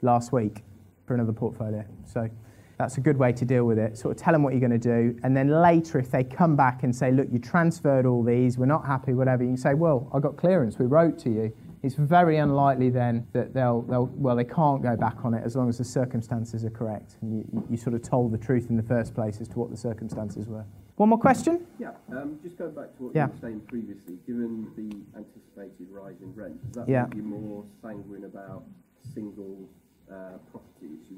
last 0.02 0.32
week 0.32 0.64
for 1.06 1.14
another 1.14 1.34
portfolio. 1.34 1.84
So 2.06 2.30
that's 2.78 2.98
a 2.98 3.02
good 3.02 3.18
way 3.18 3.32
to 3.34 3.46
deal 3.46 3.66
with 3.66 3.78
it. 3.78 3.98
Sort 3.98 4.16
of 4.16 4.22
tell 4.22 4.34
them 4.34 4.44
what 4.44 4.54
you're 4.54 4.68
going 4.68 4.72
to 4.72 4.78
do, 4.78 5.18
and 5.24 5.36
then 5.36 5.50
later, 5.50 6.00
if 6.00 6.10
they 6.12 6.24
come 6.24 6.56
back 6.56 6.84
and 6.84 6.96
say, 6.96 7.12
"Look, 7.12 7.28
you 7.32 7.40
transferred 7.40 8.06
all 8.06 8.24
these, 8.24 8.58
we're 8.58 8.66
not 8.66 8.86
happy, 8.86 9.14
whatever," 9.14 9.44
you 9.44 9.50
can 9.50 9.58
say, 9.58 9.74
"Well, 9.74 10.10
I 10.14 10.20
got 10.20 10.38
clearance. 10.38 10.80
We 10.80 10.86
wrote 10.86 11.18
to 11.20 11.30
you." 11.30 11.54
It's 11.84 11.96
very 11.96 12.38
unlikely 12.38 12.90
then 12.90 13.28
that 13.34 13.54
they'll, 13.54 13.82
they'll 13.82 14.06
well, 14.16 14.38
they 14.38 14.46
can't 14.46 14.82
go 14.82 14.96
back 14.96 15.26
on 15.26 15.34
it 15.34 15.44
as 15.44 15.58
long 15.58 15.68
as 15.68 15.78
the 15.78 15.84
circumstances 15.84 16.64
are 16.64 16.70
correct, 16.70 17.18
and 17.22 17.38
you, 17.40 17.66
you- 17.70 17.78
sort 17.78 17.94
of 17.94 18.02
told 18.02 18.32
the 18.32 18.38
truth 18.38 18.70
in 18.70 18.78
the 18.78 18.84
first 18.84 19.14
place 19.14 19.42
as 19.42 19.50
to 19.50 19.60
what 19.60 19.70
the 19.70 19.76
circumstances 19.78 20.48
were. 20.48 20.64
One 20.96 21.10
more 21.10 21.18
question? 21.20 21.66
Yeah, 21.80 21.92
um, 22.12 22.40
just 22.42 22.58
going 22.58 22.74
back 22.74 22.96
to 22.98 23.04
what 23.04 23.16
Yeah. 23.16 23.26
you 23.26 23.32
were 23.34 23.38
saying 23.42 23.62
previously, 23.68 24.18
given 24.26 24.68
the 24.78 24.96
anticipated 25.18 25.88
rise 25.92 26.22
in 26.22 26.34
rent, 26.36 26.56
does 26.72 26.86
that 26.86 26.88
Yeah. 26.90 27.06
make 27.06 27.16
you 27.16 27.24
more 27.24 27.66
sanguine 27.82 28.24
about 28.26 28.64
single 29.14 29.68
uh, 30.12 30.38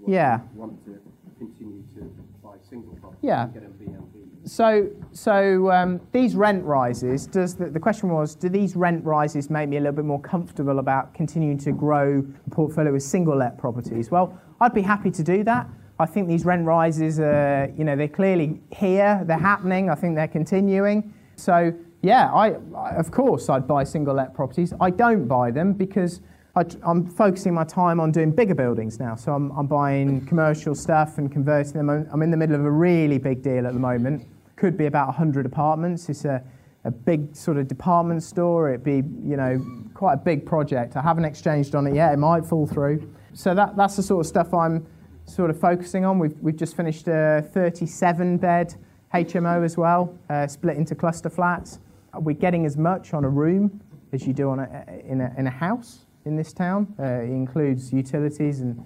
want, 0.06 0.14
Yeah. 0.14 0.40
want 0.56 0.86
to 0.86 1.00
continue 1.38 1.84
to 1.96 2.02
buy 2.44 2.56
single 2.70 2.94
properties 2.96 3.20
Yeah. 3.24 3.48
get 3.48 3.64
BNB? 3.80 4.48
So, 4.48 4.88
so 5.12 5.72
um, 5.72 6.00
these 6.12 6.36
rent 6.36 6.64
rises. 6.64 7.26
Does 7.26 7.56
the, 7.56 7.66
the 7.70 7.80
question 7.80 8.10
was, 8.10 8.36
do 8.36 8.48
these 8.48 8.76
rent 8.76 9.04
rises 9.04 9.50
make 9.50 9.70
me 9.70 9.78
a 9.78 9.80
little 9.80 9.96
bit 9.96 10.06
more 10.06 10.22
comfortable 10.22 10.80
about 10.80 11.14
continuing 11.16 11.58
to 11.60 11.72
grow 11.72 12.24
a 12.46 12.50
portfolio 12.52 12.94
with 12.94 13.04
single-let 13.04 13.58
properties? 13.58 14.12
Well, 14.12 14.40
I'd 14.62 14.74
be 14.74 14.84
happy 14.84 15.10
to 15.12 15.24
do 15.24 15.44
that. 15.46 15.68
I 16.00 16.06
think 16.06 16.28
these 16.28 16.46
rent 16.46 16.66
rises 16.66 17.20
are, 17.20 17.72
you 17.76 17.84
know, 17.86 17.96
they're 17.96 18.08
clearly 18.08 18.62
here. 18.72 19.24
They're 19.26 19.38
happening. 19.38 19.90
I 19.90 19.96
think 19.96 20.16
they're 20.16 20.28
continuing. 20.28 21.14
So, 21.38 21.74
yeah, 22.02 22.32
I, 22.32 22.58
I 22.78 22.92
of 22.98 23.10
course 23.12 23.50
I'd 23.50 23.68
buy 23.68 23.84
single-let 23.84 24.34
properties. 24.36 24.74
I 24.80 24.92
don't 24.92 25.28
buy 25.28 25.52
them 25.52 25.74
because 25.74 26.22
I, 26.58 26.64
am 26.86 27.06
focusing 27.06 27.54
my 27.54 27.66
time 27.66 28.00
on 28.00 28.14
doing 28.14 28.32
bigger 28.32 28.56
buildings 28.56 28.98
now. 28.98 29.16
So 29.16 29.34
I'm, 29.34 29.52
I'm 29.52 29.68
buying 29.68 30.26
commercial 30.26 30.74
stuff 30.74 31.18
and 31.18 31.30
converting 31.30 31.74
them. 31.74 31.90
I'm 31.90 32.22
in 32.22 32.32
the 32.32 32.38
middle 32.38 32.56
of 32.56 32.64
a 32.64 32.72
really 32.72 33.18
big 33.18 33.42
deal 33.42 33.68
at 33.68 33.74
the 33.74 33.80
moment. 33.80 34.26
Could 34.56 34.78
be 34.78 34.86
about 34.86 35.08
100 35.08 35.46
apartments. 35.46 36.08
It's 36.08 36.24
a, 36.24 36.42
a 36.86 36.92
big 36.92 37.36
sort 37.36 37.58
of 37.58 37.68
department 37.68 38.24
store. 38.24 38.70
It'd 38.70 38.86
be, 38.86 39.04
you 39.28 39.36
know, 39.36 39.62
quite 39.94 40.14
a 40.14 40.18
big 40.18 40.46
project. 40.46 40.96
I 40.96 41.02
haven't 41.02 41.26
exchanged 41.26 41.76
on 41.76 41.88
it 41.88 41.94
yet. 41.94 42.14
It 42.14 42.18
might 42.18 42.46
fall 42.46 42.66
through. 42.66 43.12
So 43.34 43.54
that, 43.54 43.76
that's 43.76 43.98
the 43.98 44.04
sort 44.04 44.26
of 44.26 44.28
stuff 44.28 44.54
I'm 44.54 44.88
sort 45.26 45.50
of 45.50 45.60
focusing 45.60 46.06
on. 46.06 46.20
We've, 46.20 46.40
we've 46.40 46.56
just 46.56 46.78
finished 46.78 47.10
a 47.10 47.46
37 47.52 48.38
bed 48.38 48.76
HMO 49.14 49.66
as 49.66 49.76
well, 49.76 50.18
uh, 50.30 50.48
split 50.48 50.78
into 50.78 50.96
cluster 50.96 51.30
flats. 51.30 51.80
We're 52.14 52.32
getting 52.32 52.66
as 52.66 52.78
much 52.78 53.14
on 53.14 53.26
a 53.26 53.30
room 53.30 53.82
as 54.14 54.26
you 54.26 54.32
do 54.32 54.50
on 54.50 54.60
a, 54.60 54.86
in, 55.06 55.20
a, 55.20 55.34
in 55.38 55.48
a 55.48 55.52
house 55.52 56.05
in 56.26 56.36
this 56.36 56.52
town. 56.54 56.94
Uh, 57.00 57.04
it 57.04 57.30
includes 57.30 57.94
utilities 57.94 58.62
and 58.62 58.86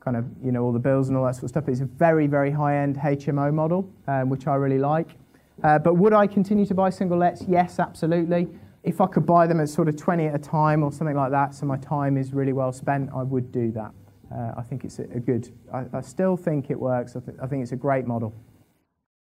kind 0.00 0.16
of, 0.16 0.26
you 0.42 0.52
know, 0.52 0.62
all 0.62 0.72
the 0.72 0.78
bills 0.78 1.08
and 1.08 1.16
all 1.16 1.24
that 1.24 1.34
sort 1.34 1.44
of 1.44 1.48
stuff. 1.50 1.68
It's 1.68 1.80
a 1.80 1.86
very, 1.86 2.26
very 2.26 2.50
high-end 2.50 2.96
HMO 2.96 3.52
model, 3.52 3.90
um, 4.06 4.28
which 4.28 4.46
I 4.46 4.54
really 4.54 4.78
like. 4.78 5.16
Uh, 5.62 5.78
but 5.78 5.94
would 5.94 6.12
I 6.12 6.26
continue 6.26 6.66
to 6.66 6.74
buy 6.74 6.90
single 6.90 7.16
lets? 7.16 7.42
Yes, 7.48 7.78
absolutely. 7.78 8.48
If 8.82 9.00
I 9.00 9.06
could 9.06 9.24
buy 9.24 9.46
them 9.46 9.60
at 9.60 9.70
sort 9.70 9.88
of 9.88 9.96
20 9.96 10.26
at 10.26 10.34
a 10.34 10.38
time 10.38 10.82
or 10.82 10.92
something 10.92 11.16
like 11.16 11.30
that, 11.30 11.54
so 11.54 11.64
my 11.64 11.78
time 11.78 12.18
is 12.18 12.34
really 12.34 12.52
well 12.52 12.72
spent, 12.72 13.10
I 13.14 13.22
would 13.22 13.50
do 13.50 13.70
that. 13.72 13.92
Uh, 14.34 14.52
I 14.58 14.62
think 14.62 14.84
it's 14.84 14.98
a, 14.98 15.04
a 15.04 15.20
good, 15.20 15.48
I, 15.72 15.84
I 15.92 16.00
still 16.02 16.36
think 16.36 16.70
it 16.70 16.78
works. 16.78 17.16
I, 17.16 17.20
th- 17.20 17.38
I 17.42 17.46
think 17.46 17.62
it's 17.62 17.72
a 17.72 17.76
great 17.76 18.06
model. 18.06 18.34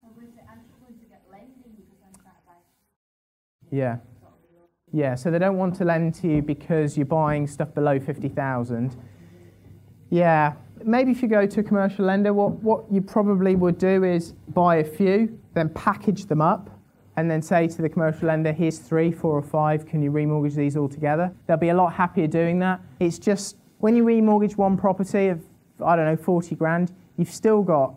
I'm 0.03 0.13
going 0.15 0.31
to, 0.33 0.39
I'm 0.49 0.61
struggling 0.65 0.97
to 0.99 1.05
get 1.05 1.21
lending 1.29 1.75
because 1.75 1.99
I'm 2.03 2.13
trying 2.23 2.35
to 2.35 2.47
buy 2.47 2.53
Yeah. 3.69 3.97
Yeah, 4.93 5.15
so 5.15 5.31
they 5.31 5.39
don't 5.39 5.57
want 5.57 5.75
to 5.75 5.85
lend 5.85 6.15
to 6.15 6.27
you 6.27 6.41
because 6.41 6.97
you're 6.97 7.05
buying 7.05 7.47
stuff 7.47 7.73
below 7.73 7.99
50,000. 7.99 8.95
Yeah, 10.09 10.53
maybe 10.83 11.11
if 11.11 11.21
you 11.21 11.29
go 11.29 11.45
to 11.45 11.59
a 11.61 11.63
commercial 11.63 12.05
lender, 12.05 12.33
what, 12.33 12.51
what 12.61 12.91
you 12.91 13.01
probably 13.01 13.55
would 13.55 13.77
do 13.77 14.03
is 14.03 14.33
buy 14.49 14.77
a 14.77 14.83
few, 14.83 15.39
then 15.53 15.69
package 15.69 16.25
them 16.25 16.41
up, 16.41 16.69
and 17.15 17.29
then 17.29 17.41
say 17.41 17.67
to 17.67 17.81
the 17.81 17.89
commercial 17.89 18.27
lender, 18.27 18.51
here's 18.51 18.79
three, 18.79 19.11
four, 19.11 19.37
or 19.37 19.41
five, 19.41 19.85
can 19.85 20.01
you 20.01 20.11
remortgage 20.11 20.55
these 20.55 20.75
all 20.75 20.89
together? 20.89 21.31
They'll 21.47 21.57
be 21.57 21.69
a 21.69 21.75
lot 21.75 21.93
happier 21.93 22.27
doing 22.27 22.59
that. 22.59 22.81
It's 22.99 23.19
just 23.19 23.57
when 23.79 23.95
you 23.95 24.03
remortgage 24.03 24.57
one 24.57 24.77
property 24.77 25.27
of, 25.27 25.41
I 25.85 25.95
don't 25.95 26.05
know, 26.05 26.17
40 26.17 26.55
grand, 26.55 26.93
you've 27.17 27.31
still 27.31 27.63
got 27.63 27.93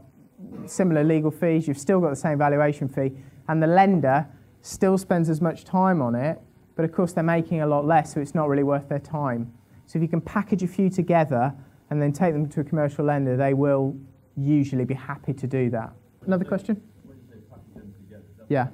similar 0.67 1.03
legal 1.03 1.31
fees, 1.31 1.67
you've 1.67 1.79
still 1.79 2.01
got 2.01 2.11
the 2.11 2.17
same 2.17 2.39
valuation 2.39 2.89
fee, 2.89 3.13
and 3.49 3.63
the 3.63 3.67
lender 3.67 4.27
still 4.63 4.97
spends 4.97 5.29
as 5.29 5.41
much 5.41 5.65
time 5.65 6.01
on 6.01 6.15
it, 6.15 6.41
but 6.77 6.85
of 6.85 6.93
course 6.93 7.13
they're 7.13 7.25
making 7.25 7.63
a 7.63 7.67
lot 7.67 7.87
less, 7.87 8.15
so 8.15 8.21
it's 8.21 8.35
not 8.35 8.49
really 8.49 8.63
worth 8.63 8.89
their 8.89 8.99
time. 8.99 9.53
So 9.87 9.99
if 9.99 10.03
you 10.03 10.09
can 10.09 10.21
package 10.21 10.63
a 10.63 10.67
few 10.67 10.91
together 10.91 11.53
and 11.91 12.01
then 12.01 12.13
take 12.13 12.33
them 12.33 12.49
to 12.49 12.61
a 12.61 12.65
commercial 12.65 13.05
lender, 13.05 13.37
they 13.37 13.55
will 13.55 13.97
usually 14.37 14.85
be 14.85 14.95
happy 14.95 15.33
to 15.35 15.47
do 15.47 15.71
that. 15.71 15.93
Another 16.27 16.45
question? 16.45 16.81
Yeah. 18.49 18.69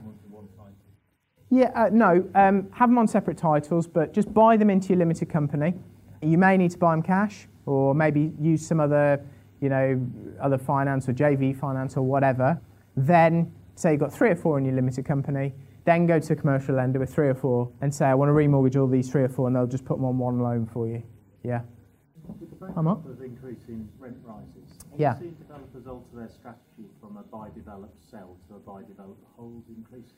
Yeah, 1.53 1.73
uh, 1.75 1.91
no, 1.93 2.29
um, 2.37 2.69
have 2.73 2.89
them 2.89 2.99
on 2.99 3.09
separate 3.09 3.37
titles, 3.37 3.89
but 3.89 4.13
just 4.13 4.33
buy 4.33 4.57
them 4.57 4.71
into 4.71 4.91
your 4.91 4.99
limited 4.99 5.29
company. 5.29 5.75
You 6.23 6.39
may 6.39 6.57
need 6.57 6.71
to 6.71 6.79
buy 6.79 6.93
them 6.93 7.03
cash, 7.03 7.49
or 7.67 7.93
maybe 7.95 8.33
use 8.41 8.65
some 8.65 8.79
other, 8.79 9.21
you 9.61 9.69
know, 9.69 10.01
other 10.41 10.59
finance 10.59 11.09
or 11.09 11.13
JV 11.13 11.57
finance 11.59 11.97
or 11.97 12.03
whatever. 12.03 12.61
Then 12.97 13.53
say 13.75 13.93
you've 13.93 14.01
got 14.01 14.13
three 14.13 14.31
or 14.31 14.37
four 14.37 14.59
in 14.59 14.65
your 14.65 14.75
limited 14.75 15.05
company. 15.05 15.53
Then 15.91 16.07
go 16.07 16.21
to 16.21 16.33
a 16.35 16.37
commercial 16.37 16.77
lender 16.77 17.01
with 17.01 17.13
three 17.13 17.27
or 17.27 17.35
four 17.35 17.69
and 17.81 17.93
say, 17.93 18.05
I 18.05 18.15
want 18.15 18.29
to 18.29 18.33
remortgage 18.33 18.81
all 18.81 18.87
these 18.87 19.11
three 19.11 19.25
or 19.25 19.29
four, 19.29 19.49
and 19.49 19.57
they'll 19.57 19.67
just 19.67 19.85
put 19.85 19.97
them 19.97 20.05
on 20.05 20.19
one 20.19 20.39
loan 20.39 20.65
for 20.65 20.87
you. 20.87 21.03
Yeah. 21.43 21.63
I'm 22.77 22.87
up. 22.87 23.05
Of 23.07 23.21
increasing 23.21 23.89
rent 23.99 24.17
rises. 24.23 24.79
Yeah. 24.97 25.15
Have 25.15 25.23
you 25.23 25.31
seen 25.31 25.37
developers 25.41 25.87
alter 25.89 26.07
their 26.15 26.29
strategy 26.29 26.87
from 27.01 27.17
a 27.17 27.25
buy, 27.25 27.49
develop, 27.57 27.93
sell 28.09 28.37
to 28.47 28.55
a 28.55 28.59
buy, 28.61 28.83
develop, 28.87 29.19
hold 29.37 29.65
increase? 29.69 30.13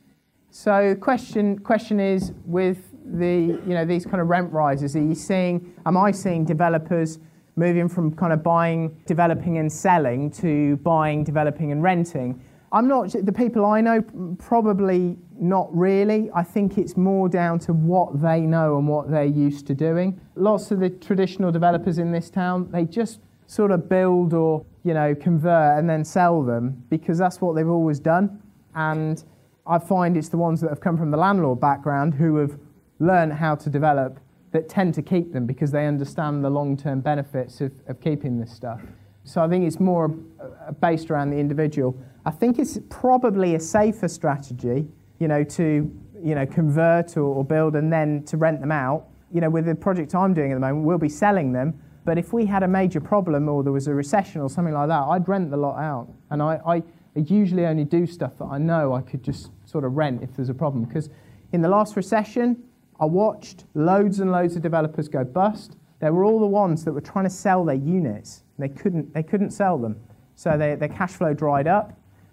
So 0.50 0.94
question 0.94 1.58
question 1.58 1.98
is 1.98 2.32
with 2.44 2.90
the 3.06 3.58
you 3.66 3.72
know 3.72 3.86
these 3.86 4.04
kind 4.04 4.20
of 4.20 4.28
rent 4.28 4.52
rises, 4.52 4.94
are 4.94 5.00
you 5.00 5.14
seeing 5.14 5.72
am 5.86 5.96
I 5.96 6.10
seeing 6.10 6.44
developers 6.44 7.18
moving 7.56 7.88
from 7.88 8.14
kind 8.14 8.34
of 8.34 8.42
buying, 8.42 8.94
developing 9.06 9.56
and 9.56 9.72
selling 9.72 10.30
to 10.32 10.76
buying, 10.82 11.24
developing 11.24 11.72
and 11.72 11.82
renting? 11.82 12.44
I'm 12.72 12.88
not 12.88 13.10
the 13.10 13.32
people 13.32 13.66
I 13.66 13.82
know 13.82 14.02
probably 14.38 15.18
not 15.38 15.68
really. 15.76 16.30
I 16.34 16.42
think 16.42 16.78
it's 16.78 16.96
more 16.96 17.28
down 17.28 17.58
to 17.60 17.74
what 17.74 18.22
they 18.22 18.40
know 18.40 18.78
and 18.78 18.88
what 18.88 19.10
they're 19.10 19.24
used 19.24 19.66
to 19.66 19.74
doing. 19.74 20.18
Lots 20.36 20.70
of 20.70 20.80
the 20.80 20.88
traditional 20.88 21.52
developers 21.52 21.98
in 21.98 22.12
this 22.12 22.30
town, 22.30 22.70
they 22.72 22.86
just 22.86 23.20
sort 23.46 23.72
of 23.72 23.90
build 23.90 24.32
or 24.32 24.64
you 24.84 24.94
know 24.94 25.14
convert 25.14 25.78
and 25.78 25.88
then 25.88 26.02
sell 26.02 26.42
them 26.42 26.82
because 26.88 27.18
that's 27.18 27.42
what 27.42 27.54
they've 27.54 27.68
always 27.68 28.00
done. 28.00 28.42
And 28.74 29.22
I 29.66 29.78
find 29.78 30.16
it's 30.16 30.30
the 30.30 30.38
ones 30.38 30.62
that 30.62 30.70
have 30.70 30.80
come 30.80 30.96
from 30.96 31.10
the 31.10 31.18
landlord 31.18 31.60
background 31.60 32.14
who 32.14 32.36
have 32.36 32.58
learned 32.98 33.34
how 33.34 33.54
to 33.56 33.68
develop 33.68 34.18
that 34.52 34.68
tend 34.68 34.94
to 34.94 35.02
keep 35.02 35.32
them 35.32 35.44
because 35.44 35.70
they 35.70 35.86
understand 35.86 36.42
the 36.42 36.50
long-term 36.50 37.00
benefits 37.00 37.60
of, 37.60 37.72
of 37.86 38.00
keeping 38.00 38.38
this 38.38 38.52
stuff. 38.52 38.80
So 39.24 39.42
I 39.42 39.48
think 39.48 39.66
it's 39.66 39.80
more 39.80 40.14
uh, 40.40 40.72
based 40.72 41.10
around 41.10 41.30
the 41.30 41.38
individual. 41.38 41.96
I 42.24 42.30
think 42.30 42.58
it's 42.58 42.78
probably 42.88 43.54
a 43.54 43.60
safer 43.60 44.08
strategy, 44.08 44.88
you 45.18 45.28
know, 45.28 45.44
to 45.44 45.90
you 46.22 46.34
know 46.34 46.46
convert 46.46 47.16
or, 47.16 47.22
or 47.22 47.44
build 47.44 47.76
and 47.76 47.92
then 47.92 48.24
to 48.24 48.36
rent 48.36 48.60
them 48.60 48.72
out. 48.72 49.06
You 49.32 49.40
know, 49.40 49.50
with 49.50 49.66
the 49.66 49.74
project 49.74 50.14
I'm 50.14 50.34
doing 50.34 50.52
at 50.52 50.56
the 50.56 50.60
moment, 50.60 50.84
we'll 50.84 50.98
be 50.98 51.08
selling 51.08 51.52
them. 51.52 51.80
But 52.04 52.18
if 52.18 52.32
we 52.32 52.46
had 52.46 52.62
a 52.62 52.68
major 52.68 53.00
problem 53.00 53.48
or 53.48 53.62
there 53.62 53.72
was 53.72 53.86
a 53.86 53.94
recession 53.94 54.40
or 54.40 54.50
something 54.50 54.74
like 54.74 54.88
that, 54.88 55.02
I'd 55.02 55.28
rent 55.28 55.50
the 55.50 55.56
lot 55.56 55.78
out. 55.78 56.08
And 56.30 56.42
I, 56.42 56.60
I 56.66 56.82
usually 57.14 57.64
only 57.64 57.84
do 57.84 58.06
stuff 58.06 58.38
that 58.38 58.46
I 58.46 58.58
know 58.58 58.92
I 58.92 59.02
could 59.02 59.22
just 59.22 59.50
sort 59.64 59.84
of 59.84 59.96
rent 59.96 60.22
if 60.22 60.34
there's 60.34 60.48
a 60.48 60.54
problem. 60.54 60.84
Because 60.84 61.10
in 61.52 61.62
the 61.62 61.68
last 61.68 61.96
recession, 61.96 62.64
I 63.00 63.04
watched 63.04 63.64
loads 63.74 64.20
and 64.20 64.32
loads 64.32 64.56
of 64.56 64.62
developers 64.62 65.08
go 65.08 65.24
bust. 65.24 65.76
They 66.02 66.10
were 66.10 66.24
all 66.24 66.40
the 66.40 66.46
ones 66.46 66.84
that 66.84 66.92
were 66.92 67.00
trying 67.00 67.26
to 67.26 67.30
sell 67.30 67.64
their 67.64 67.76
units. 67.76 68.42
They 68.58 68.68
couldn't, 68.68 69.14
they 69.14 69.22
couldn't 69.22 69.52
sell 69.52 69.78
them. 69.78 70.00
So 70.34 70.58
they, 70.58 70.74
their 70.74 70.88
cash 70.88 71.12
flow 71.12 71.32
dried 71.32 71.68
up 71.68 71.92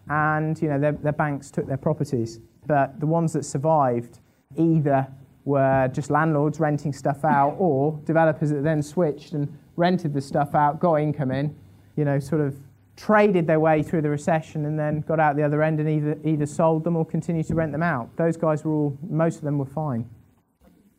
and 0.09 0.59
you 0.59 0.70
know, 0.70 0.80
their, 0.80 0.93
their 0.93 1.13
banks 1.13 1.51
took 1.51 1.67
their 1.67 1.78
properties. 1.78 2.39
But 2.65 2.99
the 2.99 3.05
ones 3.05 3.32
that 3.34 3.45
survived 3.45 4.20
either 4.57 5.07
were 5.45 5.88
just 5.93 6.09
landlords 6.09 6.59
renting 6.59 6.91
stuff 6.91 7.24
out 7.24 7.55
or 7.59 7.99
developers 8.05 8.49
that 8.49 8.63
then 8.63 8.82
switched 8.82 9.34
and 9.34 9.47
rented 9.76 10.15
the 10.15 10.22
stuff 10.22 10.55
out, 10.55 10.80
got 10.80 10.95
income 10.95 11.30
in, 11.30 11.55
you 11.95 12.05
know, 12.05 12.17
sort 12.17 12.41
of 12.41 12.55
traded 12.97 13.45
their 13.45 13.59
way 13.59 13.84
through 13.84 14.01
the 14.01 14.09
recession 14.09 14.65
and 14.65 14.80
then 14.80 15.01
got 15.01 15.20
out 15.20 15.36
the 15.36 15.43
other 15.43 15.61
end 15.61 15.80
and 15.80 15.88
either, 15.88 16.17
either 16.26 16.47
sold 16.47 16.84
them 16.84 16.95
or 16.95 17.05
continued 17.05 17.45
to 17.45 17.53
rent 17.53 17.72
them 17.72 17.84
out. 17.84 18.09
Those 18.17 18.36
guys 18.36 18.65
were 18.65 18.72
all, 18.72 18.97
most 19.07 19.38
of 19.38 19.43
them 19.43 19.59
were 19.59 19.65
fine. 19.65 20.09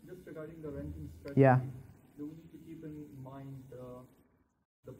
Just 0.06 0.20
regarding 0.24 0.62
the 0.62 0.68
renting 0.70 1.08
strategy, 1.18 1.40
Yeah. 1.40 1.58
do 2.16 2.24
we 2.24 2.30
need 2.30 2.50
to 2.52 2.58
keep 2.66 2.82
in 2.84 3.04
mind 3.22 3.62
uh, 3.74 4.00
the 4.86 4.92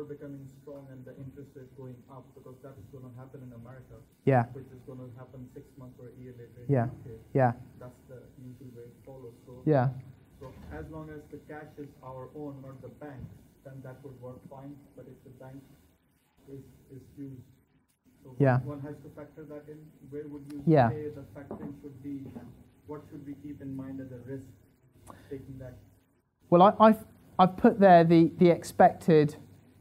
dollar 0.00 0.08
becoming 0.08 0.48
strong 0.62 0.86
and 0.90 1.04
the 1.04 1.12
interest 1.20 1.50
rate 1.54 1.68
going 1.76 1.96
up 2.10 2.24
because 2.34 2.56
that 2.62 2.72
is 2.80 2.86
going 2.92 3.04
to 3.04 3.12
happen 3.18 3.40
in 3.44 3.52
America, 3.52 4.00
Yeah. 4.24 4.44
which 4.52 4.66
is 4.72 4.80
going 4.86 4.98
to 4.98 5.08
happen 5.18 5.48
six 5.54 5.66
months 5.76 5.98
or 6.00 6.08
a 6.08 6.16
year 6.20 6.32
later 6.38 6.64
Yeah. 6.68 6.84
UK. 6.88 7.20
Yeah. 7.34 7.52
That's 7.78 8.00
the 8.08 8.20
usual 8.40 8.68
way 8.76 8.84
it 8.88 8.96
follows. 9.04 9.34
So, 9.46 9.62
Yeah. 9.66 9.90
so 10.40 10.52
as 10.72 10.88
long 10.90 11.10
as 11.10 11.20
the 11.30 11.38
cash 11.48 11.68
is 11.78 11.88
our 12.02 12.28
own, 12.36 12.62
not 12.62 12.80
the 12.82 12.88
bank, 12.88 13.20
then 13.64 13.80
that 13.82 14.02
would 14.04 14.18
work 14.20 14.40
fine. 14.48 14.76
But 14.96 15.06
if 15.08 15.18
the 15.24 15.30
bank 15.42 15.60
is, 16.48 16.64
is 16.90 17.02
used, 17.16 17.44
so 18.24 18.34
Yeah. 18.38 18.60
one 18.60 18.80
has 18.80 18.96
to 19.04 19.08
factor 19.10 19.44
that 19.44 19.68
in. 19.68 19.78
Where 20.10 20.26
would 20.28 20.44
you 20.52 20.62
Yeah. 20.66 20.88
say 20.90 21.08
the 21.10 21.24
factoring 21.36 21.74
should 21.82 22.02
be? 22.02 22.24
What 22.86 23.02
should 23.10 23.24
we 23.26 23.34
keep 23.34 23.60
in 23.60 23.76
mind 23.76 24.00
as 24.00 24.10
a 24.12 24.18
risk 24.26 24.48
taking 25.30 25.58
that? 25.58 25.74
Well, 26.48 26.62
I, 26.62 26.74
I've, 26.80 27.04
I've 27.38 27.56
put 27.56 27.78
there 27.78 28.02
the, 28.02 28.32
the 28.38 28.50
expected 28.50 29.36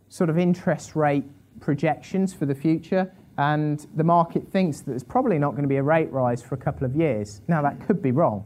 sort 0.09 0.29
of 0.29 0.37
interest 0.37 0.95
rate 0.95 1.25
projections 1.59 2.33
for 2.33 2.45
the 2.45 2.55
future, 2.55 3.11
and 3.37 3.87
the 3.95 4.03
market 4.03 4.47
thinks 4.51 4.81
that 4.81 4.91
there's 4.91 5.03
probably 5.03 5.39
not 5.39 5.51
going 5.51 5.63
to 5.63 5.69
be 5.69 5.77
a 5.77 5.83
rate 5.83 6.11
rise 6.11 6.41
for 6.41 6.55
a 6.55 6.57
couple 6.57 6.85
of 6.85 6.95
years. 6.95 7.41
Now, 7.47 7.61
that 7.61 7.79
could 7.85 8.01
be 8.01 8.11
wrong, 8.11 8.43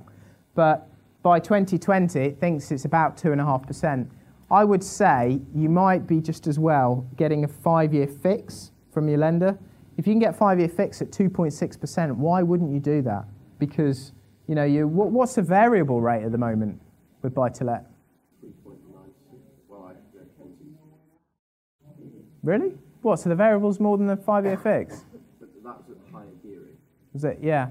but 0.55 0.87
by 1.23 1.39
2020, 1.39 2.19
it 2.19 2.39
thinks 2.39 2.69
it's 2.69 2.85
about 2.85 3.17
2.5%. 3.17 4.07
I 4.51 4.63
would 4.63 4.83
say 4.83 5.39
you 5.55 5.69
might 5.69 6.05
be 6.05 6.19
just 6.19 6.45
as 6.45 6.59
well 6.59 7.07
getting 7.15 7.45
a 7.45 7.47
five 7.47 7.93
year 7.93 8.07
fix 8.07 8.71
from 8.91 9.07
your 9.09 9.17
lender. 9.17 9.57
If 9.97 10.05
you 10.05 10.13
can 10.13 10.19
get 10.19 10.35
five 10.35 10.59
year 10.59 10.69
fix 10.69 11.01
at 11.01 11.11
2.6%, 11.11 12.15
why 12.17 12.43
wouldn't 12.43 12.71
you 12.71 12.79
do 12.79 13.01
that? 13.03 13.25
Because, 13.57 14.11
you 14.47 14.53
know, 14.53 14.65
you, 14.65 14.87
what, 14.87 15.11
what's 15.11 15.35
the 15.35 15.41
variable 15.41 16.01
rate 16.01 16.23
at 16.23 16.31
the 16.31 16.37
moment 16.37 16.79
with 17.21 17.33
buy 17.33 17.49
to 17.49 17.63
let? 17.63 17.85
Really? 22.43 22.73
What? 23.01 23.19
So 23.19 23.29
the 23.29 23.35
variable's 23.35 23.79
more 23.79 23.97
than 23.97 24.07
the 24.07 24.17
five 24.17 24.45
year 24.45 24.57
fix? 24.57 25.05
But 25.39 25.49
that 25.63 25.77
was 25.77 25.89
at 25.89 26.13
higher 26.13 26.25
gearing. 26.43 26.77
Was 27.13 27.23
it? 27.23 27.39
Yeah. 27.41 27.69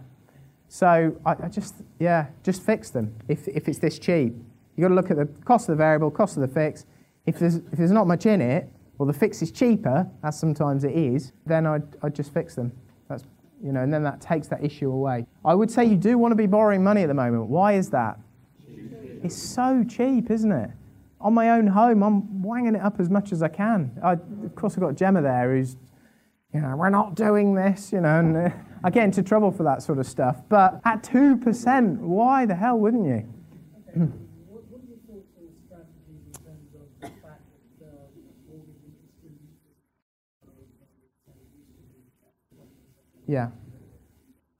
So 0.69 1.15
I, 1.27 1.33
I 1.33 1.49
just, 1.49 1.75
yeah, 1.99 2.27
just 2.43 2.63
fix 2.63 2.91
them 2.91 3.15
if, 3.29 3.47
if 3.49 3.69
it's 3.69 3.79
this 3.79 3.99
cheap. 3.99 4.35
You've 4.75 4.85
got 4.85 4.89
to 4.89 4.95
look 4.95 5.11
at 5.11 5.19
the 5.19 5.27
cost 5.45 5.69
of 5.69 5.75
the 5.75 5.77
variable, 5.77 6.11
cost 6.11 6.37
of 6.37 6.41
the 6.41 6.49
fix. 6.49 6.87
If 7.27 7.39
there's, 7.39 7.57
if 7.57 7.73
there's 7.73 7.93
not 7.93 8.07
much 8.07 8.25
in 8.25 8.41
it, 8.41 8.69
or 8.99 9.07
the 9.07 9.13
fix 9.13 9.43
is 9.43 9.53
cheaper, 9.53 10.09
as 10.23 10.39
sometimes 10.39 10.85
it 10.85 10.93
is, 10.93 11.33
then 11.45 11.67
I'd, 11.67 11.83
I'd 12.03 12.15
just 12.15 12.33
fix 12.33 12.55
them. 12.55 12.73
That's, 13.09 13.25
you 13.63 13.73
know, 13.73 13.83
and 13.83 13.93
then 13.93 14.03
that 14.05 14.21
takes 14.21 14.49
that 14.49 14.65
issue 14.65 14.91
away. 14.91 15.27
I 15.45 15.55
would 15.55 15.71
say 15.71 15.85
you 15.85 15.97
do 15.97 16.17
want 16.17 16.33
to 16.33 16.37
be 16.37 16.47
borrowing 16.47 16.83
money 16.83 17.03
at 17.03 17.09
the 17.09 17.15
moment. 17.15 17.47
Why 17.47 17.75
is 17.75 17.91
that? 17.91 18.19
It's 19.23 19.37
so 19.37 19.85
cheap, 19.89 20.31
isn't 20.31 20.51
it? 20.51 20.71
On 21.23 21.33
my 21.33 21.51
own 21.51 21.69
home, 21.69 22.03
I'm 22.03 22.43
wanging 22.43 22.75
it 22.75 22.83
up 22.83 22.99
as 22.99 23.09
much 23.09 23.31
as 23.31 23.43
I 23.43 23.49
can. 23.49 23.97
I, 24.03 24.13
of 24.13 24.55
course, 24.57 24.75
I've 24.75 24.81
got 24.81 24.97
Gemma 24.97 25.23
there 25.23 25.55
who's, 25.55 25.77
you 26.53 26.61
know, 26.61 26.75
we're 26.77 26.91
not 26.91 27.15
doing 27.15 27.55
this, 27.55 27.93
you 27.93 28.01
know, 28.01 28.19
and 28.19 28.37
uh, 28.37 28.51
I 28.83 28.91
get 28.91 29.05
into 29.05 29.23
trouble 29.23 29.53
for 29.53 29.63
that 29.63 29.83
sort 29.83 29.99
of 29.99 30.07
stuff. 30.07 30.43
But 30.49 30.81
at 30.85 31.05
2%, 31.05 31.99
why 31.99 32.45
the 32.45 32.57
hell 32.57 32.77
wouldn't 32.77 33.07
you? 33.07 33.29
What, 34.49 34.65
what 34.69 34.81
are 34.81 34.87
your 34.89 34.99
thoughts 35.07 35.31
on 35.39 35.87
in 36.11 36.33
terms 36.45 36.75
of 36.75 37.01
the 37.01 37.07
fact 37.23 37.43
that 37.79 38.11
mortgage 38.49 38.83
Yeah. 43.29 43.51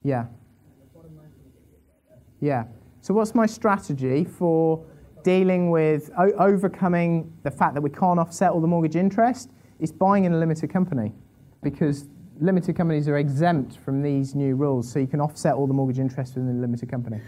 Yeah. 0.01 0.25
Yeah. 2.39 2.65
So, 3.01 3.13
what's 3.13 3.35
my 3.35 3.45
strategy 3.45 4.23
for 4.23 4.85
dealing 5.23 5.71
with 5.71 6.09
overcoming 6.17 7.33
the 7.43 7.51
fact 7.51 7.73
that 7.73 7.81
we 7.81 7.89
can't 7.89 8.19
offset 8.19 8.51
all 8.51 8.61
the 8.61 8.67
mortgage 8.67 8.95
interest? 8.95 9.49
Is 9.79 9.91
buying 9.91 10.23
in 10.23 10.33
a 10.33 10.37
limited 10.37 10.69
company 10.71 11.11
because 11.61 12.07
limited 12.39 12.77
companies 12.77 13.09
are 13.09 13.17
exempt 13.17 13.77
from 13.77 14.01
these 14.01 14.33
new 14.33 14.55
rules, 14.55 14.89
so 14.89 14.99
you 14.99 15.07
can 15.07 15.19
offset 15.19 15.55
all 15.55 15.67
the 15.67 15.73
mortgage 15.73 15.99
interest 15.99 16.35
within 16.35 16.57
a 16.57 16.61
limited 16.61 16.89
company. 16.89 17.19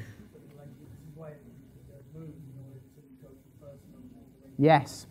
Yes, 4.58 5.08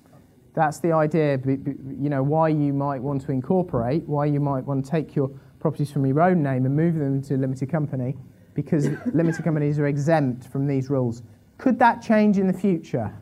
that's 0.55 0.81
the 0.81 0.93
idea. 0.93 1.39
You 1.45 2.09
know 2.09 2.23
why 2.23 2.49
you 2.49 2.73
might 2.73 3.03
want 3.03 3.21
to 3.23 3.33
incorporate, 3.33 4.09
why 4.09 4.25
you 4.25 4.41
might 4.41 4.65
want 4.65 4.85
to 4.87 4.91
take 4.91 5.15
your 5.15 5.29
properties 5.59 5.91
from 5.91 6.07
your 6.07 6.23
own 6.23 6.43
name 6.43 6.65
and 6.65 6.75
move 6.75 6.95
them 6.95 7.21
to 7.23 7.35
a 7.35 7.37
limited 7.37 7.71
company, 7.71 8.17
because 8.55 8.89
limited 9.13 9.45
companies 9.45 9.79
are 9.79 9.87
exempt 9.87 10.47
from 10.47 10.67
these 10.67 10.89
rules. 10.89 11.23
Could 11.59 11.79
that 11.79 12.03
change 12.03 12.39
in 12.39 12.47
the 12.47 12.53
future? 12.53 13.13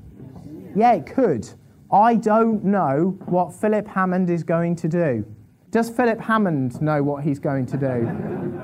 Yeah, 0.75 0.93
it 0.93 1.07
could. 1.07 1.49
I 1.93 2.15
don't 2.15 2.65
know 2.65 3.17
what 3.27 3.55
Philip 3.55 3.87
Hammond 3.87 4.31
is 4.31 4.43
going 4.43 4.77
to 4.77 4.89
do. 4.89 5.27
Does 5.71 5.91
Philip 5.91 6.21
Hammond 6.21 6.81
know 6.81 7.03
what 7.03 7.25
he's 7.25 7.39
going 7.39 7.67
to 7.67 7.77
do? 7.77 8.63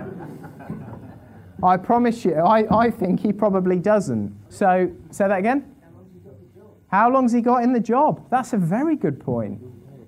I 1.63 1.77
promise 1.77 2.25
you, 2.25 2.35
I, 2.37 2.67
I 2.87 2.91
think 2.91 3.21
he 3.21 3.33
probably 3.33 3.79
doesn't. 3.79 4.35
So, 4.49 4.91
say 5.11 5.27
that 5.29 5.39
again? 5.39 5.75
How 6.91 7.11
long's 7.11 7.33
he 7.33 7.41
got 7.41 7.63
in 7.65 7.73
the 7.73 7.81
job? 7.81 8.25
That's 8.31 8.53
a 8.53 8.57
very 8.57 8.97
good 8.97 9.21
point. 9.21 9.61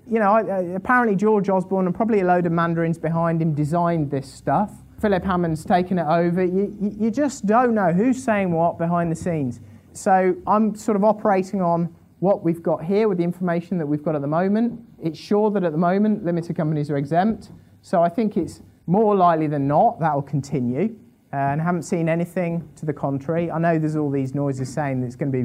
You 0.09 0.19
know, 0.19 0.33
I- 0.33 0.43
uh, 0.43 0.63
apparently 0.77 1.17
George 1.17 1.49
Osborne 1.49 1.87
and 1.87 1.95
probably 1.95 2.21
a 2.21 2.25
load 2.25 2.47
of 2.47 2.53
mandarins 2.53 2.99
behind 2.99 3.43
him 3.43 3.55
designed 3.55 4.11
this 4.11 4.33
stuff. 4.33 4.73
Philip 5.01 5.25
Hammond's 5.25 5.65
taken 5.65 5.99
it 5.99 6.07
over. 6.07 6.45
You, 6.45 6.95
you, 6.99 7.11
just 7.11 7.47
don't 7.47 7.75
know 7.75 7.91
who's 7.93 8.23
saying 8.23 8.53
what 8.53 8.77
behind 8.77 9.11
the 9.11 9.17
scenes. 9.17 9.61
So 9.93 10.37
I'm 10.47 10.75
sort 10.75 10.97
of 10.97 11.05
operating 11.05 11.63
on 11.63 11.95
what 12.19 12.45
we've 12.45 12.63
got 12.63 12.85
here 12.85 13.09
with 13.09 13.17
the 13.17 13.25
information 13.25 13.79
that 13.79 13.87
we've 13.87 14.03
got 14.03 14.15
at 14.15 14.21
the 14.21 14.27
moment. 14.27 14.79
It's 15.03 15.19
sure 15.19 15.51
that 15.53 15.65
at 15.65 15.73
the 15.73 15.79
moment 15.79 16.25
limited 16.25 16.55
companies 16.55 16.91
are 16.91 16.99
exempt. 16.99 17.51
So 17.81 18.03
I 18.03 18.11
think 18.11 18.37
it's 18.37 18.61
more 18.87 19.15
likely 19.15 19.47
than 19.47 19.67
not 19.67 19.99
that 20.01 20.15
will 20.15 20.23
continue. 20.23 20.95
Uh, 21.33 21.37
and 21.37 21.61
I 21.63 21.65
haven't 21.65 21.85
seen 21.85 22.09
anything 22.09 22.69
to 22.77 22.85
the 22.85 22.93
contrary. 22.93 23.51
I 23.51 23.59
know 23.59 23.79
there's 23.79 23.97
all 23.97 24.11
these 24.11 24.35
noises 24.35 24.71
saying 24.73 25.01
that 25.01 25.07
it's 25.07 25.17
going 25.17 25.33
to 25.33 25.45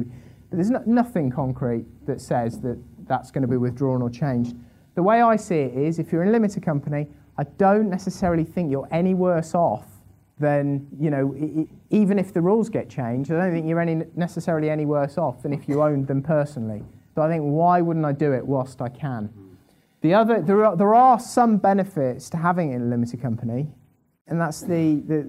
but 0.50 0.56
there's 0.56 0.70
no, 0.70 0.82
nothing 0.84 1.30
concrete 1.30 1.86
that 2.06 2.20
says 2.20 2.60
that 2.60 2.78
that's 3.06 3.30
going 3.30 3.42
to 3.42 3.48
be 3.48 3.56
withdrawn 3.56 4.02
or 4.02 4.10
changed. 4.10 4.54
The 4.96 5.02
way 5.02 5.22
I 5.22 5.36
see 5.36 5.56
it 5.56 5.74
is 5.74 5.98
if 5.98 6.12
you're 6.12 6.22
in 6.22 6.28
a 6.28 6.32
limited 6.32 6.62
company, 6.62 7.06
I 7.38 7.44
don't 7.44 7.90
necessarily 7.90 8.44
think 8.44 8.70
you're 8.70 8.88
any 8.90 9.14
worse 9.14 9.54
off 9.54 9.86
than, 10.38 10.86
you 10.98 11.10
know, 11.10 11.34
i- 11.34 11.60
i- 11.60 11.68
even 11.90 12.18
if 12.18 12.32
the 12.32 12.40
rules 12.42 12.68
get 12.68 12.88
changed, 12.88 13.30
I 13.32 13.38
don't 13.38 13.52
think 13.52 13.66
you're 13.66 13.80
any, 13.80 14.04
necessarily 14.16 14.68
any 14.70 14.84
worse 14.86 15.16
off 15.18 15.42
than 15.42 15.52
if 15.52 15.68
you 15.68 15.82
owned 15.82 16.06
them 16.06 16.22
personally. 16.22 16.82
So 17.14 17.22
I 17.22 17.28
think 17.28 17.44
why 17.44 17.80
wouldn't 17.80 18.04
I 18.04 18.12
do 18.12 18.32
it 18.32 18.46
whilst 18.46 18.82
I 18.82 18.88
can? 18.90 19.30
The 20.02 20.12
other, 20.14 20.40
there 20.42 20.64
are, 20.64 20.76
there 20.76 20.94
are 20.94 21.18
some 21.18 21.56
benefits 21.56 22.28
to 22.30 22.36
having 22.36 22.72
it 22.72 22.76
in 22.76 22.82
a 22.82 22.86
limited 22.86 23.20
company, 23.22 23.68
and 24.28 24.40
that's 24.40 24.60
the, 24.60 24.96
the, 25.06 25.24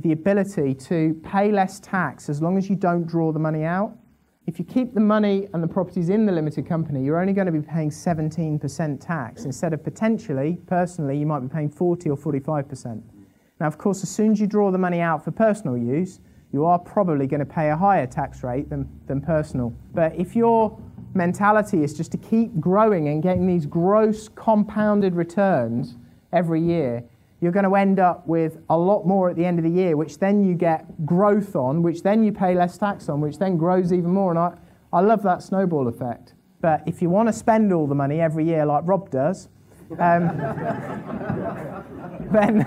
the 0.00 0.12
ability 0.12 0.74
to 0.74 1.14
pay 1.24 1.50
less 1.50 1.80
tax 1.80 2.28
as 2.28 2.40
long 2.40 2.56
as 2.56 2.70
you 2.70 2.76
don't 2.76 3.04
draw 3.06 3.32
the 3.32 3.40
money 3.40 3.64
out. 3.64 3.96
If 4.44 4.58
you 4.58 4.64
keep 4.64 4.92
the 4.92 5.00
money 5.00 5.48
and 5.54 5.62
the 5.62 5.68
properties 5.68 6.08
in 6.08 6.26
the 6.26 6.32
limited 6.32 6.66
company, 6.66 7.04
you're 7.04 7.20
only 7.20 7.32
going 7.32 7.46
to 7.46 7.52
be 7.52 7.60
paying 7.60 7.90
17% 7.90 9.00
tax 9.00 9.44
instead 9.44 9.72
of 9.72 9.84
potentially, 9.84 10.58
personally, 10.66 11.16
you 11.16 11.26
might 11.26 11.40
be 11.40 11.48
paying 11.48 11.70
40 11.70 12.10
or 12.10 12.16
45%. 12.16 13.00
Now, 13.60 13.66
of 13.68 13.78
course, 13.78 14.02
as 14.02 14.10
soon 14.10 14.32
as 14.32 14.40
you 14.40 14.48
draw 14.48 14.72
the 14.72 14.78
money 14.78 15.00
out 15.00 15.24
for 15.24 15.30
personal 15.30 15.78
use, 15.78 16.18
you 16.52 16.64
are 16.64 16.78
probably 16.78 17.28
going 17.28 17.40
to 17.40 17.46
pay 17.46 17.70
a 17.70 17.76
higher 17.76 18.06
tax 18.06 18.42
rate 18.42 18.68
than, 18.68 18.88
than 19.06 19.20
personal. 19.20 19.72
But 19.94 20.16
if 20.16 20.34
your 20.34 20.76
mentality 21.14 21.84
is 21.84 21.94
just 21.94 22.10
to 22.12 22.18
keep 22.18 22.58
growing 22.58 23.08
and 23.08 23.22
getting 23.22 23.46
these 23.46 23.64
gross 23.64 24.28
compounded 24.28 25.14
returns 25.14 25.96
every 26.32 26.60
year, 26.60 27.04
you're 27.42 27.52
going 27.52 27.64
to 27.64 27.74
end 27.74 27.98
up 27.98 28.28
with 28.28 28.58
a 28.70 28.78
lot 28.78 29.04
more 29.04 29.28
at 29.28 29.34
the 29.34 29.44
end 29.44 29.58
of 29.58 29.64
the 29.64 29.70
year, 29.70 29.96
which 29.96 30.18
then 30.18 30.44
you 30.44 30.54
get 30.54 31.04
growth 31.04 31.56
on, 31.56 31.82
which 31.82 32.04
then 32.04 32.22
you 32.22 32.30
pay 32.30 32.54
less 32.54 32.78
tax 32.78 33.08
on, 33.08 33.20
which 33.20 33.38
then 33.38 33.56
grows 33.56 33.92
even 33.92 34.10
more. 34.10 34.30
And 34.30 34.38
I, 34.38 34.54
I 34.92 35.00
love 35.00 35.24
that 35.24 35.42
snowball 35.42 35.88
effect. 35.88 36.34
But 36.60 36.84
if 36.86 37.02
you 37.02 37.10
want 37.10 37.28
to 37.28 37.32
spend 37.32 37.72
all 37.72 37.88
the 37.88 37.96
money 37.96 38.20
every 38.20 38.44
year 38.44 38.64
like 38.64 38.84
Rob 38.86 39.10
does, 39.10 39.48
um, 39.98 40.28
then, 42.32 42.64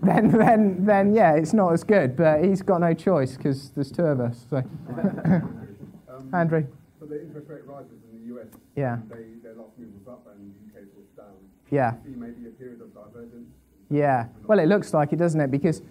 then, 0.00 0.30
then, 0.30 0.84
then, 0.84 1.12
yeah, 1.12 1.34
it's 1.34 1.52
not 1.52 1.72
as 1.72 1.82
good. 1.82 2.16
But 2.16 2.44
he's 2.44 2.62
got 2.62 2.80
no 2.80 2.94
choice 2.94 3.36
because 3.36 3.70
there's 3.70 3.90
two 3.90 4.04
of 4.04 4.20
us. 4.20 4.46
So. 4.48 4.58
Andrew. 6.32 6.64
So 7.00 7.06
the 7.06 7.20
interest 7.20 7.48
rate 7.48 7.66
rises 7.66 7.98
in 8.12 8.20
the 8.20 8.36
US. 8.36 8.46
Yeah. 8.76 8.98
They, 9.08 9.24
their 9.42 9.54
last 9.54 9.76
move 9.78 9.88
was 9.98 10.06
up 10.06 10.28
and 10.32 10.54
the 10.54 10.78
UK 10.78 10.84
was 10.94 11.06
down. 11.16 11.34
Yeah. 11.70 11.94
You 12.04 12.12
see 12.12 12.20
maybe 12.20 12.46
a 12.46 12.50
period 12.50 12.82
of 12.82 12.94
divergence? 12.94 13.48
Yeah, 13.90 14.26
well, 14.46 14.58
it 14.58 14.66
looks 14.66 14.94
like 14.94 15.12
it, 15.12 15.16
doesn't 15.16 15.40
it? 15.40 15.50
Because 15.50 15.82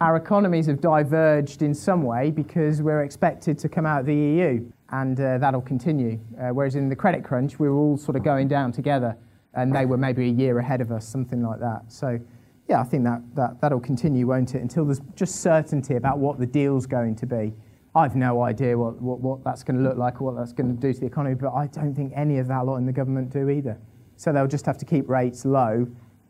our 0.00 0.16
economies 0.16 0.66
have 0.66 0.80
diverged 0.80 1.62
in 1.62 1.74
some 1.74 2.02
way 2.02 2.30
because 2.30 2.82
we're 2.82 3.02
expected 3.02 3.58
to 3.60 3.68
come 3.68 3.86
out 3.86 4.00
of 4.00 4.06
the 4.06 4.14
EU, 4.14 4.70
and 4.90 5.18
uh, 5.18 5.38
that'll 5.38 5.62
continue. 5.62 6.20
Uh, 6.38 6.48
whereas 6.50 6.74
in 6.74 6.88
the 6.88 6.96
credit 6.96 7.24
crunch, 7.24 7.58
we 7.58 7.68
were 7.68 7.76
all 7.76 7.96
sort 7.96 8.16
of 8.16 8.22
going 8.22 8.46
down 8.46 8.72
together. 8.72 9.16
and 9.54 9.74
they 9.74 9.86
were 9.86 9.96
maybe 9.96 10.28
a 10.28 10.32
year 10.32 10.58
ahead 10.58 10.82
of 10.82 10.92
us, 10.92 11.08
something 11.08 11.42
like 11.42 11.58
that. 11.60 11.80
So, 11.88 12.20
yeah, 12.68 12.80
I 12.80 12.84
think 12.84 13.04
that, 13.04 13.22
that, 13.34 13.60
that'll 13.60 13.80
continue, 13.80 14.26
won't 14.26 14.54
it, 14.54 14.60
until 14.60 14.84
there's 14.84 15.00
just 15.14 15.36
certainty 15.36 15.96
about 15.96 16.18
what 16.18 16.38
the 16.38 16.46
deal's 16.46 16.84
going 16.86 17.16
to 17.16 17.26
be. 17.26 17.54
I've 17.94 18.14
no 18.14 18.42
idea 18.42 18.76
what, 18.76 19.00
what, 19.00 19.20
what 19.20 19.42
that's 19.42 19.62
going 19.62 19.78
to 19.78 19.82
look 19.82 19.96
like 19.96 20.20
or 20.20 20.30
what 20.30 20.36
that's 20.36 20.52
going 20.52 20.68
to 20.74 20.78
do 20.78 20.92
to 20.92 21.00
the 21.00 21.06
economy, 21.06 21.34
but 21.34 21.54
I 21.54 21.68
don't 21.68 21.94
think 21.94 22.12
any 22.14 22.36
of 22.36 22.48
that 22.48 22.66
lot 22.66 22.76
in 22.76 22.84
the 22.84 22.92
government 22.92 23.32
do 23.32 23.48
either. 23.48 23.78
So 24.16 24.30
they'll 24.32 24.46
just 24.46 24.66
have 24.66 24.76
to 24.78 24.84
keep 24.84 25.08
rates 25.08 25.46
low 25.46 25.86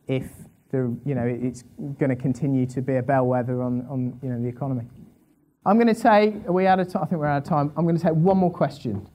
if 0.06 0.30
the, 0.70 0.96
you 1.04 1.14
know, 1.14 1.24
it's 1.24 1.62
going 1.98 2.10
to 2.10 2.16
continue 2.16 2.66
to 2.66 2.82
be 2.82 2.96
a 2.96 3.02
bellwether 3.02 3.62
on, 3.62 3.86
on 3.88 4.18
you 4.22 4.28
know, 4.30 4.40
the 4.40 4.48
economy. 4.48 4.84
I'm 5.64 5.78
going 5.78 5.92
to 5.92 6.00
take, 6.00 6.46
are 6.46 6.52
we 6.52 6.66
out 6.66 6.78
of 6.80 6.88
time? 6.88 7.02
I 7.02 7.06
think 7.06 7.20
we're 7.20 7.26
out 7.26 7.42
of 7.42 7.48
time. 7.48 7.72
I'm 7.76 7.84
going 7.84 7.96
to 7.96 8.02
take 8.02 8.14
one 8.14 8.36
more 8.38 8.52
question. 8.52 9.06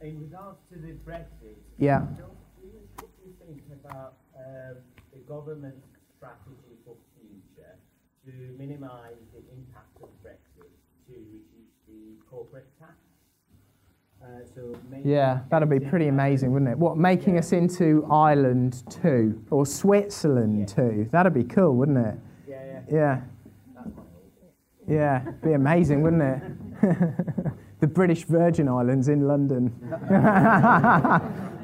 In 0.00 0.20
regards 0.20 0.58
to 0.72 0.78
the 0.78 0.92
Brexit, 1.08 1.56
Yeah. 1.78 2.00
don't 2.18 2.30
you, 2.62 2.70
what 2.96 3.10
do 3.18 3.28
you 3.28 3.34
think 3.46 3.62
about 3.84 4.14
uh, 4.36 4.74
the 5.12 5.18
government's 5.26 5.86
strategy 6.16 6.78
for 6.84 6.94
future 7.18 7.74
to 8.26 8.32
minimise 8.58 9.18
the 9.34 9.42
impact 9.50 9.96
of 10.02 10.08
Brexit 10.22 10.70
to 11.08 11.12
reduce 11.14 11.74
the 11.88 12.14
corporate 12.30 12.65
so 14.54 14.74
Yeah, 15.04 15.40
that'd 15.50 15.68
be 15.68 15.80
pretty 15.80 16.08
amazing, 16.08 16.52
wouldn't 16.52 16.70
it? 16.70 16.78
What, 16.78 16.96
making 16.96 17.38
us 17.38 17.52
into 17.52 18.06
Ireland 18.10 18.82
too, 18.90 19.42
or 19.50 19.66
Switzerland 19.66 20.68
too? 20.68 21.08
That'd 21.12 21.34
be 21.34 21.44
cool, 21.44 21.74
wouldn't 21.74 21.98
it? 21.98 22.14
Yeah, 22.48 22.80
Yeah. 22.90 23.20
Yeah, 24.88 25.32
be 25.42 25.52
amazing, 25.52 26.02
wouldn't 26.02 26.22
it? 26.22 26.42
the 27.80 27.86
British 27.86 28.24
Virgin 28.24 28.68
Islands 28.68 29.08
in 29.08 29.26
London. 29.26 29.72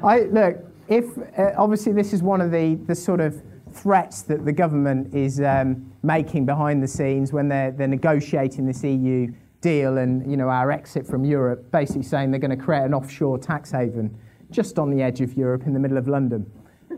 I 0.03 0.27
look. 0.29 0.57
If 0.89 1.17
uh, 1.37 1.51
obviously 1.57 1.93
this 1.93 2.11
is 2.11 2.21
one 2.21 2.41
of 2.41 2.51
the, 2.51 2.75
the 2.85 2.93
sort 2.93 3.21
of 3.21 3.41
threats 3.71 4.21
that 4.23 4.43
the 4.43 4.51
government 4.51 5.15
is 5.15 5.39
um, 5.39 5.91
making 6.03 6.45
behind 6.45 6.83
the 6.83 6.87
scenes 6.87 7.31
when 7.31 7.47
they're, 7.47 7.71
they're 7.71 7.87
negotiating 7.87 8.65
this 8.65 8.83
EU 8.83 9.33
deal 9.63 9.97
and 9.97 10.29
you 10.29 10.37
know 10.37 10.49
our 10.49 10.71
exit 10.71 11.07
from 11.07 11.23
Europe, 11.25 11.71
basically 11.71 12.03
saying 12.03 12.29
they're 12.29 12.39
going 12.39 12.57
to 12.57 12.63
create 12.63 12.83
an 12.83 12.93
offshore 12.93 13.37
tax 13.39 13.71
haven 13.71 14.15
just 14.51 14.77
on 14.77 14.91
the 14.91 15.01
edge 15.01 15.21
of 15.21 15.35
Europe 15.35 15.63
in 15.65 15.73
the 15.73 15.79
middle 15.79 15.97
of 15.97 16.07
London. 16.07 16.45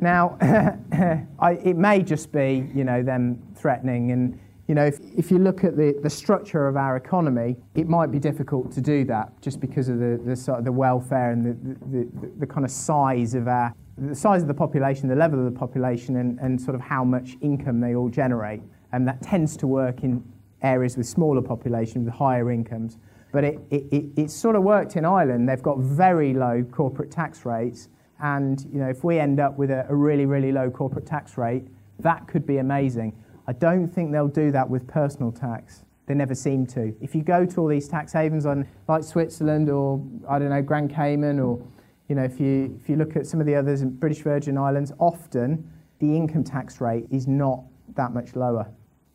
Now, 0.01 0.38
I, 1.39 1.51
it 1.63 1.78
may 1.78 2.01
just 2.01 2.32
be 2.32 2.70
you 2.74 2.84
know 2.84 3.03
them 3.03 3.41
threatening 3.55 4.11
and 4.11 4.39
you 4.68 4.74
know, 4.74 4.86
if, 4.86 4.99
if 5.16 5.30
you 5.30 5.38
look 5.38 5.63
at 5.63 5.78
the, 5.78 5.95
the 6.01 6.09
structure 6.09 6.68
of 6.68 6.76
our 6.76 6.97
economy, 6.97 7.55
it 7.76 7.88
might 7.88 8.11
be 8.11 8.18
difficult 8.18 8.72
to 8.72 8.82
do 8.82 9.05
that 9.05 9.32
just 9.39 9.59
because 9.59 9.89
of 9.89 9.99
the, 9.99 10.20
the, 10.26 10.36
sort 10.36 10.57
of 10.57 10.66
the 10.66 10.72
welfare 10.72 11.32
and 11.32 11.45
the, 11.45 11.53
the, 11.86 12.09
the, 12.20 12.32
the 12.39 12.47
kind 12.47 12.66
of 12.66 12.72
size 12.72 13.36
of 13.36 13.47
our, 13.47 13.76
the 13.97 14.16
size 14.16 14.41
of 14.41 14.47
the 14.47 14.55
population, 14.55 15.07
the 15.07 15.16
level 15.16 15.38
of 15.38 15.45
the 15.45 15.57
population, 15.57 16.16
and, 16.18 16.39
and 16.39 16.59
sort 16.59 16.74
of 16.74 16.82
how 16.82 17.03
much 17.03 17.38
income 17.41 17.80
they 17.80 17.93
all 17.93 18.09
generate. 18.09 18.61
And 18.91 19.07
that 19.07 19.22
tends 19.22 19.55
to 19.57 19.68
work 19.68 20.03
in 20.03 20.24
areas 20.66 20.97
with 20.97 21.05
smaller 21.05 21.41
population, 21.41 22.03
with 22.03 22.13
higher 22.13 22.51
incomes. 22.51 22.97
But 23.32 23.43
it, 23.43 23.59
it, 23.70 23.84
it, 23.91 24.05
it 24.16 24.32
sort 24.32 24.55
of 24.55 24.63
worked 24.63 24.95
in 24.95 25.05
Ireland. 25.05 25.47
They've 25.47 25.61
got 25.61 25.78
very 25.80 26.34
low 26.34 26.63
corporate 26.63 27.11
tax 27.11 27.45
rates. 27.45 27.89
And, 28.20 28.66
you 28.72 28.80
know, 28.80 28.89
if 28.89 29.03
we 29.03 29.20
end 29.20 29.39
up 29.39 29.57
with 29.57 29.72
a, 29.72 29.86
a 29.89 29.95
really, 29.95 30.26
really 30.26 30.51
low 30.51 30.70
corporate 30.70 31.05
tax 31.05 31.38
rate, 31.38 31.68
that 31.99 32.28
could 32.28 32.45
be 32.45 32.57
amazing. 32.57 33.13
I 33.47 33.53
don't 33.53 33.88
think 33.88 34.11
they'll 34.11 34.28
do 34.28 34.51
that 34.51 34.70
with 34.70 34.88
personal 34.88 35.32
tax. 35.32 35.84
They 36.07 36.13
never 36.13 36.36
seem 36.36 36.66
to. 36.68 36.95
If 37.01 37.16
you 37.16 37.24
go 37.24 37.45
to 37.45 37.61
all 37.61 37.68
these 37.68 37.88
tax 37.88 38.13
havens 38.13 38.45
on 38.45 38.68
like 38.88 39.03
Switzerland 39.03 39.70
or 39.70 40.03
I 40.30 40.39
don't 40.39 40.49
know 40.49 40.61
Grand 40.61 40.93
Cayman 40.93 41.39
or 41.39 41.59
you 42.07 42.16
know 42.16 42.24
if 42.24 42.39
you 42.39 42.78
if 42.80 42.88
you 42.88 42.95
look 42.95 43.16
at 43.16 43.26
some 43.26 43.39
of 43.39 43.47
the 43.47 43.55
others 43.55 43.82
in 43.82 43.89
British 43.89 44.22
Virgin 44.22 44.57
Islands, 44.57 44.91
often 44.99 45.68
the 45.99 46.16
income 46.16 46.43
tax 46.43 46.80
rate 46.80 47.07
is 47.09 47.28
not 47.28 47.63
that 47.95 48.13
much 48.13 48.36
lower. 48.36 48.68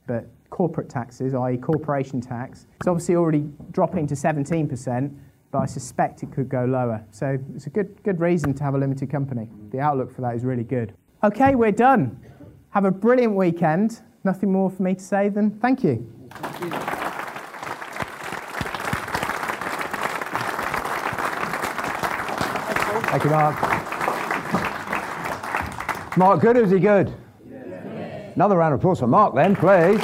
But 0.07 0.29
corporate 0.51 0.89
taxes, 0.89 1.35
i.e. 1.35 1.57
corporation 1.57 2.21
tax, 2.21 2.67
it's 2.77 2.89
obviously 2.89 3.17
already 3.17 3.49
dropping 3.71 4.07
to 4.09 4.15
17%, 4.15 5.15
but 5.51 5.59
I 5.59 5.67
suspect 5.67 6.23
it 6.23 6.31
could 6.33 6.49
go 6.49 6.65
lower. 6.65 7.05
So 7.11 7.39
it's 7.55 7.67
a 7.67 7.71
good 7.71 8.03
good 8.03 8.21
reason 8.21 8.55
to 8.55 8.65
have 8.65 8.75
a 8.75 8.79
limited 8.79 9.11
company. 9.11 9.49
The 9.71 9.81
outlook 9.81 10.15
for 10.15 10.21
that 10.23 10.35
is 10.35 10.45
really 10.45 10.65
good. 10.65 10.93
Okay, 11.25 11.55
we're 11.55 11.73
done. 11.73 12.21
Have 12.71 12.85
a 12.85 12.91
brilliant 12.91 13.35
weekend. 13.35 14.01
Nothing 14.23 14.53
more 14.53 14.71
for 14.71 14.83
me 14.83 14.95
to 14.95 15.03
say 15.03 15.29
than 15.29 15.51
thank 15.51 15.83
you. 15.83 16.07
Thank 16.31 16.61
you, 16.65 16.71
Thank 23.11 23.25
you, 23.25 23.31
Mark. 23.31 23.81
Mark, 26.17 26.41
good 26.41 26.57
or 26.57 26.63
is 26.63 26.71
he 26.71 26.79
good? 26.79 27.13
Another 28.37 28.57
round 28.57 28.75
of 28.75 28.81
applause 28.81 29.01
for 29.01 29.09
Mark 29.09 29.35
then, 29.35 29.57
please. 29.57 30.01